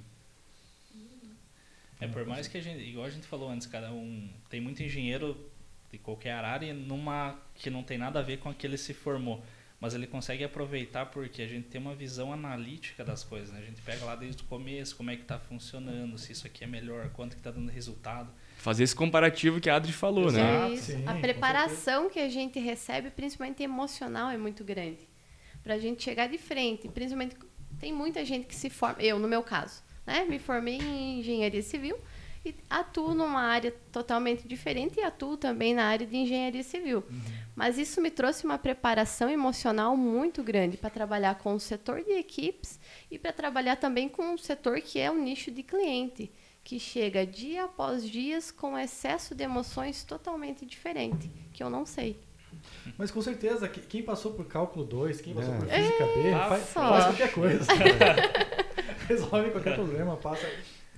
É 1.99 2.07
por 2.07 2.25
mais 2.25 2.47
que 2.47 2.57
a 2.57 2.61
gente, 2.61 2.81
igual 2.81 3.05
a 3.05 3.09
gente 3.09 3.27
falou 3.27 3.49
antes, 3.49 3.67
cada 3.67 3.91
um 3.91 4.29
tem 4.49 4.61
muito 4.61 4.81
engenheiro 4.81 5.37
de 5.91 5.97
qualquer 5.97 6.33
área 6.33 6.73
numa 6.73 7.37
que 7.55 7.69
não 7.69 7.83
tem 7.83 7.97
nada 7.97 8.19
a 8.19 8.21
ver 8.21 8.37
com 8.37 8.49
a 8.49 8.53
que 8.53 8.65
ele 8.65 8.77
se 8.77 8.93
formou, 8.93 9.43
mas 9.81 9.93
ele 9.93 10.07
consegue 10.07 10.43
aproveitar 10.43 11.07
porque 11.07 11.41
a 11.41 11.47
gente 11.47 11.67
tem 11.67 11.81
uma 11.81 11.95
visão 11.95 12.31
analítica 12.31 13.03
das 13.03 13.23
coisas, 13.23 13.51
né? 13.51 13.59
A 13.59 13.65
gente 13.65 13.81
pega 13.81 14.05
lá 14.05 14.15
desde 14.15 14.43
o 14.43 14.45
começo 14.45 14.95
como 14.95 15.09
é 15.11 15.15
que 15.15 15.23
está 15.23 15.39
funcionando, 15.39 16.17
se 16.17 16.31
isso 16.31 16.45
aqui 16.47 16.63
é 16.63 16.67
melhor, 16.67 17.09
quanto 17.09 17.35
que 17.35 17.39
está 17.39 17.51
dando 17.51 17.69
resultado. 17.69 18.29
Fazer 18.57 18.83
esse 18.83 18.95
comparativo 18.95 19.59
que 19.59 19.69
a 19.69 19.75
Adri 19.75 19.91
falou, 19.91 20.31
né? 20.31 20.41
Exato. 20.41 20.71
É 20.71 20.75
isso. 20.75 20.91
Sim, 20.91 21.07
a 21.07 21.15
preparação 21.15 22.09
que 22.09 22.19
a 22.19 22.29
gente 22.29 22.59
recebe, 22.59 23.09
principalmente 23.09 23.63
emocional, 23.63 24.29
é 24.29 24.37
muito 24.37 24.63
grande. 24.63 25.07
Pra 25.63 25.77
gente 25.77 26.03
chegar 26.03 26.27
de 26.27 26.37
frente. 26.37 26.87
Principalmente, 26.87 27.35
tem 27.79 27.93
muita 27.93 28.23
gente 28.25 28.47
que 28.47 28.55
se 28.55 28.69
forma. 28.69 29.01
Eu, 29.01 29.17
no 29.17 29.27
meu 29.27 29.43
caso, 29.43 29.81
né? 30.09 30.25
Me 30.25 30.39
formei 30.39 30.77
em 30.77 31.19
engenharia 31.19 31.61
civil 31.61 31.97
e 32.43 32.55
atuo 32.69 33.13
numa 33.13 33.41
área 33.41 33.71
totalmente 33.91 34.47
diferente 34.47 34.99
e 34.99 35.03
atuo 35.03 35.37
também 35.37 35.73
na 35.75 35.85
área 35.85 36.07
de 36.07 36.15
engenharia 36.17 36.63
civil. 36.63 37.03
Mas 37.55 37.77
isso 37.77 38.01
me 38.01 38.09
trouxe 38.09 38.43
uma 38.45 38.57
preparação 38.57 39.29
emocional 39.29 39.95
muito 39.95 40.41
grande 40.41 40.77
para 40.77 40.89
trabalhar 40.89 41.35
com 41.35 41.53
o 41.53 41.59
setor 41.59 42.01
de 42.03 42.11
equipes 42.13 42.79
e 43.11 43.19
para 43.19 43.31
trabalhar 43.33 43.75
também 43.75 44.09
com 44.09 44.33
um 44.33 44.37
setor 44.37 44.81
que 44.81 44.97
é 44.99 45.11
o 45.11 45.15
nicho 45.17 45.51
de 45.51 45.61
cliente, 45.61 46.31
que 46.63 46.79
chega 46.79 47.25
dia 47.25 47.65
após 47.65 48.03
dias 48.09 48.49
com 48.51 48.77
excesso 48.77 49.35
de 49.35 49.43
emoções 49.43 50.03
totalmente 50.03 50.65
diferente, 50.65 51.29
que 51.53 51.61
eu 51.61 51.69
não 51.69 51.85
sei. 51.85 52.17
Mas 52.97 53.11
com 53.11 53.21
certeza, 53.21 53.67
que- 53.67 53.81
quem 53.81 54.01
passou 54.01 54.33
por 54.33 54.45
cálculo 54.45 54.83
2, 54.85 55.21
quem 55.21 55.33
passou 55.35 55.53
É. 55.53 55.57
por 55.57 55.67
física 55.67 56.05
B, 56.05 56.33
Ah, 56.33 56.47
faz, 56.49 56.63
faz 56.69 57.05
qualquer 57.05 57.31
coisa. 57.33 57.65
Resolve 59.09 59.49
qualquer 59.51 59.75
problema, 59.75 60.15
passa. 60.15 60.47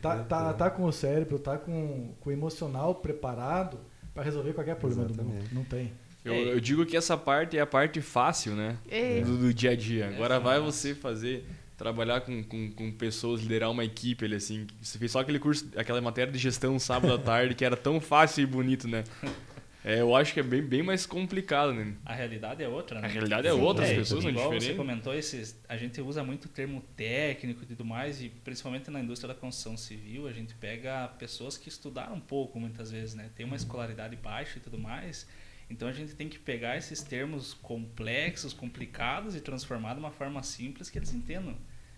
Tá, 0.02 0.17
tá, 0.24 0.54
tá 0.54 0.69
com 0.69 0.84
o 0.84 0.91
cérebro, 0.91 1.39
tá 1.39 1.58
com, 1.58 2.13
com 2.19 2.30
o 2.30 2.34
emocional 2.34 2.93
preparado 2.95 3.80
para 4.13 4.24
resolver 4.24 4.54
qualquer 4.54 4.76
problema 4.76 5.06
do 5.06 5.13
mundo. 5.24 5.34
Exatamente. 5.36 5.56
Não 5.56 5.63
tem. 5.63 5.91
Eu, 6.26 6.34
É. 6.34 6.54
eu 6.54 6.60
digo 6.60 6.86
que 6.86 6.97
essa 6.97 7.15
parte 7.17 7.58
é 7.58 7.62
a 7.62 7.65
parte 7.65 8.02
fácil, 8.02 8.54
né? 8.54 8.78
É. 8.89 9.21
Do, 9.21 9.38
do 9.38 9.54
dia 9.54 9.71
a 9.71 9.76
dia. 9.76 10.10
Agora 10.10 10.36
é 10.36 10.39
vai 10.39 10.60
fácil. 10.60 10.71
você 10.71 10.93
fazer, 10.95 11.45
trabalhar 11.78 12.21
com, 12.21 12.43
com, 12.43 12.71
com 12.71 12.91
pessoas, 12.91 13.41
liderar 13.41 13.71
uma 13.71 13.86
equipe 13.86 14.26
ali, 14.26 14.36
assim. 14.36 14.67
Você 14.82 14.97
fez 15.00 15.12
só 15.12 15.19
aquele 15.21 15.39
curso, 15.39 15.67
aquela 15.76 16.02
matéria 16.02 16.32
de 16.32 16.38
gestão 16.39 16.78
sábado 16.78 17.13
à 17.13 17.17
tarde, 17.17 17.56
que 17.56 17.63
era 17.65 17.78
tão 17.78 18.00
fácil 18.02 18.43
e 18.43 18.45
bonito, 18.45 18.88
né? 18.88 19.04
É, 19.84 20.00
eu 20.00 20.15
acho 20.15 20.32
que 20.34 20.39
é 20.39 20.44
bem, 20.44 20.62
bem 20.62 20.84
mais 20.84 21.08
complicado, 21.08 21.74
né? 21.74 21.96
A 22.06 22.13
realidade 22.13 22.62
é 22.62 22.67
outra, 22.67 23.02
né? 23.02 23.08
A 23.08 23.10
realidade 23.10 23.48
é 23.48 23.54
outra, 23.54 23.84
as 23.84 23.89
É, 23.89 23.96
pessoas 23.96 24.22
são 24.22 24.30
igual 24.30 24.50
você 24.50 24.60
diferentes. 24.60 24.78
comentou, 24.78 25.13
esses, 25.13 25.60
a 25.67 25.76
gente 25.76 26.00
usa 26.02 26.24
muito 26.24 26.48
termo 26.48 26.82
técnico 26.96 27.63
e 27.63 27.65
tudo 27.65 27.84
mais, 27.84 28.22
e 28.22 28.30
principalmente 28.30 28.91
na 28.91 29.00
indústria 29.00 29.34
da 29.34 29.39
construção 29.39 29.76
civil, 29.76 30.28
a 30.28 30.32
gente 30.32 30.54
pega 30.54 31.08
pessoas 31.17 31.58
que 31.58 31.67
estudaram 31.67 32.13
um 32.15 32.20
pouco 32.20 32.60
muitas 32.60 32.91
vezes, 32.91 33.15
né? 33.15 33.32
Tem 33.36 33.44
uma 33.44 33.56
escolaridade 33.56 34.15
baixa 34.15 34.60
e 34.60 34.62
tudo 34.62 34.78
mais, 34.78 35.28
então 35.67 35.88
a 35.88 35.94
gente 35.94 36.13
tem 36.13 36.30
que 36.30 36.38
pegar 36.38 36.78
esses 36.78 37.02
termos 37.02 37.54
complexos, 37.56 38.54
complicados 38.54 39.36
e 39.36 39.41
transformar 39.41 39.94
de 39.96 40.00
uma 40.00 40.12
forma 40.12 40.44
simples 40.44 40.91
que 40.91 41.00
eles 41.00 41.12
entendam. 41.12 41.56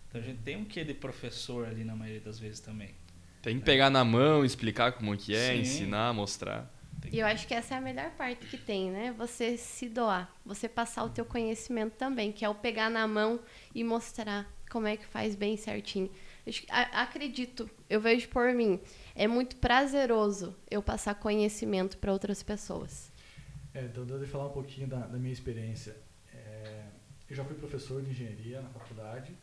Então 0.08 0.22
a 0.22 0.24
gente 0.24 0.40
tem 0.42 0.56
um 0.56 0.64
quê 0.64 0.86
de 0.86 0.94
professor 0.94 1.68
ali 1.68 1.84
na 1.84 1.96
maioria 1.98 2.22
das 2.22 2.40
vezes 2.40 2.62
também. 2.62 2.92
Tem 3.42 3.60
que 3.60 3.66
pegar 3.66 3.90
na 3.90 4.06
mão, 4.06 4.46
explicar 4.46 4.94
como 4.94 5.18
que 5.18 5.36
é, 5.36 5.54
Sim. 5.54 5.60
ensinar, 5.62 6.14
mostrar. 6.14 6.72
E 7.12 7.20
eu 7.20 7.26
acho 7.28 7.48
que 7.48 7.54
essa 7.54 7.76
é 7.76 7.78
a 7.78 7.82
melhor 7.82 8.12
parte 8.12 8.46
que 8.48 8.58
tem, 8.58 8.90
né? 8.90 9.14
Você 9.18 9.58
se 9.58 9.88
doar, 9.90 10.34
você 10.46 10.68
passar 10.68 11.04
o 11.04 11.10
teu 11.10 11.26
conhecimento 11.26 11.94
também, 11.96 12.32
que 12.32 12.44
é 12.44 12.50
o 12.50 12.56
pegar 12.56 12.90
na 12.90 13.08
mão 13.08 13.40
e 13.76 13.84
mostrar 13.84 14.52
como 14.72 14.88
é 14.88 14.98
que 14.98 15.06
faz 15.06 15.36
bem 15.36 15.56
certinho. 15.58 16.10
A- 16.70 17.04
Acredito, 17.04 17.70
eu 17.90 18.02
vejo 18.02 18.28
por 18.30 18.52
mim, 18.54 18.80
é 19.16 19.28
muito 19.28 19.56
prazeroso 19.58 20.56
eu 20.72 20.82
passar 20.82 21.16
conhecimento 21.16 21.98
para 21.98 22.12
outras 22.12 22.42
pessoas. 22.42 23.12
É, 23.74 23.84
então, 23.86 24.06
deixa 24.06 24.24
eu 24.24 24.28
falar 24.28 24.48
um 24.48 24.54
pouquinho 24.54 24.88
da, 24.88 25.00
da 25.06 25.18
minha 25.18 25.34
experiência. 25.34 25.96
É, 26.34 26.86
eu 27.30 27.36
já 27.36 27.44
fui 27.46 27.56
professor 27.56 28.02
de 28.02 28.10
engenharia 28.10 28.62
na 28.62 28.70
faculdade 28.70 29.36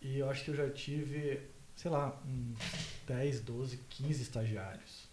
e 0.00 0.18
eu 0.18 0.30
acho 0.30 0.44
que 0.44 0.50
eu 0.50 0.54
já 0.56 0.70
tive, 0.70 1.40
sei 1.76 1.90
lá, 1.90 2.20
uns 2.26 2.58
10, 3.06 3.40
12, 3.40 3.78
15 3.90 4.22
estagiários. 4.22 5.07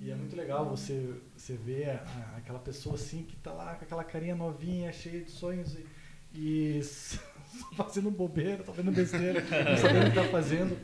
E 0.00 0.10
é 0.10 0.14
muito 0.14 0.34
legal 0.34 0.68
você, 0.68 1.14
você 1.36 1.54
ver 1.56 1.90
a- 1.90 2.34
aquela 2.36 2.58
pessoa 2.58 2.96
assim 2.96 3.22
que 3.24 3.36
tá 3.36 3.52
lá 3.52 3.74
com 3.76 3.84
aquela 3.84 4.04
carinha 4.04 4.34
novinha, 4.34 4.92
cheia 4.92 5.22
de 5.22 5.30
sonhos 5.30 5.74
e, 5.74 5.86
e 6.34 6.80
fazendo 7.76 8.10
bobeira, 8.10 8.64
tá 8.64 8.72
fazendo 8.72 8.92
besteira, 8.92 9.40
não 9.40 9.76
sabendo 9.76 10.06
o 10.06 10.10
que 10.10 10.16
tá 10.16 10.24
fazendo. 10.30 10.76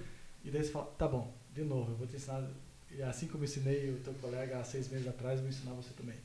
E 0.44 0.50
daí 0.50 0.62
você 0.62 0.70
fala, 0.70 0.86
tá 0.96 1.08
bom, 1.08 1.34
de 1.52 1.64
novo, 1.64 1.92
eu 1.92 1.96
vou 1.96 2.06
te 2.06 2.16
ensinar. 2.16 2.48
E 2.90 3.02
assim 3.02 3.26
como 3.26 3.42
eu 3.44 3.48
ensinei 3.48 3.90
o 3.90 3.98
teu 3.98 4.14
colega 4.14 4.58
há 4.58 4.64
seis 4.64 4.88
meses 4.88 5.06
atrás, 5.08 5.36
eu 5.38 5.42
vou 5.42 5.50
ensinar 5.50 5.72
você 5.72 5.90
também. 5.94 6.16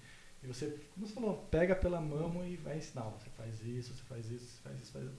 E 0.44 0.48
você, 0.48 0.78
como 0.94 1.08
você 1.08 1.14
falou, 1.14 1.38
pega 1.50 1.76
pela 1.76 2.00
mão 2.02 2.46
e 2.46 2.58
vai 2.58 2.78
ensinar. 2.78 3.04
Você 3.10 3.30
faz 3.38 3.56
isso, 3.66 3.94
você 3.94 4.04
faz 4.04 4.30
isso, 4.30 4.46
você 4.46 4.62
faz 4.64 4.82
isso, 4.82 4.92
faz 4.92 5.06
isso. 5.06 5.16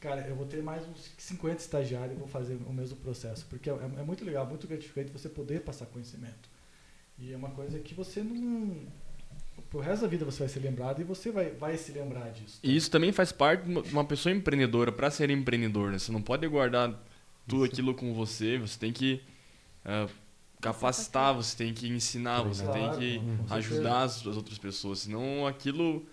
Cara, 0.00 0.26
eu 0.26 0.34
vou 0.34 0.46
ter 0.46 0.62
mais 0.62 0.86
uns 0.88 1.10
50 1.18 1.60
estagiários 1.60 2.16
e 2.16 2.18
vou 2.18 2.26
fazer 2.28 2.54
o 2.66 2.72
mesmo 2.72 2.96
processo. 2.98 3.46
Porque 3.48 3.70
é, 3.70 3.72
é 3.72 4.02
muito 4.02 4.24
legal, 4.24 4.44
muito 4.46 4.66
gratificante 4.66 5.12
você 5.12 5.28
poder 5.28 5.60
passar 5.62 5.86
conhecimento. 5.86 6.49
E 7.20 7.32
é 7.32 7.36
uma 7.36 7.50
coisa 7.50 7.78
que 7.78 7.94
você 7.94 8.22
não. 8.22 8.76
Pro 9.68 9.80
resto 9.80 10.02
da 10.02 10.08
vida 10.08 10.24
você 10.24 10.40
vai 10.40 10.48
ser 10.48 10.60
lembrado 10.60 11.00
e 11.00 11.04
você 11.04 11.30
vai, 11.30 11.50
vai 11.50 11.76
se 11.76 11.92
lembrar 11.92 12.30
disso. 12.32 12.58
E 12.62 12.74
isso 12.74 12.90
também 12.90 13.12
faz 13.12 13.30
parte 13.30 13.64
de 13.68 13.92
uma- 13.92 14.04
pessoa 14.04 14.34
empreendedora. 14.34 14.90
Para 14.90 15.10
ser 15.10 15.30
empreendedor, 15.30 15.92
né? 15.92 15.98
Você 15.98 16.10
não 16.10 16.22
pode 16.22 16.46
guardar 16.48 16.88
tudo 17.46 17.64
Isso. 17.64 17.72
aquilo 17.74 17.94
com 17.94 18.12
você. 18.14 18.58
Você 18.58 18.78
tem 18.78 18.92
que 18.92 19.20
ah, 19.84 20.08
capacitar, 20.60 21.34
você 21.34 21.56
tem 21.56 21.72
que 21.72 21.88
ensinar, 21.88 22.42
você 22.42 22.66
tem 22.66 22.90
que 22.98 23.20
ajudar 23.50 24.02
as, 24.02 24.26
as 24.26 24.36
outras 24.36 24.58
pessoas. 24.58 25.00
Senão 25.00 25.46
aquilo 25.46 26.04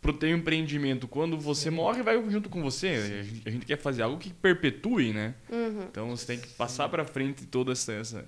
pro 0.00 0.12
teu 0.14 0.30
empreendimento, 0.30 1.06
quando 1.06 1.36
você 1.38 1.68
Sim. 1.68 1.76
morre, 1.76 2.02
vai 2.02 2.16
junto 2.30 2.48
com 2.48 2.62
você. 2.62 2.86
A 2.88 3.22
gente, 3.22 3.48
a 3.48 3.50
gente 3.50 3.66
quer 3.66 3.76
fazer 3.76 4.02
algo 4.02 4.16
que 4.18 4.32
perpetue, 4.32 5.12
né? 5.12 5.34
Uhum. 5.50 5.82
Então 5.90 6.08
você 6.10 6.26
tem 6.26 6.38
que 6.40 6.48
passar 6.54 6.88
para 6.88 7.04
frente 7.04 7.44
todo 7.44 7.70
essa, 7.70 7.92
essa- 7.92 8.24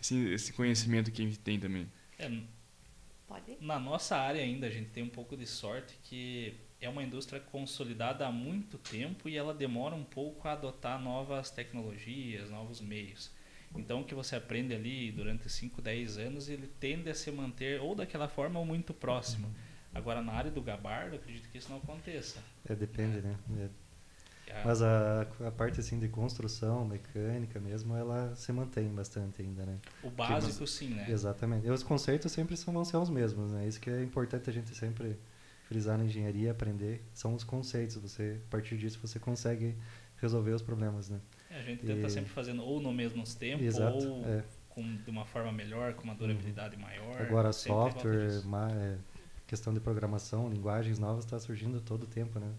esse, 0.00 0.32
esse 0.32 0.52
conhecimento 0.52 1.10
que 1.10 1.22
a 1.22 1.24
gente 1.24 1.38
tem 1.38 1.58
também. 1.58 1.90
É, 2.18 2.30
Pode? 3.26 3.56
Na 3.60 3.78
nossa 3.78 4.16
área 4.16 4.40
ainda, 4.40 4.66
a 4.66 4.70
gente 4.70 4.90
tem 4.90 5.02
um 5.02 5.08
pouco 5.08 5.36
de 5.36 5.46
sorte 5.46 5.98
que 6.04 6.54
é 6.80 6.88
uma 6.88 7.02
indústria 7.02 7.40
consolidada 7.40 8.26
há 8.26 8.30
muito 8.30 8.78
tempo 8.78 9.28
e 9.28 9.36
ela 9.36 9.52
demora 9.52 9.94
um 9.94 10.04
pouco 10.04 10.46
a 10.46 10.52
adotar 10.52 11.00
novas 11.00 11.50
tecnologias, 11.50 12.50
novos 12.50 12.80
meios. 12.80 13.30
Então, 13.74 14.02
o 14.02 14.04
que 14.04 14.14
você 14.14 14.36
aprende 14.36 14.74
ali 14.74 15.10
durante 15.10 15.50
5, 15.50 15.82
10 15.82 16.18
anos, 16.18 16.48
ele 16.48 16.66
tende 16.66 17.10
a 17.10 17.14
se 17.14 17.30
manter 17.30 17.80
ou 17.80 17.94
daquela 17.94 18.28
forma 18.28 18.60
ou 18.60 18.64
muito 18.64 18.94
próximo. 18.94 19.52
Agora, 19.92 20.22
na 20.22 20.32
área 20.32 20.50
do 20.50 20.62
gabardo, 20.62 21.16
eu 21.16 21.20
acredito 21.20 21.48
que 21.50 21.58
isso 21.58 21.68
não 21.70 21.78
aconteça. 21.78 22.42
É, 22.68 22.74
depende, 22.74 23.20
né? 23.20 23.36
É. 23.58 23.85
A- 24.52 24.62
Mas 24.64 24.80
a, 24.82 25.22
a 25.46 25.50
parte 25.50 25.80
assim 25.80 25.98
de 25.98 26.08
construção, 26.08 26.84
mecânica 26.84 27.58
mesmo, 27.60 27.96
ela 27.96 28.34
se 28.36 28.52
mantém 28.52 28.88
bastante 28.88 29.42
ainda, 29.42 29.64
né? 29.66 29.78
o 30.02 30.10
básico, 30.10 30.66
sim, 30.66 30.90
né? 30.90 31.06
Exatamente. 31.08 31.66
E 31.66 31.70
os 31.70 31.82
conceitos 31.82 32.30
sempre 32.32 32.56
são, 32.56 32.72
vão 32.72 32.84
ser 32.84 32.96
os 32.96 33.10
mesmos, 33.10 33.52
né? 33.52 33.66
Isso 33.66 33.80
que 33.80 33.90
é 33.90 34.02
importante 34.02 34.48
a 34.48 34.52
gente 34.52 34.74
sempre 34.74 35.16
frisar 35.68 35.98
na 35.98 36.04
engenharia, 36.04 36.52
aprender, 36.52 37.02
são 37.12 37.34
os 37.34 37.42
conceitos. 37.42 37.96
Você, 37.96 38.40
a 38.46 38.50
partir 38.50 38.76
disso, 38.76 38.98
você 39.02 39.18
consegue 39.18 39.74
resolver 40.20 40.52
os 40.52 40.62
problemas, 40.62 41.08
né? 41.10 41.20
A 41.50 41.60
gente 41.62 41.84
tenta 41.84 42.06
E- 42.06 42.10
sempre 42.10 42.30
fazendo 42.30 42.62
ou 42.62 42.80
no 42.80 42.92
mesmo 42.92 43.24
tempo 43.24 43.62
Exato. 43.64 44.06
ou 44.06 44.24
é. 44.26 44.44
com, 44.68 44.96
de 44.96 45.10
uma 45.10 45.24
forma 45.24 45.50
melhor, 45.52 45.94
com 45.94 46.04
uma 46.04 46.14
durabilidade 46.14 46.76
maior. 46.76 47.20
Agora, 47.20 47.52
software, 47.52 48.42
ma- 48.44 48.70
é, 48.70 48.96
questão 49.46 49.72
de 49.74 49.80
programação, 49.80 50.48
linguagens 50.48 50.98
novas 50.98 51.24
está 51.24 51.38
surgindo 51.38 51.80
todo 51.80 52.04
o 52.04 52.06
tempo, 52.06 52.38
né? 52.38 52.52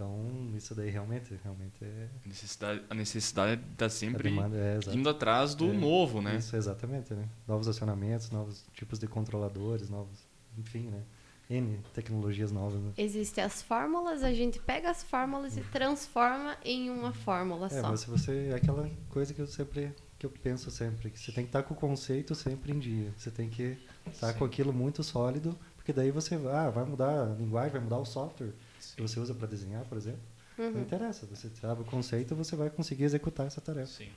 Então, 0.00 0.50
isso 0.56 0.74
daí 0.74 0.88
realmente, 0.88 1.38
realmente 1.44 1.84
é... 1.84 2.08
A 2.24 2.28
necessidade, 2.28 2.82
a 2.88 2.94
necessidade 2.94 3.62
tá 3.76 3.84
a 3.84 3.90
sempre 3.90 4.30
demanda 4.30 4.56
é, 4.56 4.78
indo 4.94 5.10
atrás 5.10 5.54
do 5.54 5.68
É, 5.68 5.72
novo, 5.74 6.22
né? 6.22 6.36
Isso, 6.36 6.56
exatamente, 6.56 7.12
né? 7.12 7.28
Novos 7.46 7.68
acionamentos, 7.68 8.30
novos 8.30 8.64
tipos 8.72 8.98
de 8.98 9.06
controladores, 9.06 9.90
novos... 9.90 10.26
Enfim, 10.56 10.88
né? 10.88 11.02
N 11.50 11.80
tecnologias 11.92 12.50
novas, 12.50 12.80
né? 12.80 12.92
Existem 12.96 13.44
as 13.44 13.60
fórmulas, 13.60 14.22
a 14.22 14.32
gente 14.32 14.58
pega 14.58 14.88
as 14.88 15.02
fórmulas 15.02 15.58
e 15.58 15.60
transforma 15.64 16.56
em 16.64 16.88
uma 16.88 17.12
fórmula 17.12 17.66
É, 17.66 17.82
só. 17.82 17.90
mas 17.90 18.00
se 18.00 18.08
você... 18.08 18.48
É 18.52 18.54
aquela 18.54 18.88
coisa 19.10 19.34
que 19.34 19.40
eu 19.40 19.46
sempre... 19.46 19.92
Que 20.18 20.24
eu 20.24 20.30
penso 20.30 20.70
sempre, 20.70 21.10
que 21.10 21.18
você 21.18 21.30
tem 21.30 21.44
que 21.44 21.48
estar 21.48 21.62
com 21.62 21.74
o 21.74 21.76
conceito 21.76 22.34
sempre 22.34 22.72
em 22.72 22.78
dia. 22.78 23.12
Você 23.18 23.30
tem 23.30 23.50
que 23.50 23.76
estar 24.10 24.32
Sim. 24.32 24.38
com 24.38 24.44
aquilo 24.46 24.72
muito 24.72 25.02
sólido, 25.02 25.58
porque 25.76 25.92
daí 25.92 26.10
você 26.10 26.38
vai, 26.38 26.54
ah, 26.54 26.70
vai 26.70 26.84
mudar 26.86 27.22
a 27.22 27.34
linguagem, 27.34 27.72
vai 27.72 27.80
mudar 27.82 27.98
o 27.98 28.04
software 28.06 28.52
que 29.02 29.08
você 29.08 29.20
usa 29.20 29.34
para 29.34 29.46
desenhar, 29.46 29.84
por 29.84 29.96
exemplo. 29.96 30.20
Não 30.58 30.66
Uhum. 30.66 30.80
interessa, 30.82 31.26
você 31.26 31.48
sabe 31.60 31.82
o 31.82 31.84
conceito, 31.84 32.34
você 32.34 32.54
vai 32.54 32.68
conseguir 32.68 33.04
executar 33.04 33.46
essa 33.46 33.60
tarefa. 33.60 33.86
Sim. 33.86 34.10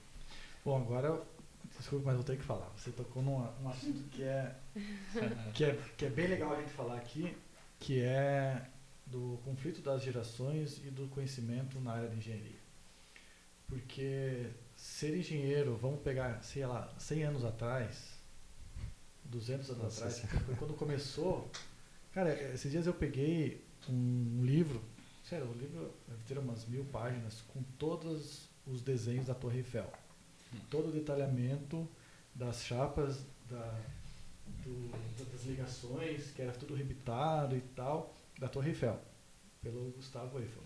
Bom, 0.66 0.76
agora, 0.82 1.08
eu- 1.08 1.26
desculpa, 1.78 2.06
mas 2.08 2.16
vou 2.16 2.24
ter 2.24 2.38
que 2.38 2.44
falar. 2.44 2.70
Você 2.76 2.92
tocou 2.92 3.24
num 3.24 3.36
um 3.64 3.70
assunto 3.70 4.04
que 4.10 4.24
é, 4.24 4.54
que, 5.54 5.64
é, 5.64 5.80
que 5.98 6.06
é 6.06 6.10
bem 6.10 6.28
legal 6.28 6.52
a 6.54 6.60
gente 6.60 6.72
falar 6.72 6.98
aqui, 6.98 7.36
que 7.80 8.02
é 8.02 8.66
do 9.06 9.40
conflito 9.46 9.82
das 9.82 10.02
gerações 10.04 10.80
e 10.86 10.90
do 10.90 11.08
conhecimento 11.10 11.80
na 11.80 11.94
área 11.94 12.10
de 12.10 12.18
engenharia. 12.18 12.62
Porque 13.68 14.48
ser 14.76 15.18
engenheiro, 15.18 15.78
vamos 15.78 16.02
pegar, 16.02 16.44
sei 16.44 16.66
lá, 16.66 16.94
100 16.98 17.24
anos 17.24 17.46
atrás, 17.46 18.20
200 19.26 19.70
anos 19.72 19.84
Nossa 19.84 20.06
atrás, 20.08 20.26
quando 20.60 20.74
começou. 20.74 21.50
Cara, 22.14 22.34
esses 22.54 22.70
dias 22.72 22.86
eu 22.86 22.94
peguei 22.94 23.63
um 23.92 24.44
livro, 24.44 24.82
sério, 25.24 25.48
o 25.48 25.54
livro 25.54 25.94
deve 26.08 26.24
ter 26.24 26.38
umas 26.38 26.66
mil 26.68 26.86
páginas, 26.86 27.42
com 27.54 27.62
todos 27.78 28.48
os 28.66 28.82
desenhos 28.82 29.26
da 29.28 29.34
Torre 29.34 29.58
Eiffel. 29.60 29.92
Todo 30.70 30.90
o 30.90 30.92
detalhamento 30.92 31.88
das 32.36 32.64
chapas, 32.64 33.26
da, 33.50 33.80
do- 34.64 34.92
das 35.32 35.44
ligações, 35.46 36.32
que 36.32 36.42
era 36.42 36.52
tudo 36.52 36.76
rebitado 36.76 37.56
e 37.56 37.62
tal, 37.76 38.14
da 38.40 38.48
Torre 38.48 38.70
Eiffel, 38.70 39.00
pelo 39.62 39.92
Gustavo 39.92 40.40
Eiffel. 40.40 40.64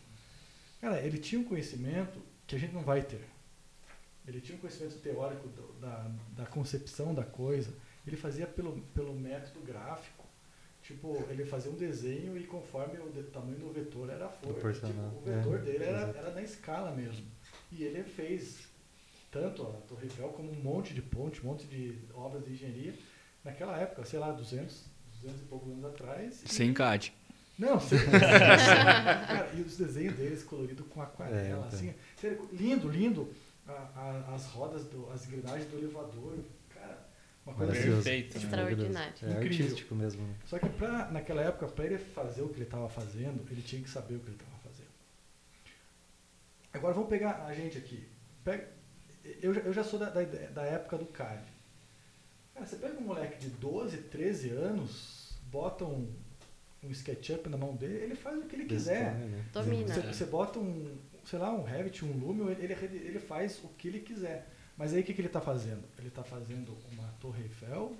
Cara, 0.81 1.01
ele 1.01 1.17
tinha 1.17 1.41
um 1.41 1.45
conhecimento 1.45 2.21
que 2.45 2.55
a 2.55 2.59
gente 2.59 2.73
não 2.73 2.83
vai 2.83 3.01
ter. 3.01 3.25
ele 4.27 4.41
tinha 4.41 4.57
um 4.57 4.59
conhecimento 4.61 4.99
teórico 4.99 5.47
do- 5.47 5.73
da, 5.79 6.11
da 6.35 6.45
concepção 6.45 7.15
da 7.15 7.23
coisa, 7.23 7.73
ele 8.05 8.17
fazia 8.17 8.45
pelo, 8.45 8.81
pelo 8.93 9.13
método 9.13 9.61
gráfico. 9.61 10.16
Tipo, 10.87 11.17
ele 11.29 11.43
fazia 11.45 11.69
um 11.69 11.75
desenho 11.75 12.37
e 12.37 12.45
conforme 12.45 12.97
o 12.97 13.11
tamanho 13.23 13.57
do 13.57 13.73
vetor 13.73 14.09
era 14.09 14.25
a 14.27 14.29
força. 14.29 14.87
Tipo, 14.87 15.01
o 15.17 15.21
vetor 15.21 15.55
É, 15.55 15.61
dele 15.61 15.83
era, 15.83 15.99
era 16.17 16.31
na 16.31 16.41
escala 16.41 16.91
mesmo. 16.91 17.25
E 17.73 17.83
ele 17.83 18.03
fez 18.03 18.59
tanto 19.29 19.63
a 19.63 19.71
Torre 19.87 20.05
Eiffel 20.05 20.29
como 20.29 20.49
um 20.49 20.55
monte 20.55 20.93
de 20.93 21.01
ponte, 21.01 21.41
um 21.45 21.49
monte 21.49 21.67
de 21.67 21.97
obras 22.13 22.45
de 22.45 22.53
engenharia 22.53 22.93
naquela 23.43 23.77
época, 23.77 24.05
sei 24.05 24.17
lá, 24.17 24.31
200, 24.31 24.85
200 25.21 25.41
e 25.41 25.45
poucos 25.45 25.69
anos 25.73 25.83
atrás. 25.83 26.41
e- 26.45 26.47
Sem 26.47 26.73
CAD. 26.73 27.13
não, 27.59 27.77
sem- 27.81 27.99
cara, 29.27 29.51
e 29.57 29.61
os 29.61 29.75
desenhos 29.75 30.15
deles 30.15 30.41
coloridos 30.43 30.87
com 30.87 31.01
aquarela, 31.01 31.37
É, 31.37 31.49
então. 31.49 31.63
assim, 31.65 31.93
lindo, 32.53 32.87
lindo. 32.89 33.29
A- 33.67 33.89
a- 34.29 34.33
as 34.35 34.45
rodas, 34.45 34.85
do, 34.85 35.09
as 35.11 35.27
engrenagens 35.27 35.69
do 35.69 35.77
elevador, 35.79 36.37
uma 37.47 37.55
coisa 37.55 37.71
assim. 37.73 37.91
Perfeito? 37.91 38.37
Extraordinário. 38.37 39.13
É 39.23 39.31
Incrível. 39.31 39.65
artístico 39.65 39.95
mesmo. 39.95 40.21
né? 40.25 40.35
Só 40.45 40.59
que 40.59 40.69
pra, 40.69 41.09
naquela 41.11 41.41
época, 41.41 41.67
para 41.67 41.85
ele 41.85 41.97
fazer 41.97 42.41
o 42.41 42.49
que 42.49 42.55
ele 42.55 42.63
estava 42.65 42.89
fazendo, 42.89 43.45
ele 43.51 43.61
tinha 43.61 43.81
que 43.81 43.89
saber 43.89 44.15
o 44.15 44.19
que 44.19 44.27
ele 44.27 44.35
estava 44.35 44.57
fazendo. 44.63 44.87
Agora 46.73 46.93
vamos 46.93 47.09
pegar 47.09 47.45
a 47.45 47.53
gente 47.53 47.77
aqui. 47.77 48.07
Pega- 48.43 48.67
eu, 49.41 49.53
já- 49.53 49.61
eu 49.61 49.73
já 49.73 49.83
sou 49.83 49.99
da, 49.99 50.09
da, 50.09 50.21
da 50.23 50.61
época 50.63 50.97
do 50.97 51.05
CAD. 51.05 51.43
Cara, 52.53 52.65
você 52.65 52.75
pega 52.75 52.97
um 52.97 53.01
moleque 53.01 53.39
de 53.39 53.49
12, 53.49 53.97
13 53.97 54.49
anos, 54.49 55.33
bota 55.51 55.85
um, 55.85 56.11
um 56.83 56.91
SketchUp 56.91 57.49
na 57.49 57.57
mão 57.57 57.75
dele, 57.75 57.95
ele 58.03 58.15
faz 58.15 58.37
o 58.37 58.43
que 58.47 58.55
ele 58.55 58.65
quiser. 58.65 59.13
Né? 59.15 59.43
Domina. 59.53 59.93
Você, 59.93 60.01
você 60.01 60.25
bota 60.25 60.59
um, 60.59 60.97
sei 61.25 61.39
lá, 61.39 61.51
um 61.51 61.63
Revit, 61.63 62.03
um 62.05 62.11
Lumion, 62.17 62.49
ele, 62.49 62.73
ele, 62.73 62.97
ele 62.97 63.19
faz 63.19 63.63
o 63.63 63.67
que 63.69 63.87
ele 63.87 63.99
quiser. 63.99 64.47
Mas 64.77 64.93
aí 64.93 65.01
o 65.01 65.03
que, 65.03 65.13
que 65.13 65.21
ele 65.21 65.27
está 65.27 65.41
fazendo? 65.41 65.83
Ele 65.97 66.07
está 66.09 66.23
fazendo 66.23 66.77
uma 66.91 67.07
Torre 67.19 67.43
Eiffel 67.43 67.95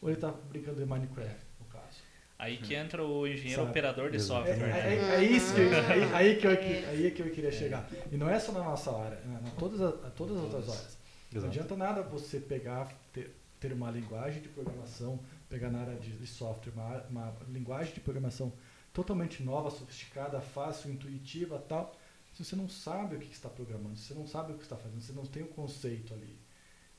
ou 0.00 0.08
ele 0.08 0.16
está 0.16 0.30
brincando 0.30 0.78
de 0.80 0.84
Minecraft, 0.86 1.36
no 1.60 1.66
caso? 1.66 1.98
Aí 2.38 2.56
que 2.58 2.74
entra 2.74 3.04
o 3.04 3.24
engenheiro 3.26 3.60
Sabe. 3.60 3.70
operador 3.70 4.10
de 4.10 4.16
Exato. 4.16 4.48
É, 4.48 4.54
software. 4.54 4.68
é, 4.68 4.72
né? 4.72 4.94
é- 4.94 5.14
é 5.16 5.24
isso 5.24 5.54
que 5.54 5.60
eu, 5.60 5.68
aí, 5.86 6.14
aí 6.14 6.36
que 6.36 6.46
eu, 6.46 6.50
aí 6.50 7.06
é 7.06 7.10
que 7.12 7.22
eu 7.22 7.30
queria 7.30 7.52
chegar. 7.52 7.88
E 8.10 8.16
não 8.16 8.28
é 8.28 8.38
só 8.40 8.50
na 8.50 8.64
nossa 8.64 8.90
área, 8.96 9.14
é 9.16 9.28
na 9.28 9.38
todas, 9.58 9.80
a, 9.80 9.92
todas 10.10 10.36
as 10.38 10.42
outras 10.42 10.68
áreas. 10.68 10.98
Não 11.32 11.44
adianta 11.44 11.76
nada 11.76 12.02
você 12.02 12.40
pegar, 12.40 12.92
ter, 13.12 13.34
ter 13.60 13.72
uma 13.72 13.90
linguagem 13.90 14.42
de 14.42 14.48
programação, 14.48 15.20
pegar 15.48 15.70
na 15.70 15.80
área 15.82 15.94
de, 15.94 16.10
de 16.10 16.26
software, 16.26 16.72
uma, 16.74 17.02
uma 17.08 17.36
linguagem 17.48 17.94
de 17.94 18.00
programação 18.00 18.52
totalmente 18.92 19.42
nova, 19.42 19.70
sofisticada, 19.70 20.40
fácil, 20.40 20.90
intuitiva 20.90 21.58
tal. 21.68 21.94
Se 22.32 22.44
você 22.44 22.56
não 22.56 22.68
sabe 22.68 23.16
o 23.16 23.18
que 23.18 23.32
está 23.32 23.48
programando, 23.48 23.96
se 23.96 24.08
você 24.08 24.14
não 24.14 24.26
sabe 24.26 24.52
o 24.52 24.56
que 24.56 24.62
está 24.62 24.76
fazendo, 24.76 25.00
você 25.00 25.12
não 25.12 25.26
tem 25.26 25.42
o 25.42 25.48
conceito 25.48 26.14
ali. 26.14 26.36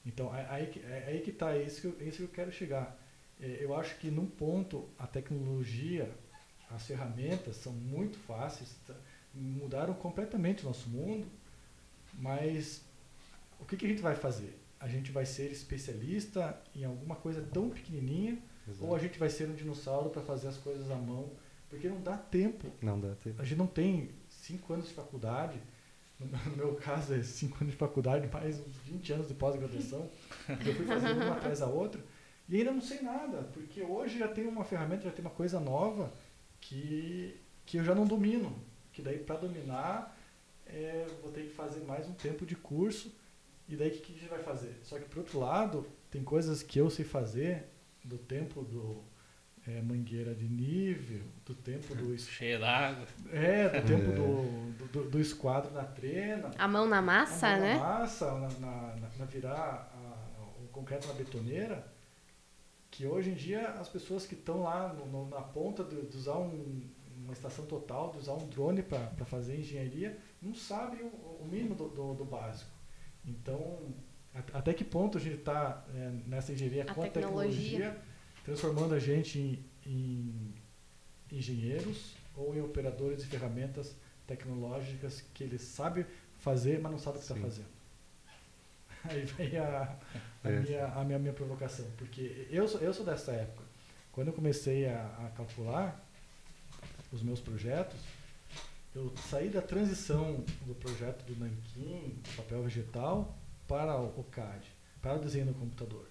Então, 0.05 0.35
é 0.35 0.45
aí 0.49 0.67
que 0.67 0.79
é 0.79 1.05
aí 1.07 1.21
que 1.21 1.31
está, 1.31 1.55
é 1.55 1.63
isso 1.63 1.81
que 1.81 1.87
eu, 1.87 1.95
é 1.99 2.03
isso 2.03 2.17
que 2.17 2.23
eu 2.23 2.27
quero 2.29 2.51
chegar. 2.51 2.97
É, 3.41 3.57
Eu 3.61 3.75
acho 3.75 3.97
que 3.97 4.11
num 4.11 4.27
ponto 4.27 4.87
a 4.99 5.07
tecnologia, 5.07 6.09
as 6.69 6.85
ferramentas 6.85 7.55
são 7.57 7.73
muito 7.73 8.17
fáceis, 8.19 8.75
tá- 8.85 8.95
mudaram 9.33 9.93
completamente 9.93 10.63
o 10.63 10.67
nosso 10.67 10.87
mundo, 10.89 11.27
mas 12.13 12.83
o 13.59 13.65
que, 13.65 13.75
que 13.77 13.85
a 13.85 13.89
gente 13.89 14.01
vai 14.01 14.15
fazer? 14.15 14.59
A 14.79 14.87
gente 14.87 15.11
vai 15.11 15.25
ser 15.25 15.51
especialista 15.51 16.61
em 16.75 16.83
alguma 16.83 17.15
coisa 17.15 17.41
tão 17.41 17.69
pequenininha 17.69 18.37
Exato. 18.67 18.85
ou 18.85 18.95
a 18.95 18.99
gente 18.99 19.17
vai 19.17 19.29
ser 19.29 19.49
um 19.49 19.55
dinossauro 19.55 20.09
para 20.09 20.21
fazer 20.21 20.49
as 20.49 20.57
coisas 20.57 20.91
à 20.91 20.95
mão? 20.95 21.31
Porque 21.69 21.87
não 21.89 22.01
dá 22.01 22.17
tempo. 22.17 22.67
Não 22.81 22.99
dá 22.99 23.15
tempo. 23.15 23.41
A 23.41 23.45
gente 23.45 23.57
não 23.57 23.65
tem 23.67 24.09
cinco 24.43 24.73
anos 24.73 24.87
de 24.87 24.93
faculdade. 24.93 25.59
No 26.19 26.55
meu- 26.55 26.75
caso 26.75 27.13
é 27.13 27.23
cinco 27.23 27.57
anos 27.61 27.73
de 27.73 27.77
faculdade, 27.77 28.29
mais 28.31 28.59
uns 28.59 28.75
20 28.85 29.13
anos 29.13 29.27
de 29.27 29.33
pós-graduação. 29.33 30.09
Eu 30.47 30.75
fui 30.75 30.85
fazendo 30.85 31.21
uma 31.23 31.35
atrás 31.35 31.59
da 31.59 31.67
outra. 31.67 32.01
E 32.47 32.57
ainda 32.57 32.71
não 32.71 32.81
sei 32.81 33.01
nada, 33.01 33.43
porque 33.53 33.81
hoje 33.81 34.19
já 34.19 34.27
tem 34.27 34.45
uma 34.47 34.63
ferramenta, 34.63 35.03
já 35.03 35.11
tem 35.11 35.23
uma 35.25 35.31
coisa 35.33 35.59
nova 35.59 36.13
que, 36.61 37.35
que 37.65 37.77
eu 37.77 37.83
já 37.83 37.95
não 37.95 38.05
domino. 38.05 38.53
Que 38.91 39.01
daí 39.01 39.17
para 39.17 39.37
dominar 39.37 40.15
é, 40.65 41.05
vou 41.21 41.31
ter 41.31 41.43
que 41.43 41.53
fazer 41.53 41.83
mais 41.85 42.07
um 42.07 42.13
tempo 42.13 42.45
de 42.45 42.55
curso. 42.55 43.11
E 43.67 43.75
daí 43.75 43.89
o 43.89 43.91
que, 43.91 43.99
que 44.01 44.13
a 44.13 44.19
gente 44.19 44.29
vai 44.29 44.43
fazer? 44.43 44.77
Só 44.83 44.99
que 44.99 45.05
por 45.05 45.19
outro 45.19 45.39
lado, 45.39 45.85
tem 46.11 46.23
coisas 46.23 46.61
que 46.61 46.79
eu 46.79 46.89
sei 46.89 47.03
fazer 47.05 47.65
do 48.03 48.17
tempo 48.17 48.61
do 48.63 49.01
é, 49.67 49.81
mangueira 49.81 50.33
de 50.35 50.45
nível, 50.47 51.21
do 51.45 51.55
tempo 51.55 51.95
do 51.95 52.17
Cheio 52.17 52.59
d'água. 52.59 53.05
é, 53.31 53.69
do 53.81 53.87
tempo 53.87 54.11
É. 54.11 54.15
do, 54.15 54.87
do, 54.91 55.09
do 55.09 55.19
esquadro 55.21 55.71
na 55.73 55.83
trena. 55.83 56.51
A 56.57 56.67
mão 56.67 56.87
na 56.87 57.01
massa, 57.01 57.47
a 57.47 57.51
mão 57.51 57.59
né? 57.61 57.73
Na 57.75 57.79
massa, 57.79 58.31
na, 58.33 58.49
na, 58.59 58.95
na- 59.19 59.25
virar 59.25 59.91
a- 59.95 60.63
o 60.63 60.67
concreto 60.67 61.07
na 61.07 61.13
betoneira. 61.13 61.91
Que 62.91 63.07
hoje 63.07 63.31
em 63.31 63.33
dia 63.33 63.69
as 63.69 63.89
pessoas 63.89 64.25
que 64.27 64.35
estão 64.35 64.61
lá 64.63 64.93
no- 64.93 65.05
no- 65.07 65.29
na 65.29 65.41
ponta 65.41 65.83
de, 65.83 66.01
de 66.05 66.17
usar 66.17 66.37
um- 66.37 66.83
uma 67.17 67.31
estação 67.33 67.65
total, 67.65 68.11
de 68.11 68.17
usar 68.19 68.33
um 68.33 68.47
drone 68.49 68.83
para 68.83 69.25
fazer 69.25 69.57
engenharia, 69.57 70.17
não 70.41 70.53
sabem 70.53 71.01
o, 71.03 71.07
o 71.41 71.47
mínimo 71.49 71.73
do, 71.73 71.87
do, 71.87 72.13
do 72.15 72.25
básico. 72.25 72.69
Então, 73.25 73.79
at- 74.35 74.53
até 74.53 74.73
que 74.73 74.83
ponto 74.83 75.17
a 75.17 75.21
gente 75.21 75.37
está 75.37 75.85
nessa 76.27 76.51
engenharia 76.51 76.83
A 76.83 76.93
com 76.93 77.01
a 77.01 77.07
tecnologia. 77.07 77.97
Transformando 78.43 78.93
a 78.93 78.99
gente 78.99 79.39
em, 79.39 79.63
em 79.85 80.53
engenheiros 81.31 82.15
ou 82.35 82.55
em 82.55 82.61
operadores 82.61 83.21
de 83.23 83.27
ferramentas 83.27 83.95
tecnológicas 84.27 85.23
que 85.33 85.43
eles 85.43 85.61
sabem 85.61 86.05
fazer, 86.39 86.79
mas 86.79 86.91
não 86.91 86.99
sabem 86.99 87.19
o 87.21 87.23
que 87.23 87.31
está 87.31 87.35
fazendo. 87.35 87.67
Aí 89.05 89.25
vem 89.25 89.57
a, 89.57 89.97
a, 90.43 90.49
É. 90.49 90.59
minha, 90.59 90.85
a 90.87 91.03
minha, 91.03 91.19
minha 91.19 91.33
provocação, 91.33 91.85
porque 91.97 92.47
eu 92.49 92.67
sou, 92.67 92.79
eu 92.81 92.93
sou 92.93 93.05
dessa 93.05 93.31
época. 93.31 93.63
Quando 94.11 94.27
eu 94.27 94.33
comecei 94.33 94.87
a, 94.87 95.05
a 95.25 95.29
calcular 95.35 95.99
os 97.11 97.21
meus 97.21 97.39
projetos, 97.41 97.99
eu 98.95 99.11
saí 99.29 99.49
da 99.49 99.61
transição 99.61 100.43
do 100.65 100.75
projeto 100.75 101.23
do 101.25 101.35
Nanquim, 101.39 102.19
do 102.23 102.35
papel 102.37 102.63
vegetal, 102.63 103.35
para 103.67 103.97
o 103.99 104.19
o 104.19 104.23
CAD, 104.25 104.67
para 105.01 105.15
o 105.15 105.19
desenho 105.19 105.47
no 105.47 105.53
computador. 105.53 106.07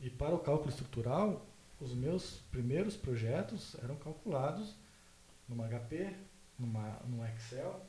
E 0.00 0.10
para 0.10 0.34
o 0.34 0.38
cálculo 0.38 0.70
estrutural, 0.70 1.46
os 1.80 1.94
meus 1.94 2.40
primeiros 2.50 2.96
projetos 2.96 3.76
eram 3.82 3.96
calculados 3.96 4.74
numa 5.48 5.66
HP, 5.68 6.12
numa, 6.58 7.00
num 7.06 7.24
Excel. 7.26 7.80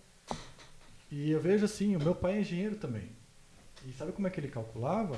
E 1.12 1.32
eu 1.32 1.40
vejo 1.40 1.66
assim, 1.66 1.96
o 1.96 2.00
meu 2.00 2.14
pai 2.16 2.38
é 2.38 2.42
engenheiro 2.42 2.76
também. 2.76 3.10
E 3.86 3.92
sabe 3.94 4.12
como 4.12 4.28
é 4.28 4.30
que 4.30 4.40
ele 4.40 4.48
calculava? 4.50 5.18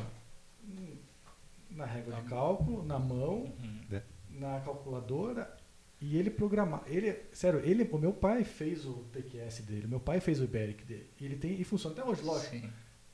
Na 1.71 1.85
régua 1.85 2.15
de 2.15 2.23
cálculo, 2.29 2.83
na 2.83 2.97
mão, 2.99 3.53
Uhum. 3.63 4.01
na 4.31 4.59
calculadora 4.61 5.55
e 6.01 6.17
ele 6.17 6.29
programar. 6.29 6.83
Ele, 6.87 7.13
sério, 7.31 7.59
ele, 7.59 7.83
o 7.91 7.97
meu 7.97 8.13
pai 8.13 8.43
fez 8.43 8.85
o 8.85 8.93
TQS 9.11 9.61
dele, 9.61 9.87
meu 9.87 9.99
pai 9.99 10.19
fez 10.19 10.39
o 10.39 10.43
Iberic 10.43 10.83
dele. 10.85 11.09
E 11.19 11.25
ele 11.25 11.35
tem 11.35 11.59
e 11.59 11.63
funciona 11.63 11.95
até 11.95 12.03
hoje, 12.07 12.21
lógico. 12.23 12.51
Sim. 12.55 12.69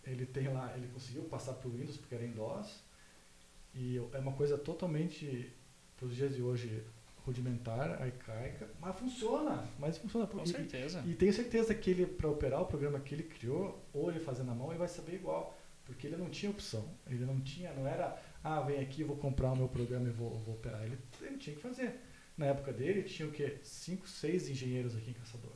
Ele 0.05 0.26
tem 0.26 0.47
lá, 0.49 0.71
ele 0.76 0.88
conseguiu 0.88 1.23
passar 1.23 1.53
para 1.53 1.67
o 1.67 1.71
Windows 1.71 1.97
porque 1.97 2.13
era 2.15 2.26
em 2.26 2.32
DOS. 2.32 2.84
E 3.76 3.97
é 4.13 4.19
uma 4.19 4.32
coisa 4.34 4.57
totalmente 4.57 5.51
para 5.97 6.05
os 6.07 6.15
dias 6.15 6.34
de 6.36 6.41
hoje 6.41 6.84
rudimentar, 7.26 8.01
arcaica, 8.01 8.69
mas 8.80 8.95
funciona, 8.97 9.67
mas 9.80 9.97
funciona. 9.97 10.28
Com 10.28 10.43
E- 10.43 10.47
certeza. 10.47 11.03
e 11.05 11.13
tenho 11.15 11.34
certeza 11.34 11.73
que 11.73 11.89
ele, 11.89 12.05
para 12.05 12.30
operar 12.30 12.61
o 12.61 12.65
programa 12.65 12.99
que 12.99 13.15
ele 13.15 13.23
criou, 13.23 13.84
ou 13.93 14.09
ele 14.11 14.19
fazendo 14.19 14.47
na 14.47 14.55
mão, 14.55 14.69
ele 14.69 14.78
vai 14.80 14.88
saber 14.88 15.15
igual. 15.15 15.57
Porque 15.86 16.07
ele 16.07 16.17
não 16.17 16.30
tinha 16.30 16.51
opção. 16.51 16.88
Ele 17.07 17.26
não 17.26 17.39
tinha, 17.41 17.71
não 17.73 17.86
era, 17.88 18.19
ah, 18.43 18.59
vem 18.61 18.80
aqui, 18.80 19.03
vou 19.03 19.17
comprar 19.17 19.51
o 19.51 19.55
meu 19.55 19.67
programa 19.67 20.07
e 20.07 20.11
vou, 20.11 20.38
vou 20.39 20.55
operar. 20.55 20.84
Ele, 20.84 20.97
ele 21.21 21.38
tinha 21.38 21.55
que 21.55 21.61
fazer. 21.61 21.99
Na 22.38 22.47
época 22.47 22.71
dele, 22.73 23.03
tinha 23.03 23.28
o 23.28 23.32
quê? 23.32 23.57
Cinco, 23.63 24.07
seis 24.07 24.49
engenheiros 24.49 24.95
aqui 24.95 25.11
em 25.11 25.13
Caçador. 25.13 25.53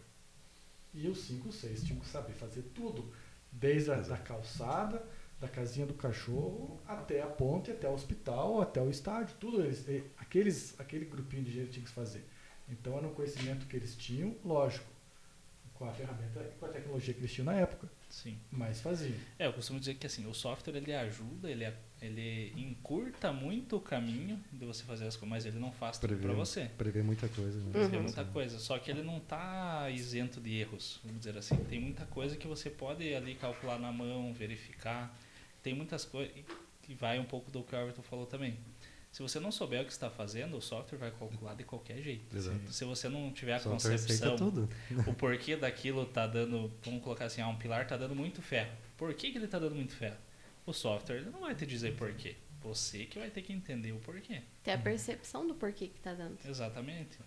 E 0.93 1.07
os 1.07 1.19
cinco, 1.21 1.51
seis 1.51 1.83
tinham 1.83 1.99
que 1.99 2.07
saber 2.07 2.33
fazer 2.33 2.61
tudo. 2.75 3.11
Desde 3.51 3.91
a 3.91 3.95
da 3.95 4.17
calçada, 4.17 5.03
da 5.39 5.47
casinha 5.47 5.85
do 5.85 5.93
cachorro, 5.93 6.79
até 6.87 7.21
a 7.21 7.27
ponte, 7.27 7.71
até 7.71 7.87
o 7.87 7.93
hospital, 7.93 8.61
até 8.61 8.81
o 8.81 8.89
estádio. 8.89 9.35
Tudo 9.39 9.63
eles, 9.63 9.87
e- 9.87 10.03
aqueles, 10.17 10.77
aquele 10.79 11.05
grupinho 11.05 11.43
de 11.43 11.49
engenheiros 11.49 11.73
tinha 11.73 11.85
que 11.85 11.91
fazer. 11.91 12.23
Então 12.69 12.97
era 12.97 13.07
um 13.07 13.13
conhecimento 13.13 13.65
que 13.65 13.75
eles 13.75 13.95
tinham, 13.95 14.35
lógico, 14.43 14.85
com 15.73 15.85
a 15.89 15.93
ferramenta, 15.93 16.41
com 16.59 16.65
a 16.65 16.69
tecnologia 16.69 17.13
que 17.13 17.21
eles 17.21 17.31
tinham 17.31 17.45
na 17.45 17.53
época, 17.55 17.89
Sim. 18.09 18.37
mas 18.51 18.81
faziam. 18.81 19.15
É, 19.39 19.47
eu 19.47 19.53
costumo 19.53 19.79
dizer 19.79 19.95
que 19.95 20.05
assim, 20.05 20.27
o 20.27 20.33
software 20.33 20.75
ele 20.75 20.93
ajuda, 20.93 21.49
ele, 21.49 21.65
ele 22.01 22.53
encurta 22.57 23.31
muito 23.31 23.77
o 23.77 23.79
caminho 23.79 24.37
de 24.51 24.65
você 24.65 24.83
fazer 24.83 25.07
as 25.07 25.15
coisas, 25.15 25.29
mas 25.29 25.45
ele 25.45 25.57
não 25.57 25.71
faz 25.71 25.97
tudo 25.97 26.09
Prevê. 26.09 26.23
para 26.23 26.33
você. 26.33 26.65
Prevê 26.77 27.01
muita 27.01 27.29
coisa. 27.29 27.57
Né? 27.57 27.71
Prevê 27.71 27.95
Uhum. 27.95 28.03
muita 28.03 28.25
coisa, 28.25 28.59
só 28.59 28.77
que 28.77 28.91
ele 28.91 29.01
não 29.03 29.21
tá 29.21 29.89
isento 29.89 30.41
de 30.41 30.53
erros, 30.59 30.99
vamos 31.01 31.19
dizer 31.19 31.37
assim. 31.37 31.55
Tem 31.63 31.79
muita 31.79 32.05
coisa 32.07 32.35
que 32.35 32.45
você 32.45 32.69
pode 32.69 33.15
ali 33.15 33.35
calcular 33.35 33.79
na 33.79 33.91
mão, 33.91 34.33
verificar. 34.33 35.17
Tem 35.61 35.73
muitas 35.73 36.05
coisas 36.05 36.33
que 36.81 36.93
vai 36.93 37.19
um 37.19 37.25
pouco 37.25 37.51
do 37.51 37.63
que 37.63 37.75
o 37.75 37.77
Everton 37.79 38.01
falou 38.01 38.25
também. 38.25 38.57
Se 39.11 39.23
você 39.23 39.39
não 39.39 39.51
souber 39.51 39.81
o 39.81 39.85
que 39.85 39.91
está 39.91 40.09
fazendo, 40.09 40.55
o 40.57 40.61
software 40.61 40.97
vai 40.99 41.11
calcular 41.11 41.55
de 41.55 41.63
qualquer 41.63 41.99
jeito. 42.01 42.35
Exato. 42.35 42.71
Se 42.71 42.85
você 42.85 43.09
não 43.09 43.31
tiver 43.31 43.55
a 43.55 43.59
concepção, 43.59 44.35
tudo. 44.37 44.69
o 45.07 45.13
porquê 45.13 45.55
daquilo 45.55 46.05
tá 46.05 46.27
dando, 46.27 46.71
vamos 46.83 47.03
colocar 47.03 47.25
assim, 47.25 47.41
ah, 47.41 47.47
um 47.47 47.55
pilar 47.57 47.87
tá 47.87 47.97
dando 47.97 48.15
muito 48.15 48.39
ferro. 48.41 48.71
Por 48.95 49.11
que, 49.15 49.31
que 49.31 49.37
ele 49.39 49.47
tá 49.47 49.57
dando 49.57 49.73
muito 49.75 49.93
ferro? 49.95 50.17
O 50.65 50.71
software 50.73 51.17
ele 51.17 51.29
não 51.31 51.39
vai 51.41 51.55
te 51.55 51.65
dizer 51.65 51.95
porquê. 51.95 52.35
Você 52.61 53.05
que 53.05 53.17
vai 53.17 53.29
ter 53.31 53.41
que 53.41 53.51
entender 53.53 53.93
o 53.93 53.99
porquê. 53.99 54.41
Ter 54.63 54.71
a 54.73 54.77
percepção 54.77 55.47
do 55.47 55.55
porquê 55.55 55.87
que 55.87 55.99
tá 56.01 56.13
dando. 56.13 56.37
Exatamente. 56.45 57.17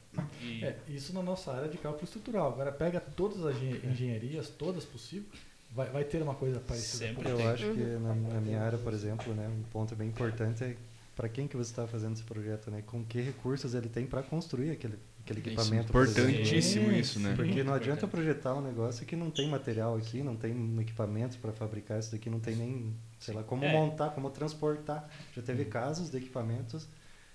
E 0.40 0.62
É, 0.64 0.78
isso 0.86 1.12
na 1.12 1.22
nossa 1.22 1.52
área 1.52 1.68
de 1.68 1.78
cálculo 1.78 2.04
estrutural. 2.04 2.52
Agora 2.52 2.70
pega 2.70 3.00
todas 3.00 3.44
as 3.44 3.56
engen- 3.56 3.90
engenharias, 3.90 4.48
todas 4.50 4.84
possíveis, 4.84 5.32
vai, 5.74 5.90
vai 5.90 6.04
ter 6.04 6.22
uma 6.22 6.34
coisa 6.34 6.60
parecida. 6.60 7.06
Sempre. 7.08 7.28
Eu 7.30 7.36
tem. 7.36 7.46
acho 7.48 7.72
que 7.72 7.80
na, 7.80 8.14
na 8.14 8.40
minha 8.40 8.60
área, 8.62 8.78
por 8.78 8.92
exemplo, 8.92 9.34
né, 9.34 9.48
um 9.48 9.62
ponto 9.70 9.94
bem 9.96 10.08
importante 10.08 10.64
é 10.64 10.76
para 11.14 11.28
quem 11.28 11.46
que 11.46 11.56
você 11.56 11.70
está 11.70 11.86
fazendo 11.86 12.14
esse 12.14 12.22
projeto, 12.24 12.70
né? 12.70 12.82
Com 12.86 13.04
que 13.04 13.20
recursos 13.20 13.74
ele 13.74 13.88
tem 13.88 14.06
para 14.06 14.22
construir 14.22 14.70
aquele, 14.70 14.98
aquele 15.22 15.40
Isso, 15.40 15.48
equipamento. 15.50 15.98
exemplo. 15.98 16.02
importantíssimo 16.02 16.88
Sim, 16.90 16.98
isso, 16.98 17.20
né? 17.20 17.34
Porque 17.36 17.62
não 17.62 17.74
adianta 17.74 18.06
projetar 18.08 18.54
um 18.54 18.62
negócio 18.62 19.04
que 19.04 19.14
não 19.14 19.30
tem 19.30 19.46
material 19.48 19.94
aqui, 19.96 20.22
não 20.22 20.36
tem 20.36 20.54
equipamentos 20.80 21.36
para 21.36 21.52
fabricar 21.52 21.98
isso 22.00 22.12
daqui, 22.12 22.30
não 22.30 22.40
tem 22.40 22.56
nem, 22.56 22.94
sei 23.18 23.34
lá, 23.34 23.42
como 23.42 23.62
É. 23.62 23.72
montar, 23.72 24.10
como 24.10 24.30
transportar. 24.30 25.06
Já 25.36 25.42
teve 25.42 25.66
casos 25.66 26.10
de 26.10 26.16
equipamentos 26.16 26.88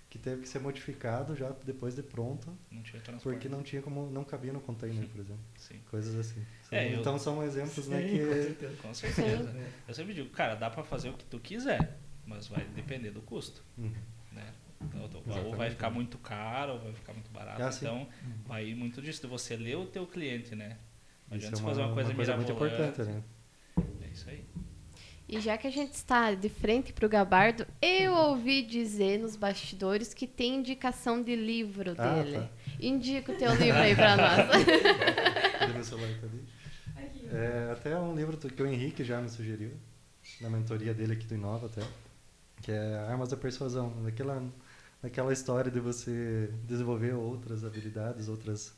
que 0.10 0.18
teve 0.18 0.42
que 0.44 0.48
ser 0.50 0.60
modificado 0.60 1.36
já 1.36 1.50
depois 1.66 1.94
de 1.96 2.02
pronto, 2.02 2.58
não 2.72 2.82
tinha 2.82 3.02
transporte. 3.02 3.36
porque 3.36 3.50
não 3.50 3.62
tinha 3.62 3.82
como, 3.82 4.10
não 4.10 4.24
cabia 4.24 4.54
no 4.54 4.62
container, 4.62 5.06
por 5.10 5.20
exemplo. 5.20 5.44
Sim, 5.58 5.80
Coisas 5.92 6.16
assim. 6.16 6.46
São- 6.70 6.78
É, 6.78 6.94
eu- 6.94 7.00
Então 7.02 7.20
são 7.20 7.44
exemplos, 7.44 7.88
né, 7.88 8.02
Sim, 8.02 8.08
que 8.08 8.26
com 8.26 8.34
certeza. 8.34 8.76
com 8.82 8.94
certeza. 8.94 9.56
Eu 9.88 9.94
sempre 9.94 10.14
digo, 10.14 10.30
cara, 10.30 10.56
dá 10.56 10.70
pra 10.70 10.84
fazer 10.84 11.10
o 11.10 11.14
que 11.14 11.26
tu 11.26 11.40
quiser, 11.40 11.98
mas 12.26 12.48
vai 12.48 12.64
depender 12.70 13.12
do 13.12 13.22
custo, 13.22 13.64
Uhum. 13.78 13.92
né? 14.32 14.54
Então, 14.82 15.10
ou 15.46 15.56
vai 15.56 15.70
ficar 15.72 15.90
muito 15.90 16.18
caro, 16.20 16.74
ou 16.74 16.80
vai 16.80 16.94
ficar 16.94 17.12
muito 17.14 17.30
barato. 17.32 17.62
Ah, 17.64 17.70
então, 17.76 18.08
vai 18.46 18.66
ir 18.68 18.76
muito 18.76 19.02
disso, 19.02 19.22
de 19.22 19.28
você 19.28 19.56
ler 19.58 19.76
o 19.76 19.88
teu 19.88 20.06
cliente, 20.08 20.56
né? 20.56 20.78
Não 21.30 21.36
Isso 21.38 21.48
adianta 21.48 21.48
é 21.48 21.58
você 21.58 21.62
uma, 21.64 21.70
fazer 21.70 21.82
uma 21.82 21.94
coisa, 21.94 22.14
muito 22.14 22.38
mirabolante. 22.38 22.52
importante, 22.54 23.10
né? 23.12 23.24
É 24.04 24.08
isso 24.08 24.30
aí. 24.30 24.46
E 25.30 25.42
já 25.42 25.58
que 25.58 25.68
a 25.68 25.72
gente 25.72 25.94
está 25.94 26.34
de 26.34 26.48
frente 26.48 26.94
pro 26.94 27.10
Gabardo, 27.10 27.68
eu 27.82 28.14
ouvi 28.14 28.64
dizer 28.64 29.20
nos 29.20 29.36
bastidores 29.36 30.14
que 30.14 30.26
tem 30.26 30.56
indicação 30.56 31.22
de 31.22 31.36
livro 31.36 31.94
Ah, 31.98 32.24
dele. 32.24 32.38
tá. 32.38 32.50
Indica 32.80 33.34
o 33.34 33.36
teu 33.36 33.54
livro 33.56 33.80
aí 33.80 33.94
pra 33.96 34.16
nós. 34.16 34.38
Tá. 37.28 37.36
É, 37.38 37.72
até 37.74 37.98
um 38.00 38.16
livro 38.16 38.38
que 38.38 38.64
o 38.64 38.66
Henrique 38.66 39.04
já 39.04 39.20
me 39.22 39.30
sugeriu, 39.30 39.72
na 40.40 40.50
mentoria 40.50 40.94
dele 40.94 41.14
aqui 41.14 41.26
do 41.28 41.36
Inova 41.36 41.66
até, 41.68 41.82
que 42.62 42.72
é 42.72 42.96
Armas 43.10 43.30
da 43.30 43.36
Persuasão. 43.38 43.94
Naquela, 44.02 44.42
naquela 45.04 45.34
história 45.34 45.70
de 45.70 45.80
você 45.82 46.50
desenvolver 46.64 47.14
outras 47.14 47.66
habilidades, 47.66 48.30
outras, 48.30 48.74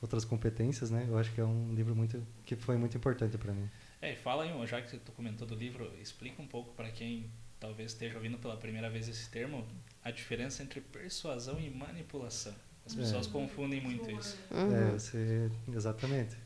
outras 0.00 0.24
competências, 0.24 0.90
né? 0.90 1.04
Eu 1.08 1.18
acho 1.18 1.32
que 1.34 1.40
é 1.40 1.44
um 1.44 1.74
livro 1.74 1.94
muito 1.94 2.26
que 2.46 2.56
foi 2.56 2.76
muito 2.78 2.96
importante 2.96 3.36
para 3.36 3.52
mim. 3.52 3.68
É, 4.02 4.12
e 4.12 4.16
fala 4.16 4.44
aí, 4.44 4.66
já 4.66 4.80
que 4.80 4.96
tu 4.98 5.12
comentou 5.12 5.46
do 5.46 5.54
livro, 5.54 5.92
explica 6.00 6.40
um 6.40 6.46
pouco 6.46 6.72
para 6.74 6.90
quem 6.90 7.30
talvez 7.58 7.92
esteja 7.92 8.16
ouvindo 8.16 8.38
pela 8.38 8.56
primeira 8.56 8.88
vez 8.88 9.06
esse 9.08 9.28
termo, 9.28 9.66
a 10.02 10.10
diferença 10.10 10.62
entre 10.62 10.80
persuasão 10.80 11.60
e 11.60 11.68
manipulação. 11.68 12.54
As 12.86 12.94
É. 12.94 12.96
pessoas 12.96 13.26
confundem 13.26 13.80
muito 13.80 14.10
isso. 14.10 14.38
Uhum. 14.50 14.74
É, 14.74 14.92
você, 14.92 15.50
exatamente. 15.68 16.36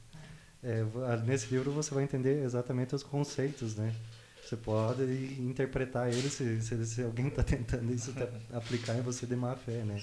É, 0.62 0.80
ah, 1.07 1.16
nesse 1.18 1.46
livro 1.55 1.70
você 1.70 1.94
vai 1.94 2.02
entender 2.02 2.42
exatamente 2.42 2.94
os 2.94 3.02
conceitos, 3.02 3.76
né? 3.76 3.94
Você 4.42 4.57
pode 4.57 5.02
interpretar 5.40 6.09
eles 6.09 6.32
se, 6.32 6.61
se, 6.61 6.86
se 6.86 7.02
alguém 7.02 7.28
está 7.28 7.42
tentando 7.42 7.92
isso 7.92 8.12
tá- 8.12 8.28
aplicar 8.57 8.96
em 8.96 9.02
você 9.02 9.26
de 9.26 9.36
má 9.36 9.55
fé, 9.57 9.84
né? 9.84 10.02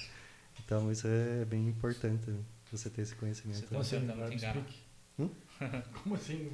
Então 0.64 0.91
isso 0.91 1.08
é 1.08 1.45
bem 1.45 1.68
importante, 1.68 2.32
você 2.72 2.89
ter 2.89 3.02
esse 3.02 3.16
conhecimento. 3.16 3.68
Você 3.74 3.95
assim? 3.97 4.06
me 4.06 4.14
te 4.14 4.36
enganar. 4.36 4.36
explique. 4.36 4.80
Hum? 5.20 5.30
Como 6.03 6.16
assim? 6.16 6.51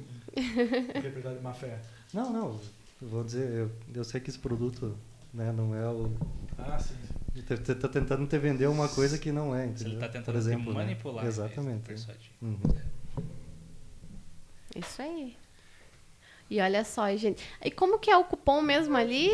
Interpretar 0.96 1.34
de 1.34 1.42
má 1.42 1.52
fé. 1.52 1.80
Não, 2.12 2.32
não, 2.32 2.60
vou 3.00 3.24
dizer, 3.24 3.50
eu, 3.50 3.70
eu 3.94 4.04
sei 4.04 4.20
que 4.20 4.30
esse 4.30 4.38
produto 4.38 4.96
né, 5.32 5.52
não 5.52 5.74
é 5.74 5.88
o... 5.88 6.10
Ah, 6.58 6.78
sim. 6.78 6.94
Você 7.46 7.72
está 7.72 7.88
tentando 7.88 8.26
te 8.26 8.38
vender 8.38 8.66
uma 8.66 8.88
coisa 8.88 9.16
que 9.18 9.30
não 9.30 9.54
é, 9.54 9.66
entendeu? 9.66 9.86
ele 9.86 9.94
está 9.94 10.06
Por 10.08 10.12
tentando 10.12 10.38
exemplo, 10.38 10.72
te 10.72 10.78
né? 10.78 10.84
manipular, 10.84 11.22
de 11.22 11.28
Exatamente. 11.28 11.82
persuadir. 11.82 12.30
Uhum. 12.42 12.58
Isso 14.74 15.02
aí. 15.02 15.36
E 16.50 16.60
olha 16.60 16.84
só, 16.84 17.14
gente. 17.16 17.44
E 17.62 17.70
como 17.70 17.98
que 17.98 18.10
é 18.10 18.16
o 18.16 18.24
cupom 18.24 18.62
mesmo 18.62 18.96
ali, 18.96 19.30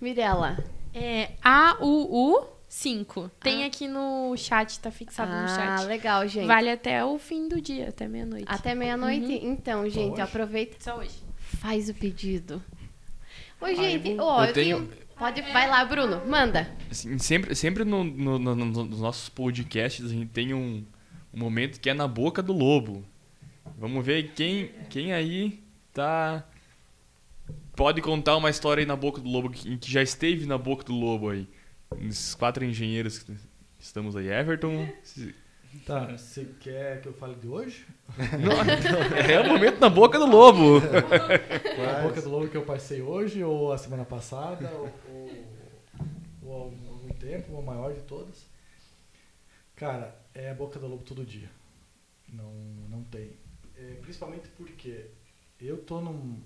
Mirella? 0.00 0.56
É 0.92 1.32
AUU5. 2.74 3.30
Tem 3.40 3.62
Ah. 3.62 3.66
aqui 3.66 3.86
no 3.86 4.36
chat, 4.36 4.80
tá 4.80 4.90
fixado 4.90 5.30
no 5.30 5.44
Ah, 5.44 5.48
chat. 5.48 5.86
legal, 5.86 6.26
gente. 6.26 6.46
Vale 6.46 6.70
até 6.70 7.04
o 7.04 7.18
fim 7.18 7.48
do 7.48 7.60
dia, 7.60 7.88
até 7.88 8.08
meia-noite. 8.08 8.46
Até 8.48 8.74
meia-noite? 8.74 9.26
Uhum. 9.26 9.52
Então, 9.52 9.88
gente, 9.88 10.12
hoje? 10.14 10.20
aproveita. 10.22 10.76
Só 10.80 10.98
hoje. 10.98 11.14
Faz 11.38 11.88
o 11.88 11.94
pedido. 11.94 12.62
Oi, 13.60 13.70
Ai, 13.70 13.76
gente. 13.76 14.16
vou- 14.16 14.26
ó, 14.26 14.44
Eu 14.44 14.52
tenho- 14.52 14.88
Pode, 15.16 15.40
vai 15.42 15.68
lá, 15.68 15.84
Bruno. 15.84 16.26
Manda. 16.26 16.68
Assim, 16.90 17.16
sempre 17.20 17.54
sempre 17.54 17.84
no, 17.84 18.02
no- 18.02 18.38
no- 18.38 18.54
no- 18.56 18.84
nos 18.84 19.00
nossos 19.00 19.28
podcasts 19.28 20.04
a 20.04 20.08
gente 20.08 20.30
tem 20.32 20.52
um, 20.52 20.84
um 21.32 21.38
momento 21.38 21.80
que 21.80 21.88
é 21.88 21.94
na 21.94 22.08
boca 22.08 22.42
do 22.42 22.52
lobo. 22.52 23.04
Vamos 23.78 24.04
ver 24.04 24.32
quem, 24.34 24.72
quem 24.90 25.12
aí 25.12 25.62
tá. 25.92 26.44
Pode 27.76 28.02
contar 28.02 28.36
uma 28.36 28.50
história 28.50 28.80
aí 28.82 28.86
na 28.86 28.96
boca 28.96 29.20
do 29.20 29.28
lobo, 29.28 29.50
que, 29.50 29.76
que 29.78 29.90
já 29.90 30.02
esteve 30.02 30.46
na 30.46 30.58
boca 30.58 30.82
do 30.82 30.92
lobo 30.92 31.30
aí. 31.30 31.46
Esses 32.00 32.34
quatro 32.34 32.64
engenheiros 32.64 33.18
que 33.20 33.34
estamos 33.78 34.16
aí. 34.16 34.28
Everton. 34.28 34.88
se- 35.02 35.34
Tá, 35.84 36.06
você 36.16 36.44
quer 36.60 37.00
que 37.00 37.08
eu 37.08 37.12
fale 37.14 37.34
de 37.34 37.48
hoje? 37.48 37.84
Não, 38.40 38.52
é 39.28 39.40
o 39.40 39.48
momento 39.48 39.80
na 39.80 39.88
boca 39.90 40.20
do 40.20 40.24
lobo. 40.26 40.76
A 40.78 42.02
boca 42.02 42.22
do 42.22 42.28
lobo 42.30 42.48
que 42.48 42.56
eu 42.56 42.62
passei 42.64 43.02
hoje, 43.02 43.42
ou 43.42 43.72
a 43.72 43.76
semana 43.78 44.04
passada, 44.04 44.70
ou, 44.70 44.88
ou, 45.10 45.44
ou 46.44 46.60
há 46.62 46.90
algum 46.92 47.08
tempo, 47.14 47.54
ou 47.54 47.58
a 47.58 47.62
maior 47.62 47.92
de 47.92 48.02
todas. 48.02 48.46
Cara, 49.74 50.14
é 50.32 50.50
a 50.50 50.54
boca 50.54 50.78
do 50.78 50.86
lobo 50.86 51.02
todo 51.02 51.24
dia. 51.26 51.50
Não, 52.32 52.52
não 52.88 53.02
tem. 53.02 53.32
É, 53.76 53.94
principalmente 54.00 54.48
porque 54.56 55.06
eu 55.60 55.78
tô 55.78 56.00
num, 56.00 56.40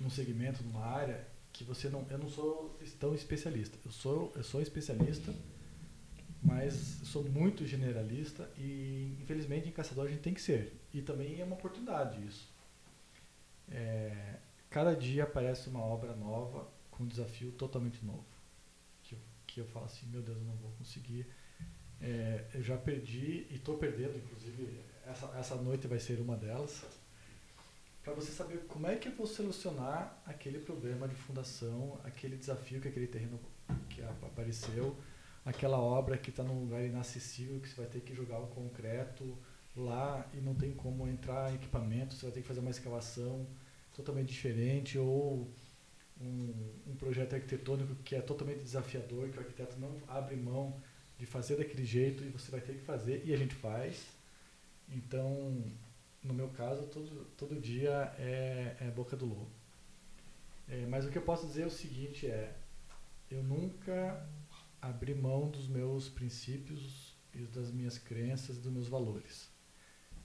num 0.00 0.08
segmento, 0.10 0.62
numa 0.62 0.86
área 0.86 1.26
que 1.60 1.64
você 1.64 1.88
não. 1.88 2.06
Eu 2.10 2.18
não 2.18 2.28
sou 2.28 2.78
tão 2.98 3.14
especialista. 3.14 3.78
Eu 3.84 3.90
sou, 3.92 4.32
eu 4.34 4.42
sou 4.42 4.60
especialista, 4.62 5.32
mas 6.42 6.74
sou 7.04 7.22
muito 7.24 7.66
generalista 7.66 8.50
e 8.56 9.14
infelizmente 9.20 9.68
em 9.68 9.72
caçador 9.72 10.06
a 10.06 10.08
gente 10.08 10.22
tem 10.22 10.32
que 10.34 10.40
ser. 10.40 10.72
E 10.92 11.02
também 11.02 11.40
é 11.40 11.44
uma 11.44 11.54
oportunidade 11.56 12.24
isso. 12.26 12.48
É, 13.70 14.36
cada 14.68 14.94
dia 14.94 15.24
aparece 15.24 15.68
uma 15.68 15.80
obra 15.80 16.14
nova 16.16 16.66
com 16.90 17.04
um 17.04 17.06
desafio 17.06 17.52
totalmente 17.52 18.04
novo. 18.04 18.24
Que, 19.02 19.14
eu- 19.14 19.18
que 19.46 19.60
eu 19.60 19.66
falo 19.66 19.86
assim, 19.86 20.06
meu 20.06 20.22
Deus, 20.22 20.38
eu 20.38 20.44
não 20.44 20.56
vou 20.56 20.70
conseguir. 20.72 21.26
É, 22.00 22.46
eu 22.54 22.62
já 22.62 22.76
perdi 22.78 23.46
e 23.50 23.56
estou 23.56 23.76
perdendo, 23.76 24.16
inclusive 24.16 24.80
essa, 25.06 25.26
essa 25.38 25.54
noite 25.56 25.86
vai 25.86 26.00
ser 26.00 26.18
uma 26.20 26.36
delas. 26.36 26.84
Para 28.02 28.14
você 28.14 28.32
saber 28.32 28.60
como 28.66 28.86
é 28.86 28.96
que 28.96 29.08
eu 29.08 29.12
vou 29.12 29.26
solucionar 29.26 30.22
aquele 30.24 30.58
problema 30.58 31.06
de 31.06 31.14
fundação, 31.14 31.98
aquele 32.02 32.36
desafio 32.36 32.80
que 32.80 32.88
aquele 32.88 33.06
terreno 33.06 33.38
que 33.90 34.02
ap- 34.02 34.24
apareceu, 34.24 34.96
aquela 35.44 35.78
obra 35.78 36.16
que 36.16 36.30
está 36.30 36.42
num 36.42 36.60
lugar 36.60 36.82
inacessível, 36.84 37.60
que 37.60 37.68
você 37.68 37.76
vai 37.76 37.86
ter 37.86 38.00
que 38.00 38.14
jogar 38.14 38.38
o 38.38 38.46
concreto 38.48 39.36
lá 39.76 40.26
e 40.32 40.38
não 40.38 40.54
tem 40.54 40.72
como 40.72 41.06
entrar 41.08 41.54
equipamento, 41.54 42.14
você 42.14 42.26
vai 42.26 42.32
ter 42.32 42.40
que 42.42 42.48
fazer 42.48 42.60
uma 42.60 42.70
escavação 42.70 43.46
totalmente 43.94 44.28
diferente 44.28 44.98
ou 44.98 45.46
um, 46.20 46.54
um 46.88 46.96
projeto 46.96 47.34
arquitetônico 47.34 47.94
que 48.04 48.14
é 48.16 48.20
totalmente 48.22 48.62
desafiador, 48.62 49.28
que 49.28 49.36
o 49.38 49.40
arquiteto 49.40 49.78
não 49.78 49.92
abre 50.08 50.36
mão 50.36 50.74
de 51.18 51.26
fazer 51.26 51.56
daquele 51.56 51.84
jeito 51.84 52.24
e 52.24 52.28
você 52.30 52.50
vai 52.50 52.60
ter 52.60 52.74
que 52.74 52.82
fazer 52.84 53.22
e 53.26 53.32
a 53.34 53.36
gente 53.36 53.54
faz. 53.54 54.06
Então, 54.88 55.62
no 56.22 56.34
meu 56.34 56.48
caso, 56.48 56.86
todo, 56.86 57.24
todo 57.36 57.60
dia 57.60 58.14
é, 58.18 58.76
é 58.80 58.90
boca 58.90 59.16
do 59.16 59.26
lobo. 59.26 59.50
É, 60.68 60.86
mas 60.86 61.04
o 61.04 61.10
que 61.10 61.18
eu 61.18 61.22
posso 61.22 61.46
dizer 61.46 61.62
é 61.62 61.66
o 61.66 61.70
seguinte 61.70 62.26
é, 62.26 62.56
eu 63.30 63.42
nunca 63.42 64.28
abri 64.80 65.14
mão 65.14 65.48
dos 65.48 65.66
meus 65.66 66.08
princípios 66.08 67.16
e 67.34 67.38
das 67.42 67.70
minhas 67.70 67.98
crenças 67.98 68.58
dos 68.58 68.72
meus 68.72 68.88
valores. 68.88 69.50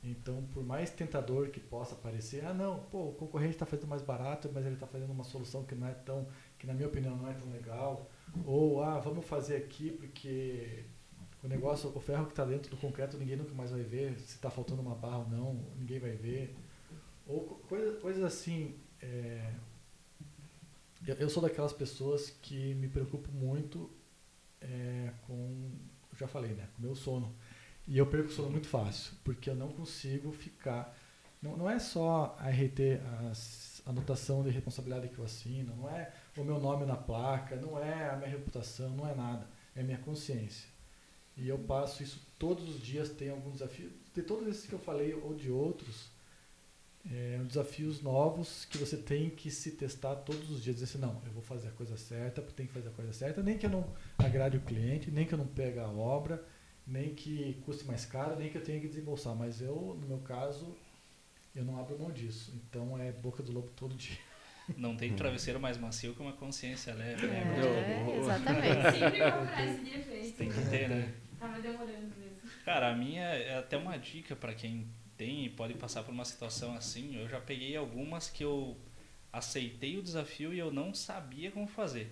Então, 0.04 0.44
por 0.54 0.64
mais 0.64 0.92
tentador 0.92 1.50
que 1.50 1.60
possa 1.60 1.96
parecer, 1.96 2.46
ah 2.46 2.54
não, 2.54 2.80
pô, 2.92 3.10
o 3.10 3.14
concorrente 3.14 3.54
está 3.54 3.66
fazendo 3.66 3.88
mais 3.88 4.04
barato, 4.04 4.52
mas 4.54 4.64
ele 4.64 4.76
está 4.76 4.86
fazendo 4.86 5.12
uma 5.12 5.24
solução 5.24 5.64
que 5.66 5.74
não 5.74 5.88
é 5.88 5.94
tão, 5.94 6.28
que 6.60 6.68
na 6.68 6.74
minha 6.76 6.88
opinião 6.88 7.18
não 7.18 7.28
é 7.28 7.34
tão 7.34 7.50
legal, 7.50 8.08
ou 8.46 8.84
ah, 8.84 9.00
vamos 9.00 9.26
fazer 9.26 9.56
aqui 9.56 9.92
porque 9.92 10.86
o 11.46 11.50
negócio, 11.50 11.92
o 11.96 12.00
ferro 12.00 12.26
que 12.26 12.32
está 12.32 12.46
dentro 12.46 12.70
do 12.72 12.78
concreto, 12.78 13.18
ninguém 13.18 13.38
nunca 13.38 13.54
mais 13.54 13.72
vai 13.72 13.84
ver 13.84 14.20
se 14.20 14.36
está 14.36 14.50
faltando 14.50 14.82
uma 14.82 14.96
barra 14.96 15.20
ou 15.20 15.30
não, 15.30 15.54
ninguém 15.78 16.00
vai 16.00 16.12
ver, 16.12 16.56
ou 17.28 17.42
co- 17.46 17.56
coisa, 17.68 18.00
coisas 18.00 18.24
assim. 18.24 18.76
é, 19.02 19.54
eu, 21.08 21.30
sou 21.30 21.42
daquelas 21.44 21.74
pessoas 21.74 22.30
que 22.42 22.74
me 22.76 22.88
preocupo 22.88 23.32
muito 23.32 23.90
é, 24.62 25.12
com, 25.28 25.72
já 26.18 26.28
falei, 26.28 26.52
né, 26.54 26.68
com 26.76 26.82
meu 26.82 26.96
sono. 26.96 27.36
E 27.88 27.98
eu 27.98 28.08
perco 28.08 28.30
o 28.30 28.32
sono 28.32 28.50
muito 28.50 28.68
fácil, 28.68 29.14
porque 29.24 29.50
eu 29.50 29.56
não 29.56 29.70
consigo 29.70 30.32
ficar. 30.32 30.98
Não, 31.42 31.56
não 31.56 31.70
é 31.70 31.78
só 31.78 32.36
a 32.40 32.50
RT, 32.50 33.00
a 33.86 33.90
anotação 33.92 34.44
de 34.44 34.50
responsabilidade 34.50 35.10
que 35.10 35.20
eu 35.20 35.26
assino, 35.26 35.76
não 35.76 35.90
é 35.90 36.12
o 36.36 36.44
meu 36.44 36.60
nome 36.60 36.86
na 36.86 36.96
placa, 36.96 37.56
não 37.58 37.78
é 37.78 38.10
a 38.10 38.16
minha 38.16 38.30
reputação, 38.30 38.90
não 38.92 39.08
é 39.08 39.14
nada. 39.14 39.48
É 39.76 39.82
a 39.82 39.84
minha 39.84 40.00
consciência. 40.00 40.68
E 41.38 41.50
eu 41.50 41.58
passo 41.60 42.02
isso 42.02 42.26
todos 42.40 42.68
os 42.68 42.82
dias, 42.82 43.10
tem 43.10 43.30
algum 43.30 43.52
desafio. 43.52 43.92
De 44.14 44.22
todos 44.22 44.48
esses 44.48 44.66
que 44.66 44.74
eu 44.74 44.80
falei 44.80 45.14
ou 45.14 45.34
de 45.34 45.52
outros, 45.52 46.10
é, 47.12 47.40
desafios 47.46 48.02
novos 48.02 48.66
que 48.66 48.78
você 48.78 48.98
tem 48.98 49.30
que 49.30 49.52
se 49.52 49.72
testar 49.72 50.16
todos 50.16 50.50
os 50.50 50.64
dias. 50.64 50.78
Dizer 50.78 50.86
assim, 50.86 50.98
não, 50.98 51.22
eu 51.26 51.32
vou 51.32 51.42
fazer 51.42 51.68
a 51.68 51.72
coisa 51.72 51.98
certa, 51.98 52.42
porque 52.42 52.56
tem 52.56 52.68
que 52.68 52.74
fazer 52.74 52.90
a 52.90 52.92
coisa 52.92 53.14
certa. 53.14 53.44
Nem 53.44 53.58
que 53.58 53.66
eu 53.66 53.70
não 53.70 53.94
agrade 54.18 54.58
o 54.58 54.62
cliente, 54.62 55.12
nem 55.12 55.26
que 55.26 55.34
eu 55.34 55.38
não 55.38 55.48
pegue 55.48 55.80
a 55.80 55.88
obra, 55.88 56.44
nem 56.88 57.14
que 57.14 57.62
custe 57.66 57.86
mais 57.86 58.06
caro, 58.06 58.36
nem 58.36 58.50
que 58.50 58.58
eu 58.58 58.64
tenha 58.64 58.80
que 58.80 58.88
desembolsar. 58.88 59.36
Mas 59.36 59.62
eu, 59.62 59.98
no 60.02 60.08
meu 60.08 60.20
caso, 60.20 60.76
eu 61.56 61.64
não 61.64 61.80
abro 61.80 61.98
mão 62.00 62.12
disso. 62.12 62.54
Então 62.70 62.98
é 62.98 63.12
boca 63.12 63.44
do 63.44 63.52
lobo 63.52 63.70
todo 63.76 63.96
dia. 63.96 64.18
Não 64.76 64.98
tem 64.98 65.14
travesseiro 65.16 65.60
mais 65.60 65.78
macio 65.78 66.16
que 66.16 66.22
uma 66.22 66.34
consciência 66.34 66.94
leve, 66.94 67.28
né? 67.28 67.44
É, 67.62 68.18
exatamente. 68.18 68.92
Sempre 68.98 69.32
comprar 69.32 69.66
esse 69.66 69.84
de 69.84 69.90
efeito. 69.92 70.38
Tem 70.38 70.50
que 70.50 70.70
ter, 70.70 70.90
né? 70.90 71.14
Tava 71.40 71.60
demorando 71.60 72.16
mesmo. 72.18 72.50
Cara, 72.64 72.92
a 72.92 72.96
minha 72.96 73.24
é 73.24 73.58
até 73.58 73.78
uma 73.78 73.98
dica 73.98 74.36
pra 74.36 74.54
quem 74.54 74.88
tem 75.18 75.46
e 75.46 75.50
pode 75.50 75.74
passar 75.74 76.04
por 76.04 76.12
uma 76.12 76.26
situação 76.26 76.76
assim. 76.76 77.18
Eu 77.18 77.28
já 77.28 77.40
peguei 77.40 77.76
algumas 77.76 78.30
que 78.30 78.44
eu 78.44 78.78
aceitei 79.32 79.98
o 79.98 80.04
desafio 80.04 80.54
e 80.54 80.60
eu 80.60 80.72
não 80.72 80.94
sabia 80.94 81.52
como 81.52 81.68
fazer. 81.68 82.12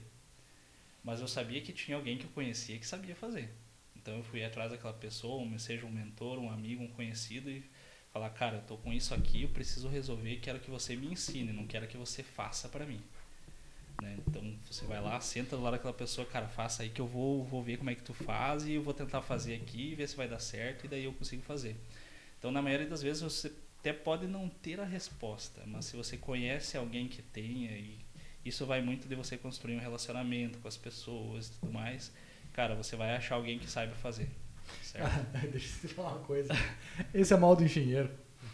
Mas 1.04 1.20
eu 1.20 1.28
sabia 1.28 1.62
que 1.62 1.74
tinha 1.74 1.98
alguém 1.98 2.18
que 2.18 2.26
eu 2.26 2.30
conhecia 2.32 2.78
que 2.78 2.88
sabia 2.88 3.16
fazer. 3.16 3.50
Então 3.96 4.18
eu 4.18 4.24
fui 4.24 4.44
atrás 4.44 4.72
daquela 4.72 4.94
pessoa, 4.94 5.48
seja 5.58 5.86
um 5.86 5.92
mentor, 5.92 6.38
um 6.38 6.52
amigo, 6.52 6.84
um 6.84 6.88
conhecido 6.88 7.50
e 7.50 7.64
falar, 8.12 8.30
cara, 8.32 8.58
eu 8.58 8.62
tô 8.62 8.78
com 8.78 8.92
isso 8.94 9.14
aqui, 9.14 9.44
eu 9.44 9.50
preciso 9.50 9.88
resolver, 9.88 10.38
quero 10.38 10.60
que 10.60 10.70
você 10.70 10.96
me 10.96 11.08
ensine, 11.08 11.52
não 11.52 11.66
quero 11.66 11.88
que 11.88 11.98
você 11.98 12.22
faça 12.22 12.70
pra 12.70 12.86
mim. 12.86 13.02
Né? 14.02 14.18
Então 14.28 14.42
você 14.70 14.86
vai 14.86 15.02
lá, 15.02 15.20
senta 15.20 15.56
do 15.56 15.64
lado 15.64 15.74
daquela 15.74 15.94
pessoa, 15.94 16.26
cara, 16.26 16.48
faça 16.48 16.84
aí 16.84 16.90
que 16.90 17.02
eu 17.02 17.08
vou, 17.08 17.44
vou 17.44 17.62
ver 17.62 17.78
como 17.78 17.90
é 17.90 17.96
que 17.96 18.02
tu 18.02 18.14
faz 18.14 18.66
e 18.66 18.74
eu 18.74 18.82
vou 18.82 18.94
tentar 18.94 19.22
fazer 19.22 19.56
aqui, 19.56 19.96
ver 19.96 20.08
se 20.08 20.16
vai 20.16 20.28
dar 20.28 20.40
certo 20.40 20.86
e 20.86 20.88
daí 20.88 21.04
eu 21.04 21.14
consigo 21.14 21.42
fazer. 21.44 21.76
Então 22.40 22.52
na 22.52 22.62
maioria 22.62 22.88
das 22.88 23.02
vezes 23.02 23.22
você 23.22 23.52
até 23.80 23.94
pode 23.94 24.28
não 24.28 24.50
ter 24.50 24.80
a 24.80 24.86
resposta, 24.86 25.62
mas 25.66 25.86
se 25.86 25.96
você 25.96 26.18
conhece 26.18 26.78
alguém 26.78 27.08
que 27.08 27.22
tenha 27.22 27.72
e 27.72 28.00
isso 28.46 28.66
vai 28.66 28.82
muito 28.82 29.08
de 29.08 29.16
você 29.16 29.38
construir 29.38 29.76
um 29.76 29.80
relacionamento 29.80 30.60
com 30.60 30.68
as 30.68 30.76
pessoas 30.76 31.48
e 31.48 31.52
tudo 31.60 31.72
mais, 31.72 32.12
cara, 32.52 32.76
você 32.76 32.96
vai 32.96 33.16
achar 33.16 33.36
alguém 33.36 33.58
que 33.58 33.70
saiba 33.70 33.94
fazer. 33.96 34.30
Certo? 34.82 35.10
Deixa 35.52 35.86
eu 35.86 35.90
te 35.90 35.96
falar 35.96 36.16
uma 36.16 36.26
coisa. 36.26 36.54
Esse 37.14 37.34
é 37.34 37.38
mal 37.38 37.56
do 37.56 37.64
engenheiro. 37.64 38.10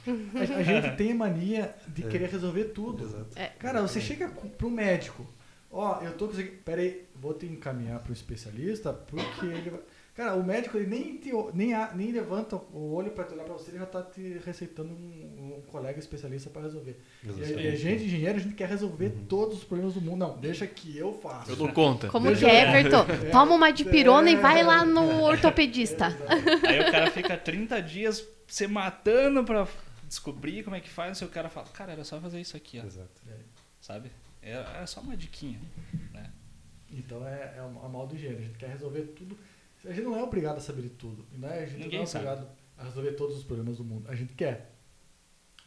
A, 0.07 0.39
a 0.59 0.63
gente 0.63 0.91
tem 0.97 1.13
mania 1.13 1.75
de 1.87 2.05
É. 2.05 2.07
querer 2.07 2.29
resolver 2.29 2.65
tudo. 2.65 3.03
Exato. 3.03 3.27
É. 3.37 3.47
Cara, 3.59 3.81
você 3.81 3.99
chega 4.01 4.29
pro 4.57 4.69
médico. 4.69 5.25
Ó, 5.71 6.01
eu 6.01 6.13
tô 6.13 6.25
aqui. 6.25 6.43
Pera 6.43 6.81
aí, 6.81 7.05
vou 7.15 7.33
te 7.33 7.45
encaminhar 7.45 7.99
pro 7.99 8.11
especialista, 8.13 8.91
porque 8.93 9.45
ele 9.45 9.69
vai... 9.69 9.79
Cara, 10.15 10.35
o 10.35 10.43
médico 10.43 10.75
ele 10.77 10.87
nem, 10.87 11.15
te, 11.15 11.31
nem, 11.53 11.73
nem 11.95 12.11
levanta 12.11 12.57
o 12.73 12.93
olho 12.93 13.11
pra 13.11 13.23
te 13.23 13.33
olhar 13.33 13.45
pra 13.45 13.53
você, 13.53 13.71
ele 13.71 13.77
já 13.79 13.85
tá 13.85 14.01
te 14.01 14.41
receitando 14.45 14.89
um, 14.89 15.55
um 15.59 15.61
colega 15.71 15.97
especialista 15.97 16.49
pra 16.49 16.63
resolver. 16.63 16.99
E 17.23 17.29
a, 17.29 17.31
Exatamente. 17.31 17.63
e 17.63 17.67
a 17.69 17.75
gente, 17.77 18.03
engenheiro, 18.03 18.37
a 18.37 18.41
gente 18.41 18.53
quer 18.55 18.67
resolver 18.67 19.05
Uhum. 19.15 19.25
todos 19.29 19.59
os 19.59 19.63
problemas 19.63 19.93
do 19.93 20.01
mundo. 20.01 20.17
Não, 20.17 20.37
deixa 20.37 20.67
que 20.67 20.97
eu 20.97 21.13
faço. 21.13 21.51
Eu 21.51 21.55
dou 21.55 21.69
conta. 21.71 22.09
Como 22.09 22.25
Deixa 22.27 22.45
que 22.47 22.51
é, 22.51 22.63
Everton? 22.67 23.05
É. 23.27 23.29
Toma 23.29 23.55
uma 23.55 23.71
dipirona 23.71 24.29
e 24.29 24.35
vai 24.35 24.59
É. 24.59 24.63
lá 24.63 24.83
no 24.83 25.21
ortopedista. 25.23 26.07
Aí 26.67 26.81
o 26.81 26.91
cara 26.91 27.11
fica 27.11 27.37
30 27.37 27.79
dias 27.81 28.27
se 28.45 28.67
matando 28.67 29.45
pra 29.45 29.65
descobrir 30.10 30.64
como 30.64 30.76
é 30.76 30.82
que 30.82 30.89
faz, 30.89 31.18
e 31.22 31.24
o 31.26 31.30
cara 31.30 31.49
fala, 31.49 31.68
cara, 31.70 31.93
era 31.93 32.03
só 32.03 32.20
fazer 32.20 32.41
isso 32.41 32.57
aqui, 32.57 32.80
ó, 32.80 32.84
Exato. 32.86 33.22
sabe? 33.80 34.12
É, 34.41 34.51
é 34.82 34.86
só 34.86 34.99
uma 35.01 35.16
diquinha, 35.16 35.60
né? 36.12 36.32
Então 36.91 37.26
é, 37.28 37.53
é 37.57 37.62
o 37.62 37.89
mal 37.89 38.07
do 38.07 38.16
engenheiro. 38.16 38.39
A 38.41 38.43
gente 38.45 38.57
quer 38.57 38.70
resolver 38.70 39.03
tudo. 39.16 39.38
A 39.86 39.89
gente 39.93 40.01
não 40.01 40.18
é 40.18 40.24
obrigado 40.24 40.57
a 40.57 40.62
saber 40.62 40.82
de 40.82 40.89
tudo. 40.89 41.26
Né? 41.34 41.60
A 41.60 41.66
gente 41.66 41.84
Ninguém 41.84 41.99
não 41.99 42.03
é 42.03 42.07
sabe. 42.07 42.26
obrigado 42.28 42.49
a 42.78 42.84
resolver 42.86 43.12
todos 43.14 43.38
os 43.38 43.43
problemas 43.43 43.78
do 43.78 43.84
mundo. 43.84 44.10
A 44.10 44.16
gente 44.16 44.34
quer. 44.34 44.72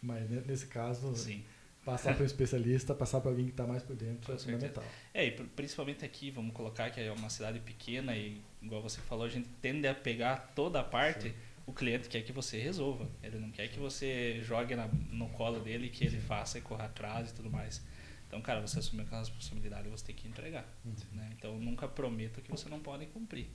Mas 0.02 0.28
né, 0.28 0.42
nesse 0.46 0.66
caso, 0.66 1.14
Sim. 1.14 1.44
passar 1.84 2.14
para 2.14 2.22
um 2.24 2.26
especialista, 2.26 2.92
passar 2.94 3.20
para 3.20 3.30
alguém 3.30 3.44
que 3.44 3.52
está 3.52 3.66
mais 3.66 3.82
por 3.84 3.94
dentro 3.94 4.26
Com 4.26 4.32
é 4.32 4.38
certeza. 4.38 4.46
fundamental. 4.72 4.84
É, 5.14 5.26
e 5.26 5.30
pr- 5.30 5.44
principalmente 5.54 6.04
aqui, 6.04 6.30
vamos 6.32 6.52
colocar 6.52 6.90
que 6.90 7.00
é 7.00 7.12
uma 7.12 7.30
cidade 7.30 7.60
pequena 7.60 8.16
e, 8.16 8.40
igual 8.60 8.82
você 8.82 9.00
falou, 9.02 9.24
a 9.24 9.28
gente 9.28 9.48
tende 9.60 9.86
a 9.86 9.94
pegar 9.94 10.52
toda 10.56 10.80
a 10.80 10.84
parte, 10.84 11.32
o 11.66 11.72
cliente 11.72 12.08
quer 12.08 12.22
que 12.22 12.32
você 12.32 12.58
resolva. 12.58 13.08
Ele 13.22 13.38
não 13.38 13.50
quer 13.50 13.68
que 13.68 13.78
você 13.78 14.40
jogue 14.42 14.74
na- 14.74 14.88
no 15.10 15.28
colo 15.30 15.60
dele, 15.60 15.88
que 15.88 16.04
ele 16.04 16.20
faça 16.20 16.58
e 16.58 16.60
corra 16.60 16.86
atrás 16.86 17.30
e 17.30 17.34
tudo 17.34 17.50
mais. 17.50 17.82
Então, 18.26 18.40
cara, 18.40 18.60
você 18.60 18.78
assume 18.78 19.02
aquela 19.02 19.20
responsabilidade, 19.20 19.88
você 19.88 20.06
tem 20.06 20.14
que 20.14 20.26
entregar. 20.26 20.66
Né? 21.12 21.30
Então, 21.36 21.58
nunca 21.58 21.86
prometa 21.86 22.40
que 22.40 22.50
você 22.50 22.68
não 22.68 22.80
pode 22.80 23.06
cumprir. 23.06 23.48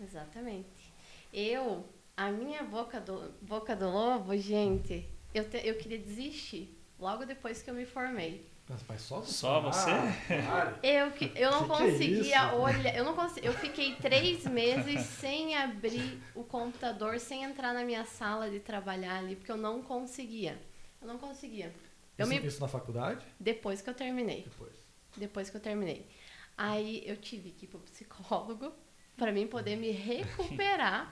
Exatamente. 0.00 0.92
Eu, 1.32 1.88
a 2.16 2.30
minha 2.30 2.62
boca 2.62 3.00
do, 3.00 3.30
boca 3.42 3.76
do 3.76 3.88
lobo, 3.88 4.36
gente, 4.36 5.08
eu, 5.34 5.48
te- 5.48 5.64
eu 5.64 5.76
queria 5.76 5.98
desistir 5.98 6.76
logo 6.98 7.24
depois 7.24 7.62
que 7.62 7.70
eu 7.70 7.74
me 7.74 7.86
formei. 7.86 8.46
Mas 8.70 8.82
faz 8.82 9.00
só 9.00 9.20
Só 9.22 9.60
você? 9.60 9.90
pare. 9.90 10.74
Eu, 10.86 11.10
que, 11.10 11.32
eu 11.34 11.50
não 11.50 11.62
Que 11.62 11.66
que 11.66 11.72
é 11.72 11.76
conseguia 11.90 12.54
olhar. 12.54 12.94
Eu 12.96 13.04
não 13.04 13.14
consegui, 13.16 13.46
eu 13.48 13.52
fiquei 13.52 13.96
três 13.96 14.44
meses 14.46 15.00
sem 15.06 15.56
abrir 15.56 16.22
o 16.36 16.44
computador, 16.44 17.18
sem 17.18 17.42
entrar 17.42 17.74
na 17.74 17.82
minha 17.82 18.04
sala 18.04 18.48
de 18.48 18.60
trabalhar 18.60 19.18
ali, 19.18 19.34
porque 19.34 19.50
eu 19.50 19.56
não 19.56 19.82
conseguia. 19.82 20.56
Eu 21.02 21.08
não 21.08 21.18
conseguia. 21.18 21.74
Eu 22.16 22.26
Isso, 22.30 22.40
me, 22.42 22.46
isso 22.46 22.60
na 22.60 22.68
faculdade? 22.68 23.26
depois 23.40 23.82
que 23.82 23.90
eu 23.90 23.94
terminei. 23.94 24.42
Depois. 24.44 24.76
Depois 25.16 25.50
que 25.50 25.56
eu 25.56 25.60
terminei. 25.60 26.06
Aí 26.56 27.02
eu 27.06 27.16
tive 27.16 27.50
que 27.50 27.64
ir 27.64 27.68
pro 27.68 27.80
psicólogo 27.80 28.72
para 29.16 29.32
mim 29.32 29.48
poder 29.48 29.74
me 29.76 29.90
recuperar 29.90 31.10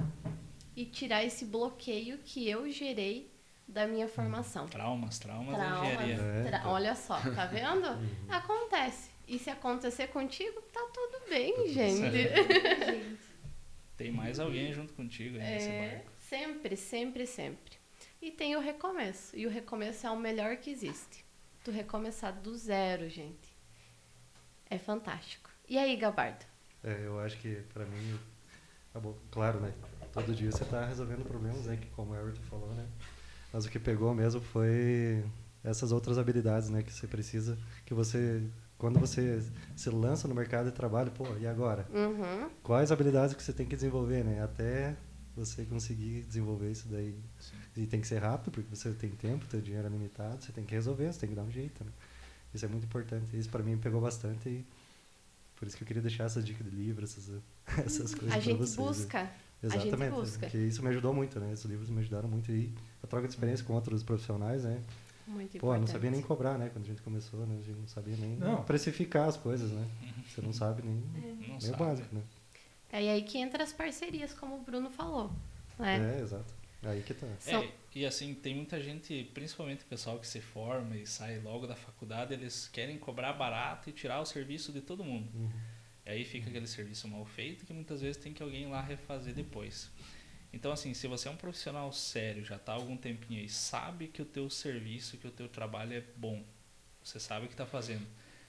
e 0.76 0.84
tirar 0.84 1.24
esse 1.24 1.44
bloqueio 1.44 2.18
que 2.18 2.48
eu 2.48 2.70
gerei 2.70 3.32
da 3.68 3.86
minha 3.86 4.08
formação. 4.08 4.66
Traumas, 4.66 5.18
traumas 5.18 5.56
da 5.56 5.64
Traumas, 5.66 5.88
engenharia. 5.92 6.14
É, 6.14 6.44
tra- 6.48 6.58
então. 6.58 6.70
Olha 6.72 6.94
só, 6.96 7.20
tá 7.20 7.44
vendo? 7.46 7.86
Acontece. 8.28 9.10
E 9.28 9.38
se 9.38 9.50
acontecer 9.50 10.08
contigo, 10.08 10.60
tá 10.72 10.80
tudo 10.92 11.28
bem, 11.28 11.54
tudo 11.54 11.68
gente. 11.68 13.18
Tem 13.96 14.10
mais 14.12 14.38
alguém 14.38 14.72
junto 14.72 14.94
contigo 14.94 15.36
aí 15.36 15.42
nesse 15.42 15.68
É, 15.68 15.90
barco. 15.96 16.12
sempre, 16.20 16.76
sempre, 16.76 17.26
sempre. 17.26 17.76
E 18.22 18.30
tem 18.30 18.56
o 18.56 18.60
recomeço. 18.60 19.36
E 19.36 19.46
o 19.46 19.50
recomeço 19.50 20.06
é 20.06 20.10
o 20.10 20.16
melhor 20.16 20.56
que 20.56 20.70
existe. 20.70 21.24
Tu 21.64 21.70
recomeçar 21.70 22.32
do 22.32 22.56
zero, 22.56 23.08
gente. 23.08 23.52
É 24.70 24.78
fantástico. 24.78 25.50
E 25.68 25.76
aí, 25.76 25.96
Gabardo? 25.96 26.44
É, 26.84 27.06
eu 27.06 27.18
acho 27.20 27.36
que 27.38 27.56
pra 27.74 27.84
mim, 27.84 28.18
tá 28.92 29.00
bom, 29.00 29.16
claro, 29.30 29.60
né? 29.60 29.72
Todo 30.12 30.34
dia 30.34 30.50
você 30.50 30.64
tá 30.64 30.84
resolvendo 30.86 31.24
problemas, 31.26 31.66
né? 31.66 31.76
Que 31.76 31.88
como 31.88 32.12
o 32.12 32.16
Everton 32.16 32.42
falou, 32.42 32.72
né? 32.74 32.86
Mas 33.52 33.64
o 33.64 33.70
que 33.70 33.78
pegou 33.78 34.14
mesmo 34.14 34.40
foi 34.40 35.24
essas 35.64 35.92
outras 35.92 36.18
habilidades, 36.18 36.68
né? 36.68 36.82
Que 36.82 36.92
você 36.92 37.06
precisa, 37.06 37.58
que 37.84 37.94
você, 37.94 38.42
quando 38.76 38.98
você 38.98 39.42
se 39.76 39.90
lança 39.90 40.28
no 40.28 40.34
mercado 40.34 40.66
de 40.66 40.72
trabalho, 40.72 41.10
pô, 41.10 41.24
e 41.40 41.46
agora? 41.46 41.86
Uhum. 41.92 42.48
Quais 42.62 42.92
habilidades 42.92 43.34
que 43.34 43.42
você 43.42 43.52
tem 43.52 43.66
que 43.66 43.74
desenvolver, 43.74 44.24
né? 44.24 44.42
Até 44.42 44.96
você 45.36 45.64
conseguir 45.64 46.22
desenvolver 46.22 46.70
isso 46.70 46.88
daí. 46.88 47.14
E 47.76 47.86
tem 47.86 48.00
que 48.00 48.06
ser 48.08 48.18
rápido, 48.18 48.50
porque 48.50 48.74
você 48.74 48.92
tem 48.92 49.10
tempo, 49.10 49.46
teu 49.46 49.60
dinheiro 49.60 49.86
é 49.86 49.90
limitado, 49.90 50.42
você 50.42 50.52
tem 50.52 50.64
que 50.64 50.74
resolver, 50.74 51.12
você 51.12 51.20
tem 51.20 51.28
que 51.28 51.34
dar 51.34 51.42
um 51.42 51.50
jeito, 51.50 51.84
né? 51.84 51.90
Isso 52.52 52.64
é 52.64 52.68
muito 52.68 52.84
importante. 52.84 53.36
Isso 53.38 53.48
para 53.48 53.62
mim 53.62 53.76
pegou 53.78 54.00
bastante 54.00 54.48
e 54.48 54.66
por 55.56 55.66
isso 55.66 55.76
que 55.76 55.82
eu 55.82 55.86
queria 55.86 56.02
deixar 56.02 56.24
essas 56.24 56.44
dicas 56.44 56.68
de 56.68 56.74
livro, 56.74 57.04
essas, 57.04 57.30
essas 57.84 58.14
coisas 58.14 58.36
A 58.36 58.40
gente 58.40 58.58
vocês. 58.58 58.76
né? 58.78 59.32
Exatamente. 59.62 59.98
gente 59.98 60.10
busca. 60.10 60.38
Porque 60.40 60.58
isso 60.58 60.82
me 60.82 60.88
ajudou 60.88 61.12
muito, 61.12 61.38
né? 61.40 61.52
Esses 61.52 61.64
livros 61.64 61.90
me 61.90 62.00
ajudaram 62.00 62.28
muito 62.28 62.50
e 62.52 62.72
a 63.02 63.06
troca 63.06 63.26
de 63.26 63.34
experiência 63.34 63.64
com 63.64 63.74
outros 63.74 64.02
profissionais, 64.02 64.64
né? 64.64 64.82
Muito 65.26 65.58
Pô, 65.58 65.66
eu 65.66 65.70
importante. 65.76 65.80
não 65.80 65.86
sabia 65.88 66.10
nem 66.10 66.22
cobrar, 66.22 66.56
né? 66.56 66.70
Quando 66.72 66.84
a 66.84 66.88
gente 66.88 67.02
começou, 67.02 67.46
né? 67.46 67.58
A 67.60 67.62
gente 67.62 67.78
não 67.78 67.88
sabia 67.88 68.16
nem 68.16 68.36
Não. 68.36 68.62
precificar 68.64 69.28
as 69.28 69.36
coisas, 69.36 69.70
né? 69.70 69.86
Você 70.28 70.40
não 70.40 70.52
sabe 70.52 70.82
nem, 70.82 71.02
nem 71.36 71.56
o 71.56 71.60
sabe. 71.60 71.76
básico, 71.76 72.14
né? 72.14 72.22
É 72.90 72.98
aí 72.98 73.22
que 73.22 73.36
entra 73.36 73.62
as 73.62 73.72
parcerias, 73.72 74.32
como 74.32 74.56
o 74.56 74.60
Bruno 74.60 74.90
falou. 74.90 75.30
Né? 75.78 76.18
É, 76.18 76.22
exato. 76.22 76.54
Aí 76.82 77.02
que 77.02 77.12
tá. 77.12 77.26
É, 77.46 77.68
e 77.94 78.06
assim, 78.06 78.34
tem 78.34 78.54
muita 78.54 78.80
gente, 78.80 79.24
principalmente 79.34 79.82
o 79.82 79.86
pessoal 79.86 80.18
que 80.18 80.26
se 80.26 80.40
forma 80.40 80.96
e 80.96 81.06
sai 81.06 81.40
logo 81.40 81.66
da 81.66 81.74
faculdade, 81.74 82.32
eles 82.32 82.68
querem 82.68 82.96
cobrar 82.98 83.32
barato 83.32 83.90
e 83.90 83.92
tirar 83.92 84.20
o 84.20 84.24
serviço 84.24 84.72
de 84.72 84.80
todo 84.80 85.04
mundo. 85.04 85.28
Uhum. 85.34 85.50
Aí 86.08 86.24
fica 86.24 86.48
aquele 86.48 86.66
serviço 86.66 87.06
mal 87.06 87.22
feito 87.26 87.66
que 87.66 87.72
muitas 87.74 88.00
vezes 88.00 88.16
tem 88.16 88.32
que 88.32 88.42
alguém 88.42 88.66
lá 88.66 88.80
refazer 88.80 89.34
depois. 89.34 89.90
Então 90.50 90.72
assim, 90.72 90.94
se 90.94 91.06
você 91.06 91.28
é 91.28 91.30
um 91.30 91.36
profissional 91.36 91.92
sério, 91.92 92.42
já 92.42 92.56
está 92.56 92.72
há 92.72 92.76
algum 92.76 92.96
tempinho 92.96 93.42
aí, 93.42 93.48
sabe 93.48 94.08
que 94.08 94.22
o 94.22 94.24
teu 94.24 94.48
serviço, 94.48 95.18
que 95.18 95.26
o 95.26 95.30
teu 95.30 95.50
trabalho 95.50 95.92
é 95.92 96.02
bom, 96.16 96.42
você 97.04 97.20
sabe 97.20 97.44
o 97.44 97.48
que 97.48 97.52
está 97.52 97.66
fazendo. 97.66 98.06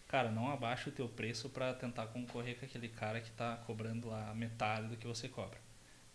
cara, 0.08 0.32
não 0.32 0.50
abaixa 0.50 0.90
o 0.90 0.94
teu 0.94 1.10
preço 1.10 1.50
para 1.50 1.74
tentar 1.74 2.08
concorrer 2.08 2.58
com 2.58 2.66
aquele 2.66 2.88
cara 2.88 3.20
que 3.20 3.30
tá 3.32 3.58
cobrando 3.68 4.08
lá 4.08 4.34
metade 4.34 4.88
do 4.88 4.96
que 4.96 5.06
você 5.06 5.28
cobra. 5.28 5.60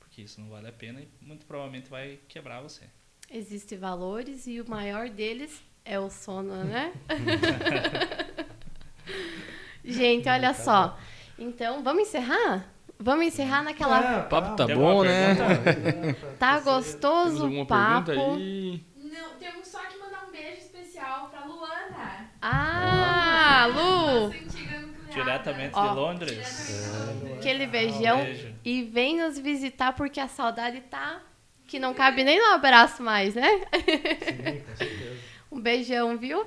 Porque 0.00 0.22
isso 0.22 0.40
não 0.40 0.48
vale 0.48 0.68
a 0.68 0.72
pena 0.72 1.02
e 1.02 1.08
muito 1.20 1.44
provavelmente 1.44 1.90
vai 1.90 2.18
quebrar 2.26 2.62
você. 2.62 2.84
Existem 3.30 3.76
valores 3.76 4.46
e 4.46 4.62
o 4.62 4.68
maior 4.68 5.10
deles 5.10 5.62
é 5.84 6.00
o 6.00 6.08
sono, 6.08 6.64
né? 6.64 6.94
Gente, 9.84 10.26
olha 10.30 10.54
só. 10.54 10.98
Então, 11.38 11.82
vamos 11.82 12.02
encerrar? 12.08 12.66
Vamos 12.98 13.26
encerrar 13.26 13.62
naquela. 13.62 14.20
O 14.26 14.28
papo 14.28 14.56
tá 14.56 14.66
bom, 14.68 15.02
né? 15.04 15.34
Tá 16.38 16.58
Temos 16.60 16.64
gostoso 16.64 17.48
o 17.48 17.66
papo. 17.66 18.06
pergunta 18.06 18.36
aí? 18.38 18.84
Não, 18.96 19.30
temos 19.38 19.68
só 19.68 19.78
que 19.80 19.98
mandar 19.98 20.26
um 20.28 20.30
beijo 20.30 20.58
especial 20.58 21.28
pra 21.28 21.44
Luana. 21.44 22.30
Ah, 22.40 23.66
Lu! 23.66 24.26
Antiga 24.26 24.80
nucleada. 24.80 25.12
Diretamente 25.12 25.72
Ó. 25.74 25.88
de 25.88 25.94
Londres. 25.96 26.92
Londres. 26.92 27.38
Aquele 27.38 27.66
Um 27.66 27.70
beijão. 27.70 28.22
beijo. 28.24 28.54
E 28.64 28.82
vem 28.84 29.16
nos 29.20 29.38
visitar 29.38 29.92
porque 29.94 30.20
a 30.20 30.28
saudade 30.28 30.80
tá. 30.82 31.20
Que 31.66 31.78
não 31.78 31.94
cabe 31.94 32.22
nem 32.22 32.38
no 32.38 32.54
abraço 32.54 33.02
mais, 33.02 33.34
né? 33.34 33.48
Sim, 33.74 34.60
com 34.60 34.76
certeza. 34.76 35.24
Um 35.50 35.60
beijão, 35.60 36.16
viu? 36.18 36.44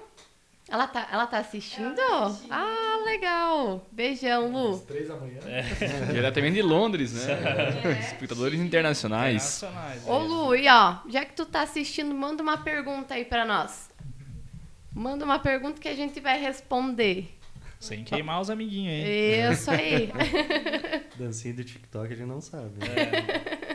Ela 0.70 0.86
tá, 0.88 1.08
ela 1.12 1.26
tá 1.28 1.38
assistindo? 1.40 1.98
Ela 2.00 2.20
tá 2.20 2.26
assistindo. 2.26 2.52
Ah, 2.54 3.04
legal. 3.06 3.88
Beijão, 3.92 4.46
Às 4.48 4.52
Lu. 4.52 4.80
três 4.80 5.08
da 5.08 5.16
manhã. 5.16 5.40
Diretamente 6.12 6.56
de 6.56 6.62
Londres, 6.62 7.14
né? 7.14 7.34
É. 7.86 8.00
Espectadores 8.04 8.60
internacionais. 8.60 9.58
Internacionais. 9.64 10.08
Ô, 10.08 10.20
mesmo. 10.20 10.36
Lu, 10.36 10.56
e 10.56 10.68
ó, 10.68 10.98
já 11.08 11.24
que 11.24 11.34
tu 11.34 11.46
tá 11.46 11.62
assistindo, 11.62 12.14
manda 12.14 12.44
uma 12.44 12.58
pergunta 12.58 13.14
aí 13.14 13.24
pra 13.24 13.46
nós. 13.46 13.90
Manda 14.94 15.24
uma 15.24 15.40
pergunta 15.40 15.80
que 15.80 15.88
a 15.88 15.96
gente 15.96 16.20
vai 16.20 16.40
responder. 16.40 17.34
Sem 17.80 18.04
queimar 18.04 18.42
os 18.42 18.50
amiguinhos, 18.50 18.92
hein? 18.94 19.52
Isso 19.52 19.70
aí. 19.72 20.12
Dancinha 21.16 21.54
de 21.54 21.64
TikTok 21.64 22.12
a 22.12 22.16
gente 22.16 22.28
não 22.28 22.42
sabe. 22.42 22.74
É. 22.84 23.67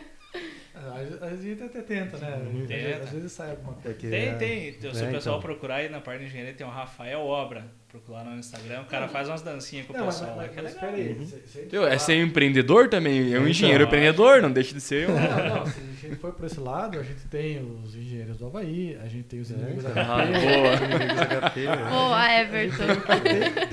A, 0.91 1.27
a 1.27 1.37
gente 1.37 1.63
até 1.63 1.81
tenta, 1.83 2.17
né? 2.19 2.35
Às 2.35 2.53
vezes- 2.53 2.69
Tenta. 2.69 3.05
Às 3.05 3.11
vezes 3.11 3.33
sai 3.33 3.51
alguma 3.51 3.73
coisa. 3.75 3.91
É 3.91 3.93
que 3.95 4.09
Tem, 4.09 4.29
é- 4.29 4.35
tem. 4.35 4.73
Se 4.73 4.87
o 4.87 4.91
é, 4.91 5.11
pessoal 5.13 5.39
então. 5.39 5.41
procurar 5.41 5.77
aí 5.77 5.89
na 5.89 6.01
parte 6.01 6.21
de 6.21 6.27
engenharia, 6.27 6.53
tem 6.55 6.67
o 6.67 6.71
Rafael 6.71 7.21
Obra. 7.21 7.65
Procurar 7.93 8.25
no 8.25 8.39
Instagram, 8.39 8.81
o 8.81 8.85
cara 8.87 9.07
faz 9.07 9.29
umas 9.29 9.43
dancinhas 9.43 9.85
com 9.87 9.93
o 9.93 9.97
Não, 9.99 10.07
mas, 10.07 10.19
pessoal 10.19 10.35
lá, 10.39 10.45
mas, 10.45 10.53
que 10.55 10.59
é 10.59 10.63
mas 10.63 10.75
legal. 10.75 10.91
peraí. 10.93 11.09
Uhum. 11.13 11.27
se- 11.27 11.69
se? 11.69 11.77
É 11.77 11.99
ser 11.99 12.15
empreendedor 12.23 12.89
também. 12.89 13.19
É 13.19 13.23
um 13.23 13.29
Então, 13.41 13.49
engenheiro 13.49 13.83
eu 13.83 13.87
empreendedor, 13.87 14.41
não 14.41 14.51
deixa 14.51 14.73
de 14.73 14.81
ser 14.81 15.11
um. 15.11 15.13
Não, 15.15 15.57
não, 15.59 15.67
se 15.67 15.79
a 15.79 16.09
gente 16.09 16.17
for 16.17 16.33
por 16.33 16.47
esse 16.47 16.59
lado, 16.59 16.99
a 16.99 17.03
gente 17.03 17.27
tem 17.29 17.61
os 17.85 17.95
engenheiros 17.95 18.39
do 18.39 18.47
Havaí, 18.47 18.97
a 19.05 19.07
gente 19.09 19.25
tem 19.25 19.41
os 19.41 19.51
É, 19.51 19.55
inimigos 19.55 19.85
então. 19.85 19.95
da 19.95 20.01
Ah, 20.01 20.23
HP. 20.23 20.33
boa. 20.41 20.75
Inimigos 20.75 21.21
HP, 21.21 21.61
né? 21.67 21.91
Boa, 21.91 22.33
Everton. 22.41 22.83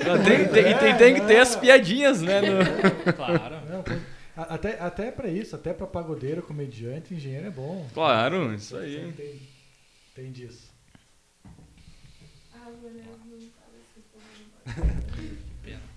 Não, 0.06 0.22
tem, 0.24 0.48
tem, 0.48 0.78
tem, 0.78 0.96
tem 0.96 1.14
que 1.14 1.20
ter 1.22 1.38
as 1.38 1.56
piadinhas, 1.56 2.20
né? 2.20 2.40
no- 2.42 3.12
Claro. 3.14 3.56
Não, 3.70 3.84
até, 4.42 4.80
até 4.80 5.10
pra 5.10 5.28
isso, 5.28 5.54
até 5.54 5.72
pra 5.72 5.86
pagodeiro, 5.86 6.42
comediante, 6.42 7.14
engenheiro 7.14 7.46
é 7.46 7.50
bom. 7.50 7.88
Claro, 7.92 8.54
isso 8.54 8.76
aí. 8.76 9.12
Tem, 9.12 9.40
tem 10.14 10.32
disso. 10.32 10.70
Ah. 12.54 12.70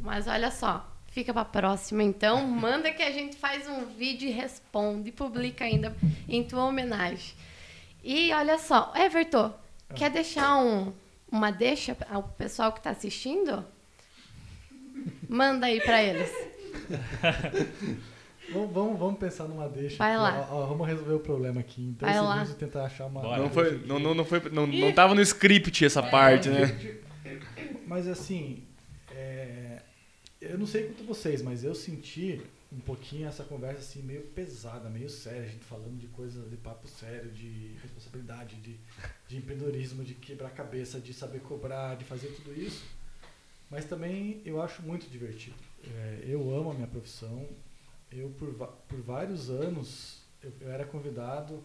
Mas 0.00 0.26
olha 0.26 0.50
só, 0.50 0.90
fica 1.08 1.32
pra 1.34 1.44
próxima 1.44 2.02
então. 2.02 2.46
Manda 2.46 2.92
que 2.92 3.02
a 3.02 3.12
gente 3.12 3.36
faz 3.36 3.68
um 3.68 3.84
vídeo 3.86 4.28
e 4.28 4.32
responde 4.32 5.10
e 5.10 5.12
publica 5.12 5.64
ainda 5.64 5.94
em 6.28 6.42
tua 6.42 6.64
homenagem. 6.64 7.34
E 8.02 8.32
olha 8.32 8.58
só, 8.58 8.92
Everton, 8.96 9.52
quer 9.94 10.10
deixar 10.10 10.56
um, 10.56 10.92
uma 11.30 11.50
deixa 11.50 11.96
ao 12.10 12.22
pessoal 12.22 12.72
que 12.72 12.80
tá 12.80 12.90
assistindo? 12.90 13.64
Manda 15.28 15.66
aí 15.66 15.80
pra 15.80 16.02
eles. 16.02 16.30
Vamos, 18.50 18.72
vamos, 18.72 18.98
vamos 18.98 19.18
pensar 19.18 19.44
numa 19.44 19.68
deixa. 19.68 19.98
Vai 19.98 20.12
aqui, 20.12 20.22
lá. 20.22 20.48
ó, 20.50 20.62
ó, 20.62 20.66
vamos 20.66 20.86
resolver 20.86 21.12
o 21.12 21.20
problema 21.20 21.60
aqui. 21.60 21.82
Em 21.82 21.92
três 21.92 22.16
Vai 22.16 22.24
lá. 22.24 22.46
tentar 22.46 22.84
achar 22.86 23.06
uma. 23.06 23.20
Bora. 23.20 23.42
Não, 23.42 23.50
foi, 23.50 23.78
não, 23.86 23.98
não, 23.98 24.14
não, 24.14 24.24
foi, 24.24 24.40
não, 24.50 24.66
não 24.66 24.92
tava 24.92 25.14
no 25.14 25.20
script 25.20 25.84
essa 25.84 26.02
parte, 26.02 26.48
né? 26.48 26.98
Mas 27.86 28.08
assim, 28.08 28.64
é, 29.14 29.82
eu 30.40 30.56
não 30.58 30.66
sei 30.66 30.84
quanto 30.84 31.04
vocês, 31.04 31.42
mas 31.42 31.62
eu 31.62 31.74
senti 31.74 32.40
um 32.72 32.80
pouquinho 32.80 33.28
essa 33.28 33.44
conversa 33.44 33.80
assim 33.80 34.02
meio 34.02 34.22
pesada, 34.22 34.88
meio 34.90 35.08
séria, 35.08 35.42
a 35.42 35.46
gente 35.46 35.64
falando 35.64 35.98
de 35.98 36.06
coisas 36.08 36.48
de 36.50 36.56
papo 36.56 36.86
sério, 36.86 37.30
de 37.30 37.76
responsabilidade, 37.82 38.56
de, 38.56 38.76
de 39.26 39.36
empreendedorismo, 39.36 40.04
de 40.04 40.14
quebrar 40.14 40.50
cabeça, 40.50 41.00
de 41.00 41.12
saber 41.12 41.40
cobrar, 41.40 41.96
de 41.96 42.04
fazer 42.04 42.28
tudo 42.28 42.58
isso. 42.58 42.84
Mas 43.70 43.84
também 43.84 44.40
eu 44.44 44.62
acho 44.62 44.82
muito 44.82 45.08
divertido. 45.10 45.56
É, 45.84 46.24
eu 46.24 46.40
amo 46.54 46.70
a 46.70 46.74
minha 46.74 46.86
profissão. 46.86 47.46
Eu 48.10 48.30
por, 48.30 48.52
por 48.88 49.00
vários 49.02 49.50
anos 49.50 50.22
eu, 50.42 50.52
eu 50.60 50.70
era 50.70 50.84
convidado 50.84 51.62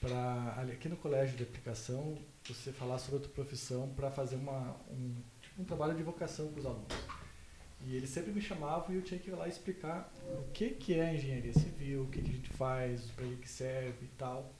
para 0.00 0.64
aqui 0.72 0.88
no 0.88 0.96
colégio 0.96 1.36
de 1.36 1.42
aplicação 1.42 2.16
você 2.46 2.72
falar 2.72 2.98
sobre 2.98 3.18
a 3.18 3.22
tua 3.24 3.32
profissão 3.32 3.88
para 3.94 4.10
fazer 4.10 4.36
uma, 4.36 4.76
um, 4.90 5.14
tipo, 5.42 5.62
um 5.62 5.64
trabalho 5.64 5.94
de 5.94 6.02
vocação 6.02 6.48
com 6.52 6.60
os 6.60 6.66
alunos. 6.66 6.86
E 7.86 7.94
eles 7.94 8.10
sempre 8.10 8.32
me 8.32 8.40
chamavam 8.40 8.92
e 8.92 8.96
eu 8.96 9.02
tinha 9.02 9.20
que 9.20 9.30
ir 9.30 9.34
lá 9.34 9.46
explicar 9.46 10.12
o 10.38 10.50
que, 10.52 10.70
que 10.70 10.94
é 10.94 11.14
engenharia 11.14 11.52
civil, 11.52 12.04
o 12.04 12.08
que, 12.08 12.22
que 12.22 12.30
a 12.30 12.34
gente 12.34 12.50
faz, 12.50 13.02
para 13.10 13.24
que, 13.24 13.36
que 13.36 13.48
serve 13.48 14.04
e 14.04 14.08
tal. 14.16 14.52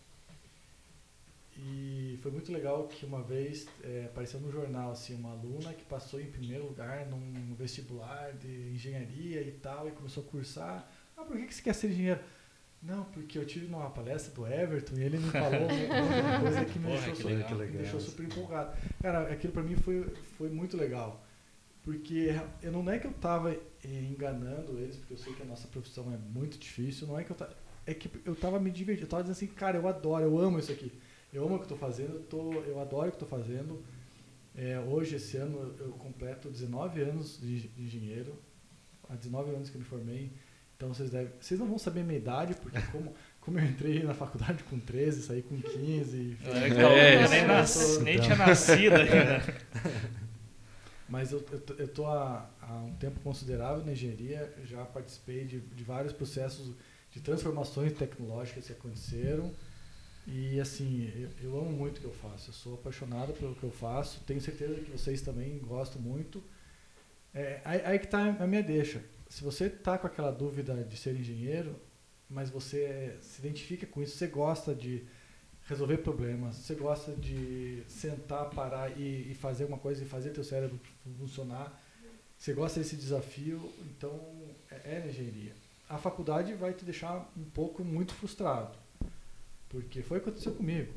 E 1.60 2.18
foi 2.22 2.30
muito 2.30 2.52
legal 2.52 2.86
que 2.86 3.04
uma 3.04 3.20
vez 3.22 3.66
é, 3.82 4.04
apareceu 4.06 4.38
no 4.38 4.50
jornal 4.50 4.92
assim, 4.92 5.14
uma 5.16 5.32
aluna 5.32 5.72
que 5.74 5.84
passou 5.84 6.20
em 6.20 6.26
primeiro 6.30 6.64
lugar 6.66 7.04
num 7.06 7.52
vestibular 7.56 8.32
de 8.34 8.70
engenharia 8.72 9.40
e 9.42 9.50
tal, 9.52 9.88
e 9.88 9.90
começou 9.90 10.22
a 10.22 10.26
cursar. 10.30 10.88
Ah, 11.16 11.24
por 11.24 11.36
que, 11.36 11.46
que 11.46 11.54
você 11.54 11.62
quer 11.62 11.74
ser 11.74 11.88
engenheiro? 11.90 12.20
Não, 12.80 13.02
porque 13.06 13.36
eu 13.36 13.44
tive 13.44 13.66
numa 13.66 13.90
palestra 13.90 14.32
do 14.32 14.46
Everton 14.46 14.94
e 14.98 15.02
ele 15.02 15.18
me 15.18 15.30
falou 15.30 15.50
uma 15.66 16.40
coisa 16.40 16.64
que 16.64 16.78
me, 16.78 16.84
Porra, 16.84 16.96
deixou, 16.98 17.14
que 17.16 17.22
su- 17.22 17.28
legal. 17.28 17.50
me 17.50 17.56
legal. 17.58 17.82
deixou 17.82 18.00
super 18.00 18.24
empolgado. 18.26 18.76
Cara, 19.02 19.32
aquilo 19.32 19.52
pra 19.52 19.62
mim 19.64 19.74
foi, 19.74 20.04
foi 20.36 20.48
muito 20.48 20.76
legal. 20.76 21.24
Porque 21.82 22.32
eu 22.62 22.70
não 22.70 22.88
é 22.88 22.98
que 23.00 23.06
eu 23.08 23.12
tava 23.14 23.52
eh, 23.52 23.58
enganando 24.08 24.78
eles, 24.78 24.96
porque 24.96 25.14
eu 25.14 25.18
sei 25.18 25.32
que 25.32 25.42
a 25.42 25.46
nossa 25.46 25.66
profissão 25.68 26.12
é 26.12 26.16
muito 26.16 26.56
difícil, 26.56 27.08
não 27.08 27.18
é 27.18 27.24
que 27.24 27.32
eu 27.32 27.36
tava. 27.36 27.52
É 27.86 27.94
que 27.94 28.10
eu 28.26 28.36
tava 28.36 28.60
me 28.60 28.70
divertindo, 28.70 29.06
eu 29.06 29.10
tava 29.10 29.22
dizendo 29.24 29.36
assim, 29.36 29.46
cara, 29.56 29.78
eu 29.78 29.88
adoro, 29.88 30.22
eu 30.22 30.38
amo 30.38 30.58
isso 30.58 30.70
aqui. 30.70 30.92
Eu 31.32 31.44
amo 31.44 31.56
o 31.56 31.58
que 31.58 31.68
tô 31.68 31.76
fazendo, 31.76 32.14
eu, 32.14 32.22
tô, 32.22 32.52
eu 32.62 32.80
adoro 32.80 33.08
o 33.08 33.12
que 33.12 33.18
tô 33.18 33.26
fazendo. 33.26 33.82
É, 34.56 34.78
hoje, 34.80 35.16
esse 35.16 35.36
ano, 35.36 35.74
eu 35.78 35.90
completo 35.92 36.48
19 36.50 37.00
anos 37.02 37.38
de, 37.40 37.68
de 37.68 37.82
engenheiro. 37.84 38.34
Há 39.08 39.14
19 39.14 39.50
anos 39.54 39.70
que 39.70 39.76
eu 39.76 39.80
me 39.80 39.86
formei. 39.86 40.32
Então 40.76 40.88
vocês 40.92 41.10
devem. 41.10 41.32
Vocês 41.40 41.58
não 41.60 41.66
vão 41.66 41.78
saber 41.78 42.00
a 42.00 42.04
minha 42.04 42.18
idade, 42.18 42.54
porque 42.54 42.80
como, 42.92 43.14
como 43.40 43.58
eu 43.58 43.64
entrei 43.64 44.02
na 44.02 44.14
faculdade 44.14 44.62
com 44.64 44.78
13, 44.78 45.22
saí 45.22 45.42
com 45.42 45.60
15. 45.60 46.36
fiz- 46.40 46.48
É, 46.48 46.68
É, 46.98 47.24
eu 47.24 47.28
nem, 47.28 47.46
nasci, 47.46 48.00
nem 48.02 48.20
tinha 48.20 48.36
nascido 48.36 48.94
ainda. 48.96 49.42
Mas 51.08 51.32
eu, 51.32 51.40
tô 51.88 52.06
há, 52.06 52.48
há 52.60 52.74
um 52.84 52.92
tempo 52.94 53.18
considerável 53.20 53.84
na 53.84 53.92
engenharia, 53.92 54.52
já 54.66 54.84
participei 54.84 55.44
de, 55.46 55.60
de 55.60 55.82
vários 55.84 56.12
processos 56.12 56.72
de 57.10 57.20
transformações 57.20 57.92
tecnológicas 57.94 58.66
que 58.66 58.72
aconteceram. 58.72 59.50
E 60.30 60.60
assim, 60.60 61.10
eu, 61.16 61.30
eu 61.50 61.58
amo 61.58 61.72
muito 61.72 61.96
o 61.96 62.00
que 62.02 62.06
eu 62.06 62.12
faço, 62.12 62.50
eu 62.50 62.54
sou 62.54 62.74
apaixonado 62.74 63.32
pelo 63.32 63.54
que 63.54 63.64
eu 63.64 63.70
faço, 63.70 64.20
tenho 64.26 64.40
certeza 64.42 64.74
que 64.74 64.90
vocês 64.90 65.22
também 65.22 65.58
gostam 65.58 66.02
muito. 66.02 66.42
É, 67.32 67.62
aí, 67.64 67.80
aí 67.82 67.98
que 67.98 68.04
está 68.04 68.36
a 68.38 68.46
minha 68.46 68.62
deixa. 68.62 69.02
Se 69.26 69.42
você 69.42 69.66
está 69.66 69.96
com 69.96 70.06
aquela 70.06 70.30
dúvida 70.30 70.84
de 70.84 70.96
ser 70.98 71.16
engenheiro, 71.16 71.74
mas 72.28 72.50
você 72.50 73.16
se 73.22 73.40
identifica 73.40 73.86
com 73.86 74.02
isso, 74.02 74.18
você 74.18 74.26
gosta 74.26 74.74
de 74.74 75.02
resolver 75.66 75.98
problemas, 75.98 76.56
você 76.56 76.74
gosta 76.74 77.12
de 77.12 77.82
sentar, 77.88 78.50
parar 78.50 78.90
e, 78.98 79.30
e 79.30 79.34
fazer 79.34 79.64
uma 79.64 79.78
coisa 79.78 80.02
e 80.02 80.06
fazer 80.06 80.30
teu 80.30 80.44
cérebro 80.44 80.78
funcionar, 81.18 81.82
você 82.36 82.52
gosta 82.52 82.80
desse 82.80 82.96
desafio, 82.96 83.72
então 83.80 84.14
é, 84.70 84.96
é 84.96 85.08
engenharia. 85.08 85.54
A 85.88 85.96
faculdade 85.96 86.52
vai 86.52 86.74
te 86.74 86.84
deixar 86.84 87.32
um 87.34 87.44
pouco 87.44 87.82
muito 87.82 88.12
frustrado, 88.12 88.76
porque 89.68 90.02
foi 90.02 90.18
o 90.18 90.20
que 90.20 90.28
aconteceu 90.28 90.54
comigo. 90.54 90.92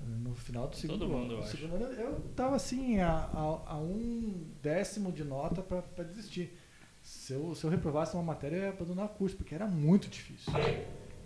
No 0.00 0.34
final 0.34 0.66
do 0.66 0.74
segundo 0.76 0.98
Todo 0.98 1.12
ano. 1.12 1.20
mundo, 1.20 1.32
eu 1.34 1.36
no 1.38 1.42
acho. 1.44 1.56
segundo 1.56 1.74
ano 1.76 1.84
eu 1.94 2.26
estava 2.30 2.56
assim, 2.56 2.98
a, 2.98 3.08
a, 3.10 3.72
a 3.74 3.78
um 3.78 4.48
décimo 4.60 5.12
de 5.12 5.22
nota 5.22 5.62
para 5.62 6.04
desistir. 6.04 6.56
Se 7.00 7.32
eu, 7.32 7.54
se 7.54 7.64
eu 7.64 7.70
reprovasse 7.70 8.14
uma 8.14 8.22
matéria, 8.22 8.56
eu 8.56 8.62
ia 8.64 8.68
abandonar 8.70 9.06
o 9.06 9.08
curso, 9.10 9.36
porque 9.36 9.54
era 9.54 9.66
muito 9.66 10.08
difícil. 10.08 10.52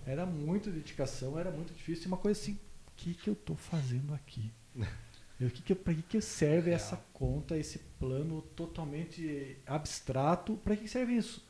Era 0.06 0.26
muita 0.26 0.70
dedicação, 0.70 1.38
era 1.38 1.50
muito 1.50 1.72
difícil. 1.72 2.04
E 2.04 2.06
uma 2.08 2.16
coisa 2.18 2.38
assim, 2.38 2.52
o 2.52 2.90
que, 2.96 3.14
que 3.14 3.28
eu 3.28 3.34
estou 3.34 3.56
fazendo 3.56 4.12
aqui? 4.14 4.50
Eu, 5.38 5.50
que 5.50 5.60
que, 5.60 5.74
para 5.74 5.92
que, 5.92 6.00
que 6.00 6.20
serve 6.22 6.70
essa 6.70 6.96
conta, 7.12 7.58
esse 7.58 7.78
plano 7.98 8.40
totalmente 8.40 9.58
abstrato? 9.66 10.56
Para 10.64 10.74
que 10.74 10.88
serve 10.88 11.12
isso? 11.14 11.46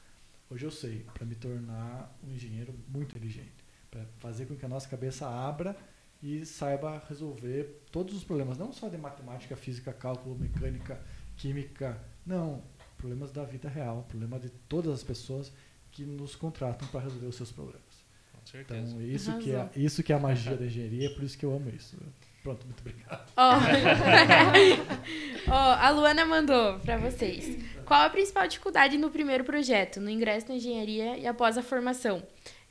Hoje 0.51 0.67
eu 0.67 0.73
sei, 0.73 1.07
para 1.15 1.25
me 1.25 1.37
tornar 1.37 2.13
um 2.27 2.33
engenheiro 2.33 2.75
muito 2.89 3.11
inteligente, 3.17 3.53
para 3.91 4.05
fazer 4.19 4.47
com 4.47 4.57
que 4.57 4.65
a 4.65 4.69
nossa 4.69 4.89
cabeça 4.89 5.29
abra 5.29 5.77
e 6.23 6.45
saiba 6.45 7.03
resolver 7.09 7.83
todos 7.93 8.15
os 8.15 8.25
problemas, 8.25 8.59
não 8.59 8.73
só 8.73 8.89
de 8.89 8.97
matemática, 8.97 9.57
física, 9.57 9.93
cálculo, 9.93 10.37
mecânica, 10.37 11.01
química. 11.37 12.01
Não, 12.25 12.63
problemas 12.97 13.31
da 13.31 13.45
vida 13.45 13.69
real, 13.69 14.05
problema 14.09 14.39
de 14.39 14.51
todas 14.51 14.93
as 14.93 15.03
pessoas 15.05 15.53
que 15.93 16.05
nos 16.05 16.35
contratam 16.35 16.89
para 16.89 17.01
resolver 17.01 17.27
os 17.27 17.37
seus 17.37 17.53
problemas. 17.53 18.05
Com 18.33 18.47
certeza. 18.47 18.81
Então, 18.81 19.03
isso 19.03 19.39
que, 19.39 19.53
é, 19.53 19.71
isso 19.77 20.03
que 20.03 20.13
é 20.13 20.17
a 20.17 20.19
magia 20.19 20.57
da 20.57 20.65
engenharia, 20.65 21.15
por 21.15 21.23
isso 21.23 21.39
que 21.39 21.45
eu 21.45 21.55
amo 21.55 21.71
isso. 21.71 21.97
Pronto, 22.43 22.65
muito 22.65 22.81
obrigado. 22.81 23.29
Ó, 23.37 23.55
Ó, 25.51 25.73
a 25.75 25.91
Luana 25.91 26.25
mandou 26.25 26.79
pra 26.81 26.97
vocês. 26.97 27.65
Qual 27.85 28.01
a 28.01 28.11
principal 28.11 28.47
dificuldade 28.47 28.97
no 28.97 29.11
primeiro 29.11 29.45
projeto, 29.45 30.01
no 30.01 30.11
ingresso 30.11 30.49
na 30.49 30.55
engenharia 30.55 31.17
e 31.17 31.27
após 31.27 31.59
a 31.59 31.63
formação? 31.63 32.23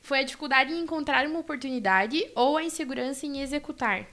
Foi 0.05 0.19
a 0.19 0.23
dificuldade 0.23 0.71
em 0.71 0.79
encontrar 0.81 1.25
uma 1.25 1.39
oportunidade 1.39 2.23
ou 2.35 2.57
a 2.57 2.63
insegurança 2.63 3.25
em 3.25 3.41
executar? 3.41 4.05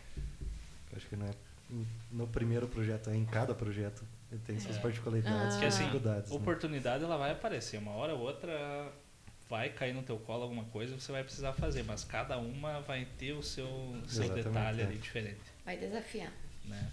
Acho 0.97 1.07
que 1.07 1.17
não 1.17 1.27
é 1.27 1.31
no 2.11 2.27
primeiro 2.27 2.67
projeto, 2.67 3.11
é 3.11 3.15
em 3.17 3.25
cada 3.27 3.55
projeto. 3.55 4.03
Ele 4.31 4.41
tem 4.47 4.59
suas 4.59 4.77
É. 4.77 4.81
particularidades 4.81 5.55
Ah. 5.55 5.57
e 5.57 5.61
Que 5.61 5.67
assim, 5.67 5.79
dificuldades. 5.85 6.31
né? 6.31 6.37
oportunidade 6.37 7.05
ela 7.05 7.17
vai 7.19 7.33
aparecer. 7.33 7.77
Uma 7.79 7.93
hora 7.93 8.15
ou 8.15 8.21
outra 8.21 8.91
vai 9.51 9.69
cair 9.69 9.93
no 9.93 10.03
teu 10.03 10.19
colo 10.19 10.45
alguma 10.45 10.65
coisa 10.65 10.99
você 10.99 11.13
vai 11.13 11.23
precisar 11.23 11.53
fazer. 11.53 11.83
Mas 11.83 12.05
cada 12.05 12.39
uma 12.39 12.81
vai 12.81 13.07
ter 13.19 13.33
o 13.33 13.43
seu, 13.43 13.67
seu 14.07 14.25
Exatamente, 14.25 14.45
detalhe 14.49 14.81
é. 14.81 14.85
ali 14.87 14.97
diferente. 14.97 15.41
Vai 15.65 15.77
desafiar. 15.77 16.33
né? 16.65 16.91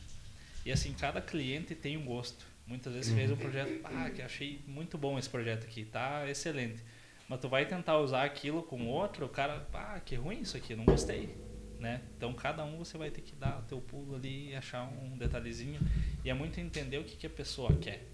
E 0.66 0.72
assim, 0.74 0.94
cada 0.94 1.22
cliente 1.22 1.74
tem 1.74 1.96
um 1.96 2.04
gosto. 2.04 2.46
Muitas 2.68 2.94
vezes 2.94 3.12
você 3.12 3.16
fez 3.18 3.32
um 3.32 3.38
projeto, 3.38 3.80
ah, 3.86 4.10
que 4.10 4.22
achei 4.22 4.62
muito 4.68 4.98
bom 4.98 5.18
esse 5.18 5.30
projeto 5.30 5.64
aqui, 5.64 5.86
tá 5.86 6.30
excelente. 6.30 6.84
Mas 7.30 7.40
tu 7.40 7.48
vai 7.48 7.64
tentar 7.66 8.00
usar 8.00 8.24
aquilo 8.24 8.64
com 8.64 8.88
outro, 8.88 9.28
o 9.28 9.30
cara, 9.30 9.66
ah, 9.72 10.00
que 10.04 10.16
ruim 10.16 10.42
isso 10.42 10.58
aqui, 10.58 10.76
não 10.76 10.84
gostei. 10.84 11.38
Né? 11.80 12.02
Então 12.18 12.34
cada 12.34 12.66
um 12.66 12.80
você 12.80 12.98
vai 12.98 13.10
ter 13.12 13.22
que 13.22 13.36
dar 13.36 13.60
o 13.60 13.62
teu 13.62 13.80
pulo 13.80 14.16
ali 14.16 14.50
e 14.50 14.56
achar 14.56 14.92
um 15.02 15.16
detalhezinho. 15.16 15.80
E 16.26 16.30
é 16.30 16.34
muito 16.34 16.60
entender 16.60 16.98
o 16.98 17.04
que, 17.04 17.16
que 17.16 17.28
a 17.28 17.30
pessoa 17.30 17.72
quer. 17.76 18.06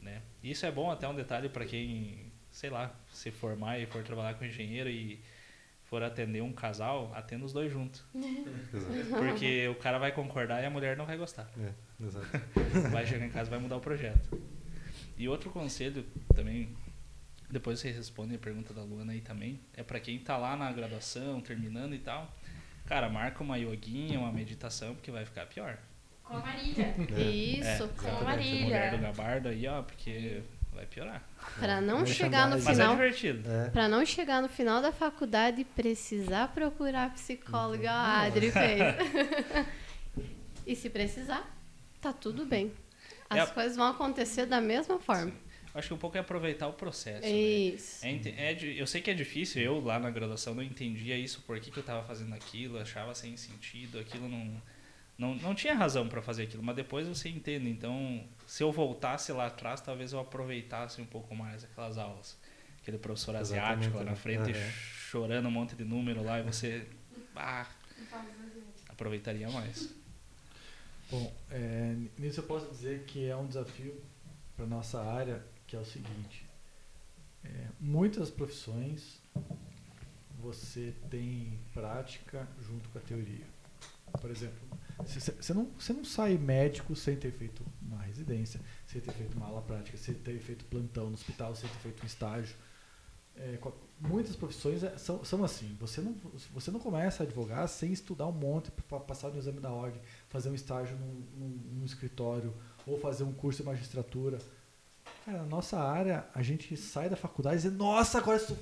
Né? 0.00 0.22
Isso 0.42 0.64
é 0.64 0.72
bom 0.72 0.90
até 0.90 1.06
um 1.06 1.14
detalhe 1.14 1.48
para 1.48 1.64
quem, 1.66 2.32
sei 2.50 2.70
lá, 2.70 2.92
se 3.12 3.30
formar 3.30 3.78
e 3.78 3.86
for 3.86 4.02
trabalhar 4.02 4.34
com 4.34 4.44
engenheiro 4.44 4.88
e 4.88 5.22
for 5.84 6.02
atender 6.02 6.42
um 6.42 6.52
casal, 6.52 7.12
atenda 7.14 7.44
os 7.44 7.52
dois 7.52 7.70
juntos. 7.70 8.02
Porque 9.16 9.68
o 9.68 9.74
cara 9.74 9.98
vai 9.98 10.10
concordar 10.10 10.62
e 10.62 10.66
a 10.66 10.70
mulher 10.70 10.96
não 10.96 11.06
vai 11.06 11.16
gostar 11.16 11.48
É, 11.58 11.72
vai 12.90 13.06
chegar 13.06 13.26
em 13.26 13.30
casa 13.30 13.48
e 13.48 13.50
vai 13.50 13.58
mudar 13.60 13.76
o 13.76 13.80
projeto. 13.80 14.40
E 15.16 15.28
outro 15.28 15.50
conselho 15.50 16.04
também, 16.34 16.74
depois 17.54 17.78
você 17.80 17.90
responde 17.90 18.34
a 18.34 18.38
pergunta 18.38 18.74
da 18.74 18.82
Luana 18.82 19.12
aí 19.12 19.20
também, 19.20 19.60
é 19.76 19.82
para 19.82 20.00
quem 20.00 20.18
tá 20.18 20.36
lá 20.36 20.56
na 20.56 20.70
graduação, 20.72 21.40
terminando 21.40 21.94
e 21.94 21.98
tal. 21.98 22.30
Cara, 22.84 23.08
marca 23.08 23.42
uma 23.42 23.56
yoguinha, 23.56 24.18
uma 24.18 24.32
meditação, 24.32 24.94
porque 24.94 25.10
vai 25.10 25.24
ficar 25.24 25.46
pior. 25.46 25.78
Com 26.24 26.36
a 26.36 26.40
Marília. 26.40 26.94
É. 27.16 27.20
Isso. 27.22 27.84
É, 27.84 27.88
Com 27.96 28.08
a. 28.18 28.24
Marília. 28.24 28.64
Mulher 28.64 28.90
do 28.90 28.98
gabardo 28.98 29.48
aí, 29.48 29.66
ó, 29.68 29.82
porque 29.82 30.42
vai 30.72 30.84
piorar. 30.84 31.22
Pra 31.58 31.80
não 31.80 31.98
Deixa 32.02 32.24
chegar 32.24 32.44
no 32.46 32.50
mais. 32.52 32.64
Mas 32.64 32.78
é 32.78 33.12
final. 33.12 33.54
É, 33.64 33.70
Pra 33.70 33.88
não 33.88 34.04
chegar 34.04 34.42
no 34.42 34.48
final 34.48 34.82
da 34.82 34.90
faculdade 34.90 35.60
e 35.60 35.64
precisar 35.64 36.48
procurar 36.48 37.12
psicólogo, 37.14 37.76
igual 37.84 37.94
a 37.94 38.22
Adri 38.22 38.50
fez. 38.50 38.80
e 40.66 40.74
se 40.74 40.90
precisar, 40.90 41.48
tá 42.00 42.12
tudo 42.12 42.44
bem. 42.44 42.72
As 43.30 43.48
É. 43.48 43.52
coisas 43.52 43.76
vão 43.76 43.86
acontecer 43.88 44.46
da 44.46 44.60
mesma 44.60 44.98
forma. 44.98 45.32
Acho 45.74 45.88
que 45.88 45.94
um 45.94 45.98
pouco 45.98 46.16
é 46.16 46.20
aproveitar 46.20 46.68
o 46.68 46.72
processo. 46.72 47.22
né? 47.22 47.38
Isso. 47.74 48.04
É 48.06 48.10
ente- 48.10 48.34
é 48.36 48.54
di- 48.54 48.78
eu 48.78 48.86
sei 48.86 49.00
que 49.00 49.10
é 49.10 49.14
difícil, 49.14 49.60
eu 49.62 49.80
lá 49.80 49.98
na 49.98 50.10
graduação 50.10 50.54
não 50.54 50.62
entendia 50.62 51.16
isso, 51.18 51.42
por 51.42 51.58
que, 51.58 51.70
que 51.70 51.78
eu 51.78 51.80
estava 51.82 52.04
fazendo 52.06 52.34
aquilo, 52.34 52.78
achava 52.78 53.14
sem 53.14 53.36
sentido, 53.36 53.98
aquilo 53.98 54.28
não, 54.28 54.62
não, 55.18 55.34
não 55.36 55.54
tinha 55.54 55.74
razão 55.74 56.08
para 56.08 56.22
fazer 56.22 56.44
aquilo, 56.44 56.62
mas 56.62 56.76
depois 56.76 57.08
você 57.08 57.28
entende. 57.28 57.68
Então, 57.68 58.24
se 58.46 58.62
eu 58.62 58.70
voltasse 58.70 59.32
lá 59.32 59.46
atrás, 59.46 59.80
talvez 59.80 60.12
eu 60.12 60.20
aproveitasse 60.20 61.00
um 61.00 61.06
pouco 61.06 61.34
mais 61.34 61.64
aquelas 61.64 61.98
aulas. 61.98 62.38
Aquele 62.82 62.98
professor 62.98 63.34
Exatamente, 63.34 63.88
asiático 63.88 63.96
lá 63.96 64.04
na 64.04 64.10
né? 64.10 64.16
frente, 64.16 64.52
Aham. 64.52 64.70
chorando 65.10 65.48
um 65.48 65.50
monte 65.50 65.74
de 65.74 65.84
número 65.84 66.22
lá, 66.22 66.38
e 66.38 66.42
você 66.42 66.86
ah, 67.34 67.66
aproveitaria 68.88 69.48
mais. 69.50 69.94
Bom, 71.10 71.32
é, 71.50 71.94
nisso 72.18 72.40
eu 72.40 72.44
posso 72.44 72.68
dizer 72.70 73.04
que 73.04 73.26
é 73.26 73.36
um 73.36 73.46
desafio 73.46 73.94
para 74.56 74.66
nossa 74.66 75.00
área, 75.02 75.42
que 75.66 75.76
é 75.76 75.78
o 75.78 75.84
seguinte: 75.84 76.46
é, 77.44 77.68
muitas 77.80 78.30
profissões 78.30 79.20
você 80.40 80.94
tem 81.10 81.58
prática 81.72 82.46
junto 82.60 82.88
com 82.90 82.98
a 82.98 83.00
teoria. 83.00 83.46
Por 84.20 84.30
exemplo, 84.30 84.58
você 85.04 85.54
não, 85.54 85.68
não 85.94 86.04
sai 86.04 86.36
médico 86.36 86.94
sem 86.94 87.16
ter 87.16 87.32
feito 87.32 87.64
uma 87.82 88.00
residência, 88.02 88.60
sem 88.86 89.00
ter 89.00 89.12
feito 89.12 89.36
uma 89.36 89.46
aula 89.46 89.62
prática, 89.62 89.96
sem 89.96 90.14
ter 90.14 90.38
feito 90.40 90.64
plantão 90.66 91.06
no 91.08 91.14
hospital, 91.14 91.54
sem 91.56 91.68
ter 91.68 91.78
feito 91.78 92.02
um 92.02 92.06
estágio. 92.06 92.54
É, 93.36 93.58
muitas 94.00 94.36
profissões 94.36 94.84
é, 94.84 94.96
são, 94.96 95.24
são 95.24 95.42
assim. 95.42 95.76
Você 95.80 96.00
não, 96.00 96.14
você 96.52 96.70
não 96.70 96.78
começa 96.78 97.22
a 97.22 97.26
advogar 97.26 97.66
sem 97.68 97.92
estudar 97.92 98.26
um 98.28 98.32
monte 98.32 98.70
para 98.70 99.00
passar 99.00 99.30
no 99.30 99.38
exame 99.38 99.58
da 99.58 99.72
ordem, 99.72 100.00
fazer 100.28 100.50
um 100.50 100.54
estágio 100.54 100.96
num, 100.96 101.26
num- 101.36 101.60
num 101.80 101.84
escritório 101.84 102.54
ou 102.86 103.00
fazer 103.00 103.24
um 103.24 103.32
curso 103.32 103.62
de 103.62 103.66
magistratura. 103.68 104.38
Cara, 105.24 105.38
na 105.38 105.44
nossa 105.44 105.78
área, 105.78 106.26
a 106.34 106.42
gente 106.42 106.76
sai 106.76 107.08
da 107.08 107.16
faculdade 107.16 107.56
e 107.56 107.70
diz, 107.70 107.72
nossa, 107.78 108.18
agora 108.18 108.36
eu 108.36 108.44
sou 108.46 108.56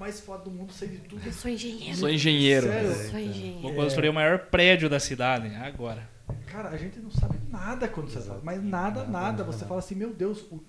mais 0.00 0.18
foda 0.20 0.44
do 0.44 0.50
mundo, 0.50 0.72
sei 0.72 0.88
de 0.88 0.98
tudo. 0.98 1.24
Eu 1.24 1.32
sou 1.32 1.48
engenheiro. 1.50 1.96
Sou 1.96 2.08
engenheiro. 2.10 2.66
Sério? 2.66 2.88
Eu 2.90 3.10
sou 3.10 3.18
engenheiro. 3.20 3.60
Vou 3.62 3.72
É. 3.72 3.74
construir 3.76 4.08
o 4.08 4.12
maior 4.12 4.38
prédio 4.46 4.88
da 4.90 4.98
cidade, 4.98 5.46
agora. 5.54 6.08
Cara, 6.46 6.70
a 6.70 6.76
gente 6.76 6.98
não 6.98 7.10
sabe 7.10 7.38
nada 7.48 7.86
quando 7.86 8.08
você 8.10 8.18
Exato. 8.18 8.30
fala, 8.40 8.40
mas 8.44 8.62
nada, 8.62 9.00
Nada, 9.00 9.10
nada. 9.10 9.26
nada, 9.32 9.44
Você 9.44 9.58
nada. 9.58 9.68
fala 9.68 9.78
assim, 9.80 9.94
meu 9.94 10.12
Deus, 10.12 10.40
o 10.50 10.60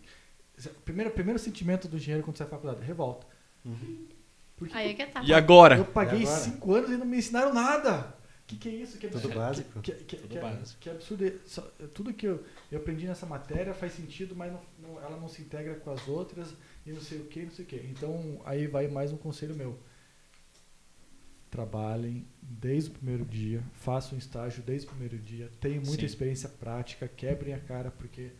primeiro, 0.85 1.09
primeiro 1.11 1.39
sentimento 1.39 1.87
do 1.87 1.97
engenheiro 1.97 2.23
quando 2.23 2.37
sai 2.37 2.45
da 2.45 2.51
faculdade, 2.51 2.85
revolta. 2.85 3.25
Uhum. 3.65 4.05
Porque 4.55 4.77
Aí 4.77 4.91
é 4.91 4.93
que 4.93 5.05
tá. 5.07 5.23
E 5.23 5.33
agora? 5.33 5.77
eu 5.77 5.85
paguei 5.85 6.21
agora? 6.23 6.37
cinco 6.37 6.73
anos 6.75 6.91
e 6.91 6.97
não 6.97 7.05
me 7.05 7.17
ensinaram 7.17 7.53
nada. 7.53 8.13
O 8.49 8.51
que, 8.51 8.57
que 8.57 8.69
é 8.69 8.71
isso? 8.71 8.97
Que 8.97 9.07
Tudo 9.07 9.17
absurdo. 9.17 9.35
básico. 9.37 9.81
Que, 9.81 9.91
que, 9.91 10.15
Tudo 10.17 10.27
que, 10.29 10.39
básico. 10.39 10.79
que 10.81 10.89
absurdo. 10.89 11.23
é- 11.27 11.37
só- 11.45 11.61
tudo 11.93 12.11
que 12.11 12.25
eu, 12.27 12.43
eu 12.71 12.79
aprendi 12.79 13.05
nessa 13.05 13.27
matéria 13.27 13.75
faz 13.75 13.93
sentido, 13.93 14.35
mas 14.35 14.51
não- 14.51 14.61
não- 14.81 14.99
ela 14.99 15.17
não 15.19 15.27
se 15.29 15.43
integra 15.43 15.75
com 15.75 15.91
as 15.91 16.07
outras 16.07 16.55
e 16.83 16.91
não 16.91 16.99
sei 16.99 17.19
o 17.19 17.25
que, 17.25 17.43
não 17.43 17.51
sei 17.51 17.63
o 17.63 17.67
que. 17.67 17.75
Então, 17.75 18.41
aí 18.45 18.65
vai 18.65 18.87
mais 18.87 19.11
um 19.13 19.17
conselho 19.17 19.53
meu. 19.55 19.77
Trabalhem 21.51 22.27
desde 22.41 22.89
o 22.89 22.93
primeiro 22.93 23.25
dia, 23.25 23.63
façam 23.73 24.15
um 24.15 24.17
estágio 24.19 24.61
desde 24.63 24.87
o 24.87 24.89
primeiro 24.91 25.17
dia, 25.17 25.51
tenham 25.59 25.81
muita 25.83 26.01
Sim. 26.01 26.05
experiência 26.05 26.47
prática, 26.49 27.07
quebrem 27.07 27.53
a 27.53 27.59
cara, 27.59 27.89
porque 27.91 28.31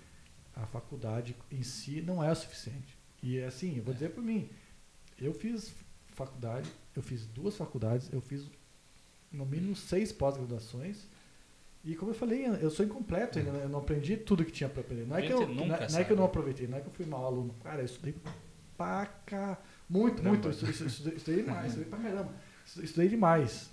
a 0.56 0.66
faculdade 0.68 1.36
em 1.52 1.64
si 1.64 2.02
não 2.02 2.24
é 2.24 2.32
o 2.32 2.36
suficiente. 2.36 2.98
E 3.22 3.38
é 3.38 3.46
assim, 3.46 3.78
eu 3.78 3.84
vou 3.84 3.94
dizer 3.94 4.10
por 4.10 4.24
mim, 4.24 4.50
eu 5.20 5.34
fiz 5.34 5.74
faculdade, 6.14 6.70
eu 6.96 7.02
fiz 7.02 7.26
duas 7.26 7.56
faculdades, 7.56 8.12
eu 8.14 8.22
fiz 8.22 8.48
no 9.32 9.46
mínimo 9.46 9.76
seis 9.76 10.12
pós-graduações. 10.12 10.98
E 11.84 11.96
como 11.96 12.12
eu 12.12 12.16
falei, 12.16 12.46
eu 12.46 12.70
sou 12.70 12.86
incompleto 12.86 13.40
ainda, 13.40 13.52
né? 13.52 13.62
eu 13.64 13.70
não 13.70 13.80
aprendi 13.80 14.18
tudo 14.18 14.44
que 14.44 14.52
tinha 14.52 14.70
para 14.70 14.82
aprender. 14.82 15.06
Não 15.06 15.16
é, 15.16 15.22
que 15.22 15.32
eu, 15.32 15.48
não, 15.48 15.64
é- 15.76 15.88
não 15.90 16.00
é 16.00 16.04
que 16.04 16.12
eu 16.12 16.18
não 16.18 16.26
aproveitei, 16.26 16.68
não 16.68 16.78
é 16.78 16.82
que 16.82 16.88
eu 16.88 16.92
fui 16.94 17.06
mau 17.06 17.26
aluno. 17.26 17.56
Cara, 17.64 17.82
eu 17.82 17.86
estudei 17.86 18.14
pra 18.78 19.06
cá. 19.26 19.58
Muito, 19.90 20.22
Não, 20.22 20.32
muito. 20.32 20.48
Eu 20.48 20.52
estudei, 20.52 20.74
estudei, 20.88 21.14
estudei 21.16 21.44
demais, 21.44 21.66
estudei 21.68 21.90
pra 21.90 22.00
caramba. 22.00 22.34
Estu- 22.66 22.84
Estudei 22.84 23.08
demais. 23.10 23.70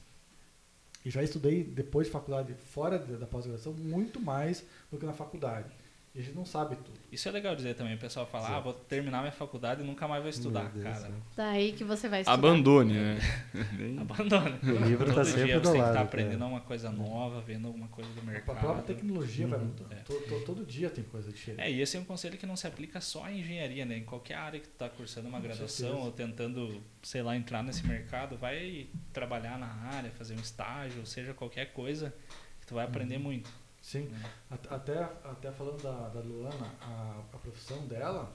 E 1.05 1.11
já 1.11 1.23
estudei 1.23 1.63
depois 1.65 2.07
de 2.07 2.13
faculdade, 2.13 2.55
fora 2.55 2.99
da 2.99 3.17
da 3.17 3.27
pós-graduação, 3.27 3.73
muito 3.73 4.21
mais 4.21 4.65
do 4.91 4.99
que 4.99 5.07
na 5.07 5.13
faculdade. 5.13 5.69
E 6.17 6.21
a 6.21 6.23
gente 6.23 6.35
não 6.35 6.47
sabe 6.47 6.77
tudo. 6.77 6.97
Isso 7.12 7.29
é 7.29 7.31
legal 7.31 7.55
dizer 7.55 7.75
também. 7.75 7.95
O 7.95 7.99
pessoal 7.99 8.27
fala, 8.27 8.47
ah, 8.47 8.51
Exato. 8.53 8.64
vou 8.64 8.73
terminar 8.73 9.21
minha 9.21 9.33
faculdade 9.33 9.83
e 9.83 9.85
nunca 9.87 10.09
mais 10.09 10.23
vou 10.23 10.31
estudar. 10.31 10.73
Cara, 10.73 11.09
né? 11.11 11.21
Daí 11.37 11.73
que 11.73 11.85
você 11.85 12.09
vai 12.09 12.23
estudar. 12.23 12.35
Abandone, 12.35 12.95
né? 12.95 13.19
abandona. 14.01 14.59
O 14.62 14.85
livro 14.87 15.05
Todo 15.05 15.14
tá 15.14 15.23
dia 15.23 15.33
sempre 15.33 15.53
você 15.53 15.59
do 15.61 15.62
tem 15.62 15.73
que 15.73 15.79
lado, 15.79 15.91
estar 15.91 15.93
cara. 15.93 16.01
aprendendo 16.01 16.43
alguma 16.43 16.61
coisa 16.62 16.91
nova, 16.91 17.41
vendo 17.43 17.67
alguma 17.67 17.89
coisa 17.89 18.11
do 18.14 18.21
A 18.21 18.25
mercado. 18.25 18.59
própria 18.59 18.83
tecnologia 18.83 19.47
vai 19.47 19.59
Uhum. 19.59 19.64
mudando. 19.67 19.93
É. 19.93 19.97
To- 19.97 20.14
to- 20.23 20.41
todo 20.47 20.64
dia 20.64 20.89
tem 20.91 21.05
coisa 21.05 21.31
diferente. 21.31 21.61
É, 21.61 21.71
e 21.71 21.81
esse 21.83 21.97
é 21.97 22.01
um 22.01 22.05
conselho 22.05 22.39
que 22.39 22.47
não 22.47 22.57
se 22.57 22.67
aplica 22.67 23.01
só 23.01 23.29
em 23.29 23.41
engenharia, 23.41 23.85
né? 23.85 23.99
Em 23.99 24.05
qualquer 24.05 24.35
área 24.35 24.59
que 24.59 24.69
tu 24.69 24.75
tá 24.77 24.89
cursando 24.89 25.29
uma 25.29 25.39
Com 25.39 25.45
graduação 25.45 25.69
certeza. 25.89 26.05
ou 26.07 26.11
tentando, 26.12 26.83
sei 27.03 27.23
lá, 27.23 27.37
entrar 27.37 27.62
nesse 27.62 27.87
mercado, 27.87 28.37
vai 28.39 28.87
trabalhar 29.12 29.59
na 29.59 29.67
área, 29.95 30.11
fazer 30.12 30.35
um 30.35 30.41
estágio, 30.41 31.05
seja 31.07 31.35
qualquer 31.35 31.73
coisa, 31.73 32.14
que 32.61 32.67
tu 32.67 32.75
vai 32.75 32.87
aprender 32.87 33.17
Uhum. 33.17 33.23
muito. 33.23 33.66
Sim. 33.87 34.09
né? 34.09 34.30
At- 34.51 34.66
Até, 34.72 34.99
até 35.05 35.53
falando 35.53 35.80
da, 35.80 36.09
da 36.09 36.18
Luana, 36.20 36.72
a, 36.80 37.22
a 37.32 37.39
profissão 37.39 37.87
dela, 37.87 38.32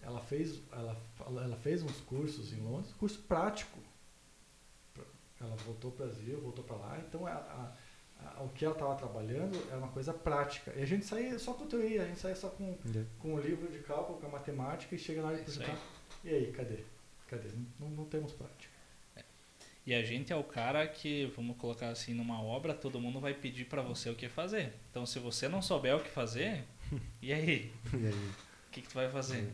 ela 0.00 0.20
fez, 0.22 0.60
ela, 0.72 0.96
ela 1.20 1.56
fez 1.58 1.84
uns 1.84 2.00
cursos 2.00 2.52
em 2.52 2.60
Londres, 2.60 2.92
curso 2.98 3.20
prático. 3.20 3.78
Ela 5.40 5.54
voltou 5.64 5.92
para 5.92 6.04
o 6.06 6.08
Brasil, 6.08 6.40
voltou 6.40 6.64
para 6.64 6.76
lá, 6.76 6.98
então 6.98 7.24
a, 7.26 7.30
a- 7.32 7.72
a- 8.24 8.42
o 8.42 8.48
que 8.50 8.64
ela 8.64 8.74
estava 8.74 8.94
trabalhando 8.96 9.56
era 9.68 9.78
uma 9.78 9.88
coisa 9.88 10.12
prática. 10.12 10.72
E 10.76 10.82
a 10.82 10.86
gente 10.86 11.04
saía 11.06 11.38
só 11.38 11.54
com 11.54 11.66
teoria, 11.66 12.02
a 12.02 12.06
gente 12.06 12.18
saía 12.20 12.34
só 12.36 12.48
com, 12.48 12.76
É. 12.94 13.04
com 13.20 13.34
o 13.34 13.40
livro 13.40 13.70
de 13.70 13.78
cálculo, 13.80 14.18
com 14.20 14.26
a 14.26 14.30
matemática, 14.30 14.94
e 14.94 14.98
chega 14.98 15.22
na 15.22 15.28
hora 15.28 15.42
de 15.42 15.62
É. 15.62 15.76
E 16.24 16.28
aí, 16.28 16.52
cadê? 16.52 16.84
Cadê? 17.28 17.48
Não, 17.78 17.88
não 17.88 18.04
temos 18.04 18.32
prática. 18.32 18.71
E 19.84 19.94
a 19.94 20.02
gente 20.02 20.32
é 20.32 20.36
o 20.36 20.44
cara 20.44 20.86
que, 20.86 21.26
vamos 21.34 21.56
colocar 21.56 21.88
assim, 21.88 22.14
numa 22.14 22.40
obra, 22.40 22.72
todo 22.72 23.00
mundo 23.00 23.18
vai 23.18 23.34
pedir 23.34 23.64
pra 23.64 23.82
você 23.82 24.08
o 24.10 24.14
que 24.14 24.28
fazer. 24.28 24.74
Então, 24.90 25.04
se 25.04 25.18
você 25.18 25.48
não 25.48 25.60
souber 25.60 25.96
o 25.96 26.00
que 26.00 26.08
fazer, 26.08 26.64
e 27.20 27.32
aí? 27.32 27.72
E 27.92 28.06
aí? 28.06 28.30
O 28.68 28.70
que, 28.70 28.80
que 28.80 28.88
tu 28.88 28.94
vai 28.94 29.10
fazer? 29.10 29.52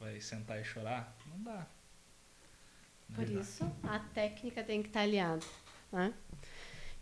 Vai 0.00 0.20
sentar 0.20 0.60
e 0.60 0.64
chorar? 0.64 1.16
Não 1.26 1.40
dá. 1.42 1.66
Por 3.14 3.28
isso, 3.28 3.64
a 3.84 3.98
técnica 4.00 4.64
tem 4.64 4.82
que 4.82 4.88
estar 4.88 5.02
aliada. 5.02 5.44
Né? 5.92 6.12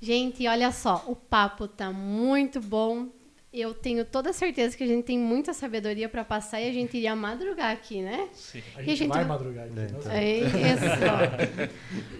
Gente, 0.01 0.47
olha 0.47 0.71
só, 0.71 1.05
o 1.07 1.17
papo 1.17 1.67
tá 1.67 1.91
muito 1.91 2.61
bom. 2.61 3.09
Eu 3.53 3.75
tenho 3.75 4.03
toda 4.05 4.33
certeza 4.33 4.75
que 4.75 4.83
a 4.83 4.87
gente 4.87 5.05
tem 5.05 5.19
muita 5.19 5.53
sabedoria 5.53 6.09
para 6.09 6.25
passar 6.25 6.59
e 6.63 6.71
a 6.71 6.73
gente 6.73 6.97
iria 6.97 7.15
madrugar 7.15 7.71
aqui, 7.71 8.01
né? 8.01 8.29
Sim. 8.33 8.63
A 8.75 8.81
gente, 8.81 8.91
a 8.91 8.95
gente 8.95 9.09
vai 9.09 9.19
vai- 9.19 9.25
madrugar 9.27 9.67
aqui. 9.67 9.79
É, 9.79 9.85
então. 9.85 10.13
É 10.13 10.39
isso. 10.39 11.73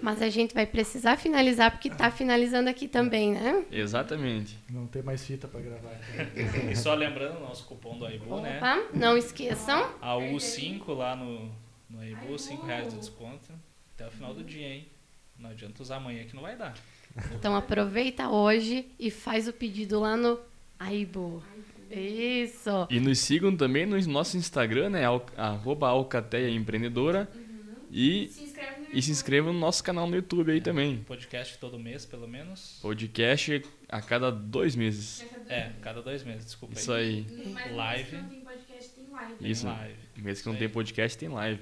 Mas 0.03 0.21
a 0.21 0.29
gente 0.29 0.53
vai 0.53 0.67
precisar 0.67 1.17
finalizar 1.17 1.71
porque 1.71 1.89
tá 1.89 2.11
finalizando 2.11 2.69
aqui 2.69 2.87
também, 2.87 3.33
né? 3.33 3.65
Exatamente. 3.73 4.59
Não 4.69 4.87
tem 4.87 5.03
mais 5.03 5.25
fita 5.25 5.49
pra 5.49 5.59
gravar 5.61 5.93
aqui. 5.93 6.71
E 6.71 6.77
só 6.77 6.93
lembrando 6.93 7.39
o 7.39 7.41
nosso 7.41 7.65
cupom 7.65 7.97
do 7.99 8.05
Aibu, 8.05 8.41
né? 8.41 8.59
Opa, 8.59 8.83
não 8.93 9.17
esqueçam. 9.17 9.91
A 10.03 10.15
U5 10.17 10.87
lá 10.95 11.17
no, 11.17 11.51
no 11.89 12.01
Aibu, 12.01 12.39
5 12.39 12.67
reais 12.67 12.93
de 12.93 12.99
desconto. 12.99 13.51
Até 13.95 14.07
o 14.07 14.11
final 14.11 14.35
do 14.35 14.45
dia, 14.45 14.67
hein? 14.69 14.87
Não 15.39 15.49
adianta 15.49 15.83
usar 15.83 15.97
amanhã 15.97 16.25
que 16.25 16.35
não 16.35 16.43
vai 16.43 16.57
dar. 16.57 16.75
Então 17.35 17.57
aproveita 17.57 18.29
hoje 18.29 18.87
e 18.99 19.11
faz 19.11 19.49
o 19.49 19.53
pedido 19.53 19.99
lá 19.99 20.15
no 20.17 20.39
Aibo. 20.87 21.43
Isso. 21.91 22.87
E 22.91 22.99
nos 22.99 23.19
sigam 23.19 23.55
também 23.57 23.85
no 23.87 24.01
nosso 24.07 24.37
Instagram, 24.37 24.91
né? 24.91 25.05
al- 25.05 25.27
Arroba 25.37 25.89
Alcateia 25.89 26.49
Empreendedora. 26.51 27.29
E, 27.91 28.29
Se 28.29 28.45
inscreve 28.45 28.71
no 28.81 28.87
e 28.93 29.03
se 29.03 29.11
inscrevam 29.11 29.53
no 29.53 29.59
nosso 29.59 29.85
canal 29.85 30.07
no 30.07 30.17
YouTube 30.17 30.51
aí 30.51 30.61
também. 30.61 30.99
Podcast 31.07 31.59
todo 31.59 31.79
mês, 31.79 32.07
pelo 32.07 32.27
menos. 32.27 32.79
Podcast 32.81 33.63
a 33.89 34.01
cada 34.01 34.31
dois 34.33 34.75
meses. 34.75 35.25
É, 35.49 35.71
cada 35.83 36.01
dois 36.01 36.25
meses, 36.25 36.47
desculpa 36.47 36.75
Isso 36.79 36.91
aí. 36.93 37.27
Mas 37.45 37.67
no 37.67 37.77
Live. 37.77 38.17
mês 38.17 38.17
que 38.17 38.17
não 38.17 38.31
tem 38.31 38.41
podcast, 38.41 38.91
tem 38.95 39.07
live. 39.13 39.51
Isso. 39.51 39.67
Live. 39.67 39.95
Mês 40.17 40.41
que 40.41 40.47
não 40.49 40.55
tem 40.57 40.67
aí. 40.67 40.73
podcast, 40.73 41.19
tem 41.19 41.29
live. 41.29 41.61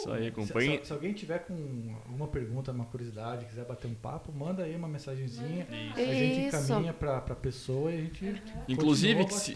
Isso 0.00 0.10
aí, 0.12 0.22
Se, 0.22 0.28
acompanhe. 0.28 0.78
se- 0.78 0.86
se 0.86 0.92
alguém 0.92 1.12
tiver 1.12 1.38
com 1.40 1.94
alguma 2.06 2.26
pergunta, 2.28 2.72
uma 2.72 2.84
curiosidade, 2.86 3.44
quiser 3.46 3.64
bater 3.64 3.86
um 3.86 3.94
papo, 3.94 4.32
manda 4.32 4.62
aí 4.64 4.74
uma 4.74 4.88
mensagenzinha. 4.88 5.66
Isso. 5.70 6.00
A 6.00 6.14
gente 6.14 6.40
encaminha 6.56 6.92
pra, 6.92 7.20
pra 7.20 7.34
pessoa 7.34 7.90
e 7.92 7.96
a 7.96 8.00
gente. 8.00 8.42
Inclusive, 8.68 9.24
que 9.26 9.34
se-. 9.34 9.54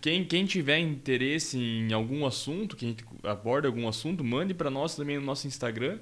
Quem, 0.00 0.24
quem 0.24 0.44
tiver 0.44 0.78
interesse 0.78 1.58
em 1.58 1.92
algum 1.92 2.26
assunto, 2.26 2.76
que 2.76 2.84
a 2.84 2.88
gente 2.88 3.04
aborda 3.22 3.68
algum 3.68 3.88
assunto, 3.88 4.22
mande 4.22 4.52
para 4.54 4.70
nós 4.70 4.94
também 4.94 5.16
no 5.18 5.24
nosso 5.24 5.46
Instagram. 5.46 5.98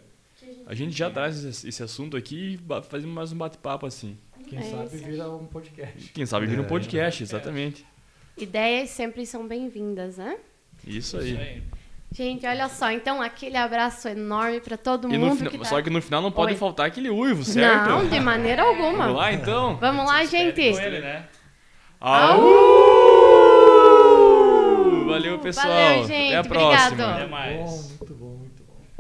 A 0.67 0.75
gente 0.75 0.97
já 0.97 1.11
traz 1.11 1.45
esse, 1.45 1.69
esse 1.69 1.83
assunto 1.83 2.17
aqui 2.17 2.55
e 2.59 2.83
faz 2.85 3.05
mais 3.05 3.33
um 3.33 3.37
bate-papo 3.37 3.87
assim. 3.87 4.17
Quem 4.49 4.59
É 4.59 4.63
sabe 4.63 4.97
isso. 4.97 5.05
vira 5.05 5.31
um 5.31 5.47
podcast. 5.47 6.13
Quem 6.13 6.27
sabe 6.27 6.47
vira 6.47 6.61
um 6.61 6.65
É, 6.65 6.69
podcast, 6.69 7.23
exatamente. 7.23 7.85
Ideias 8.37 8.91
sempre 8.91 9.25
são 9.27 9.47
bem-vindas, 9.47 10.17
né? 10.19 10.39
Isso 10.87 11.17
Isso 11.21 11.39
aí. 11.39 11.63
Gente, 12.17 12.47
olha 12.47 12.69
só. 12.69 12.93
Então, 12.93 13.21
aquele 13.21 13.57
abraço 13.57 14.07
enorme 14.09 14.61
para 14.61 14.77
todo 14.77 15.13
E 15.13 15.19
mundo 15.19 15.35
fina- 15.37 15.51
que 15.51 15.59
tá... 15.59 15.65
Só 15.65 15.83
que 15.83 15.91
no 15.91 16.01
final 16.01 16.23
não 16.23 16.31
pode 16.31 16.53
Oi. 16.53 16.59
faltar 16.59 16.87
aquele 16.87 17.11
uivo, 17.11 17.43
certo? 17.45 17.89
Não, 17.89 18.07
de 18.07 18.21
maneira 18.21 18.63
alguma. 18.63 18.99
Vamos 19.07 19.17
lá 19.17 19.33
então? 19.33 19.77
Vamos 19.81 20.07
lá, 20.07 20.25
gente. 20.25 20.73
com 20.73 20.81
ele, 20.81 21.01
né? 21.01 21.25
Au! 22.01 22.41
Valeu, 25.07 25.39
pessoal. 25.41 25.67
Valeu, 25.69 26.07
gente. 26.07 26.35
Até 26.35 26.37
a 26.37 26.45
próxima. 26.45 26.87
Obrigado. 26.87 27.11
Até 27.15 27.27
mais. 27.27 27.99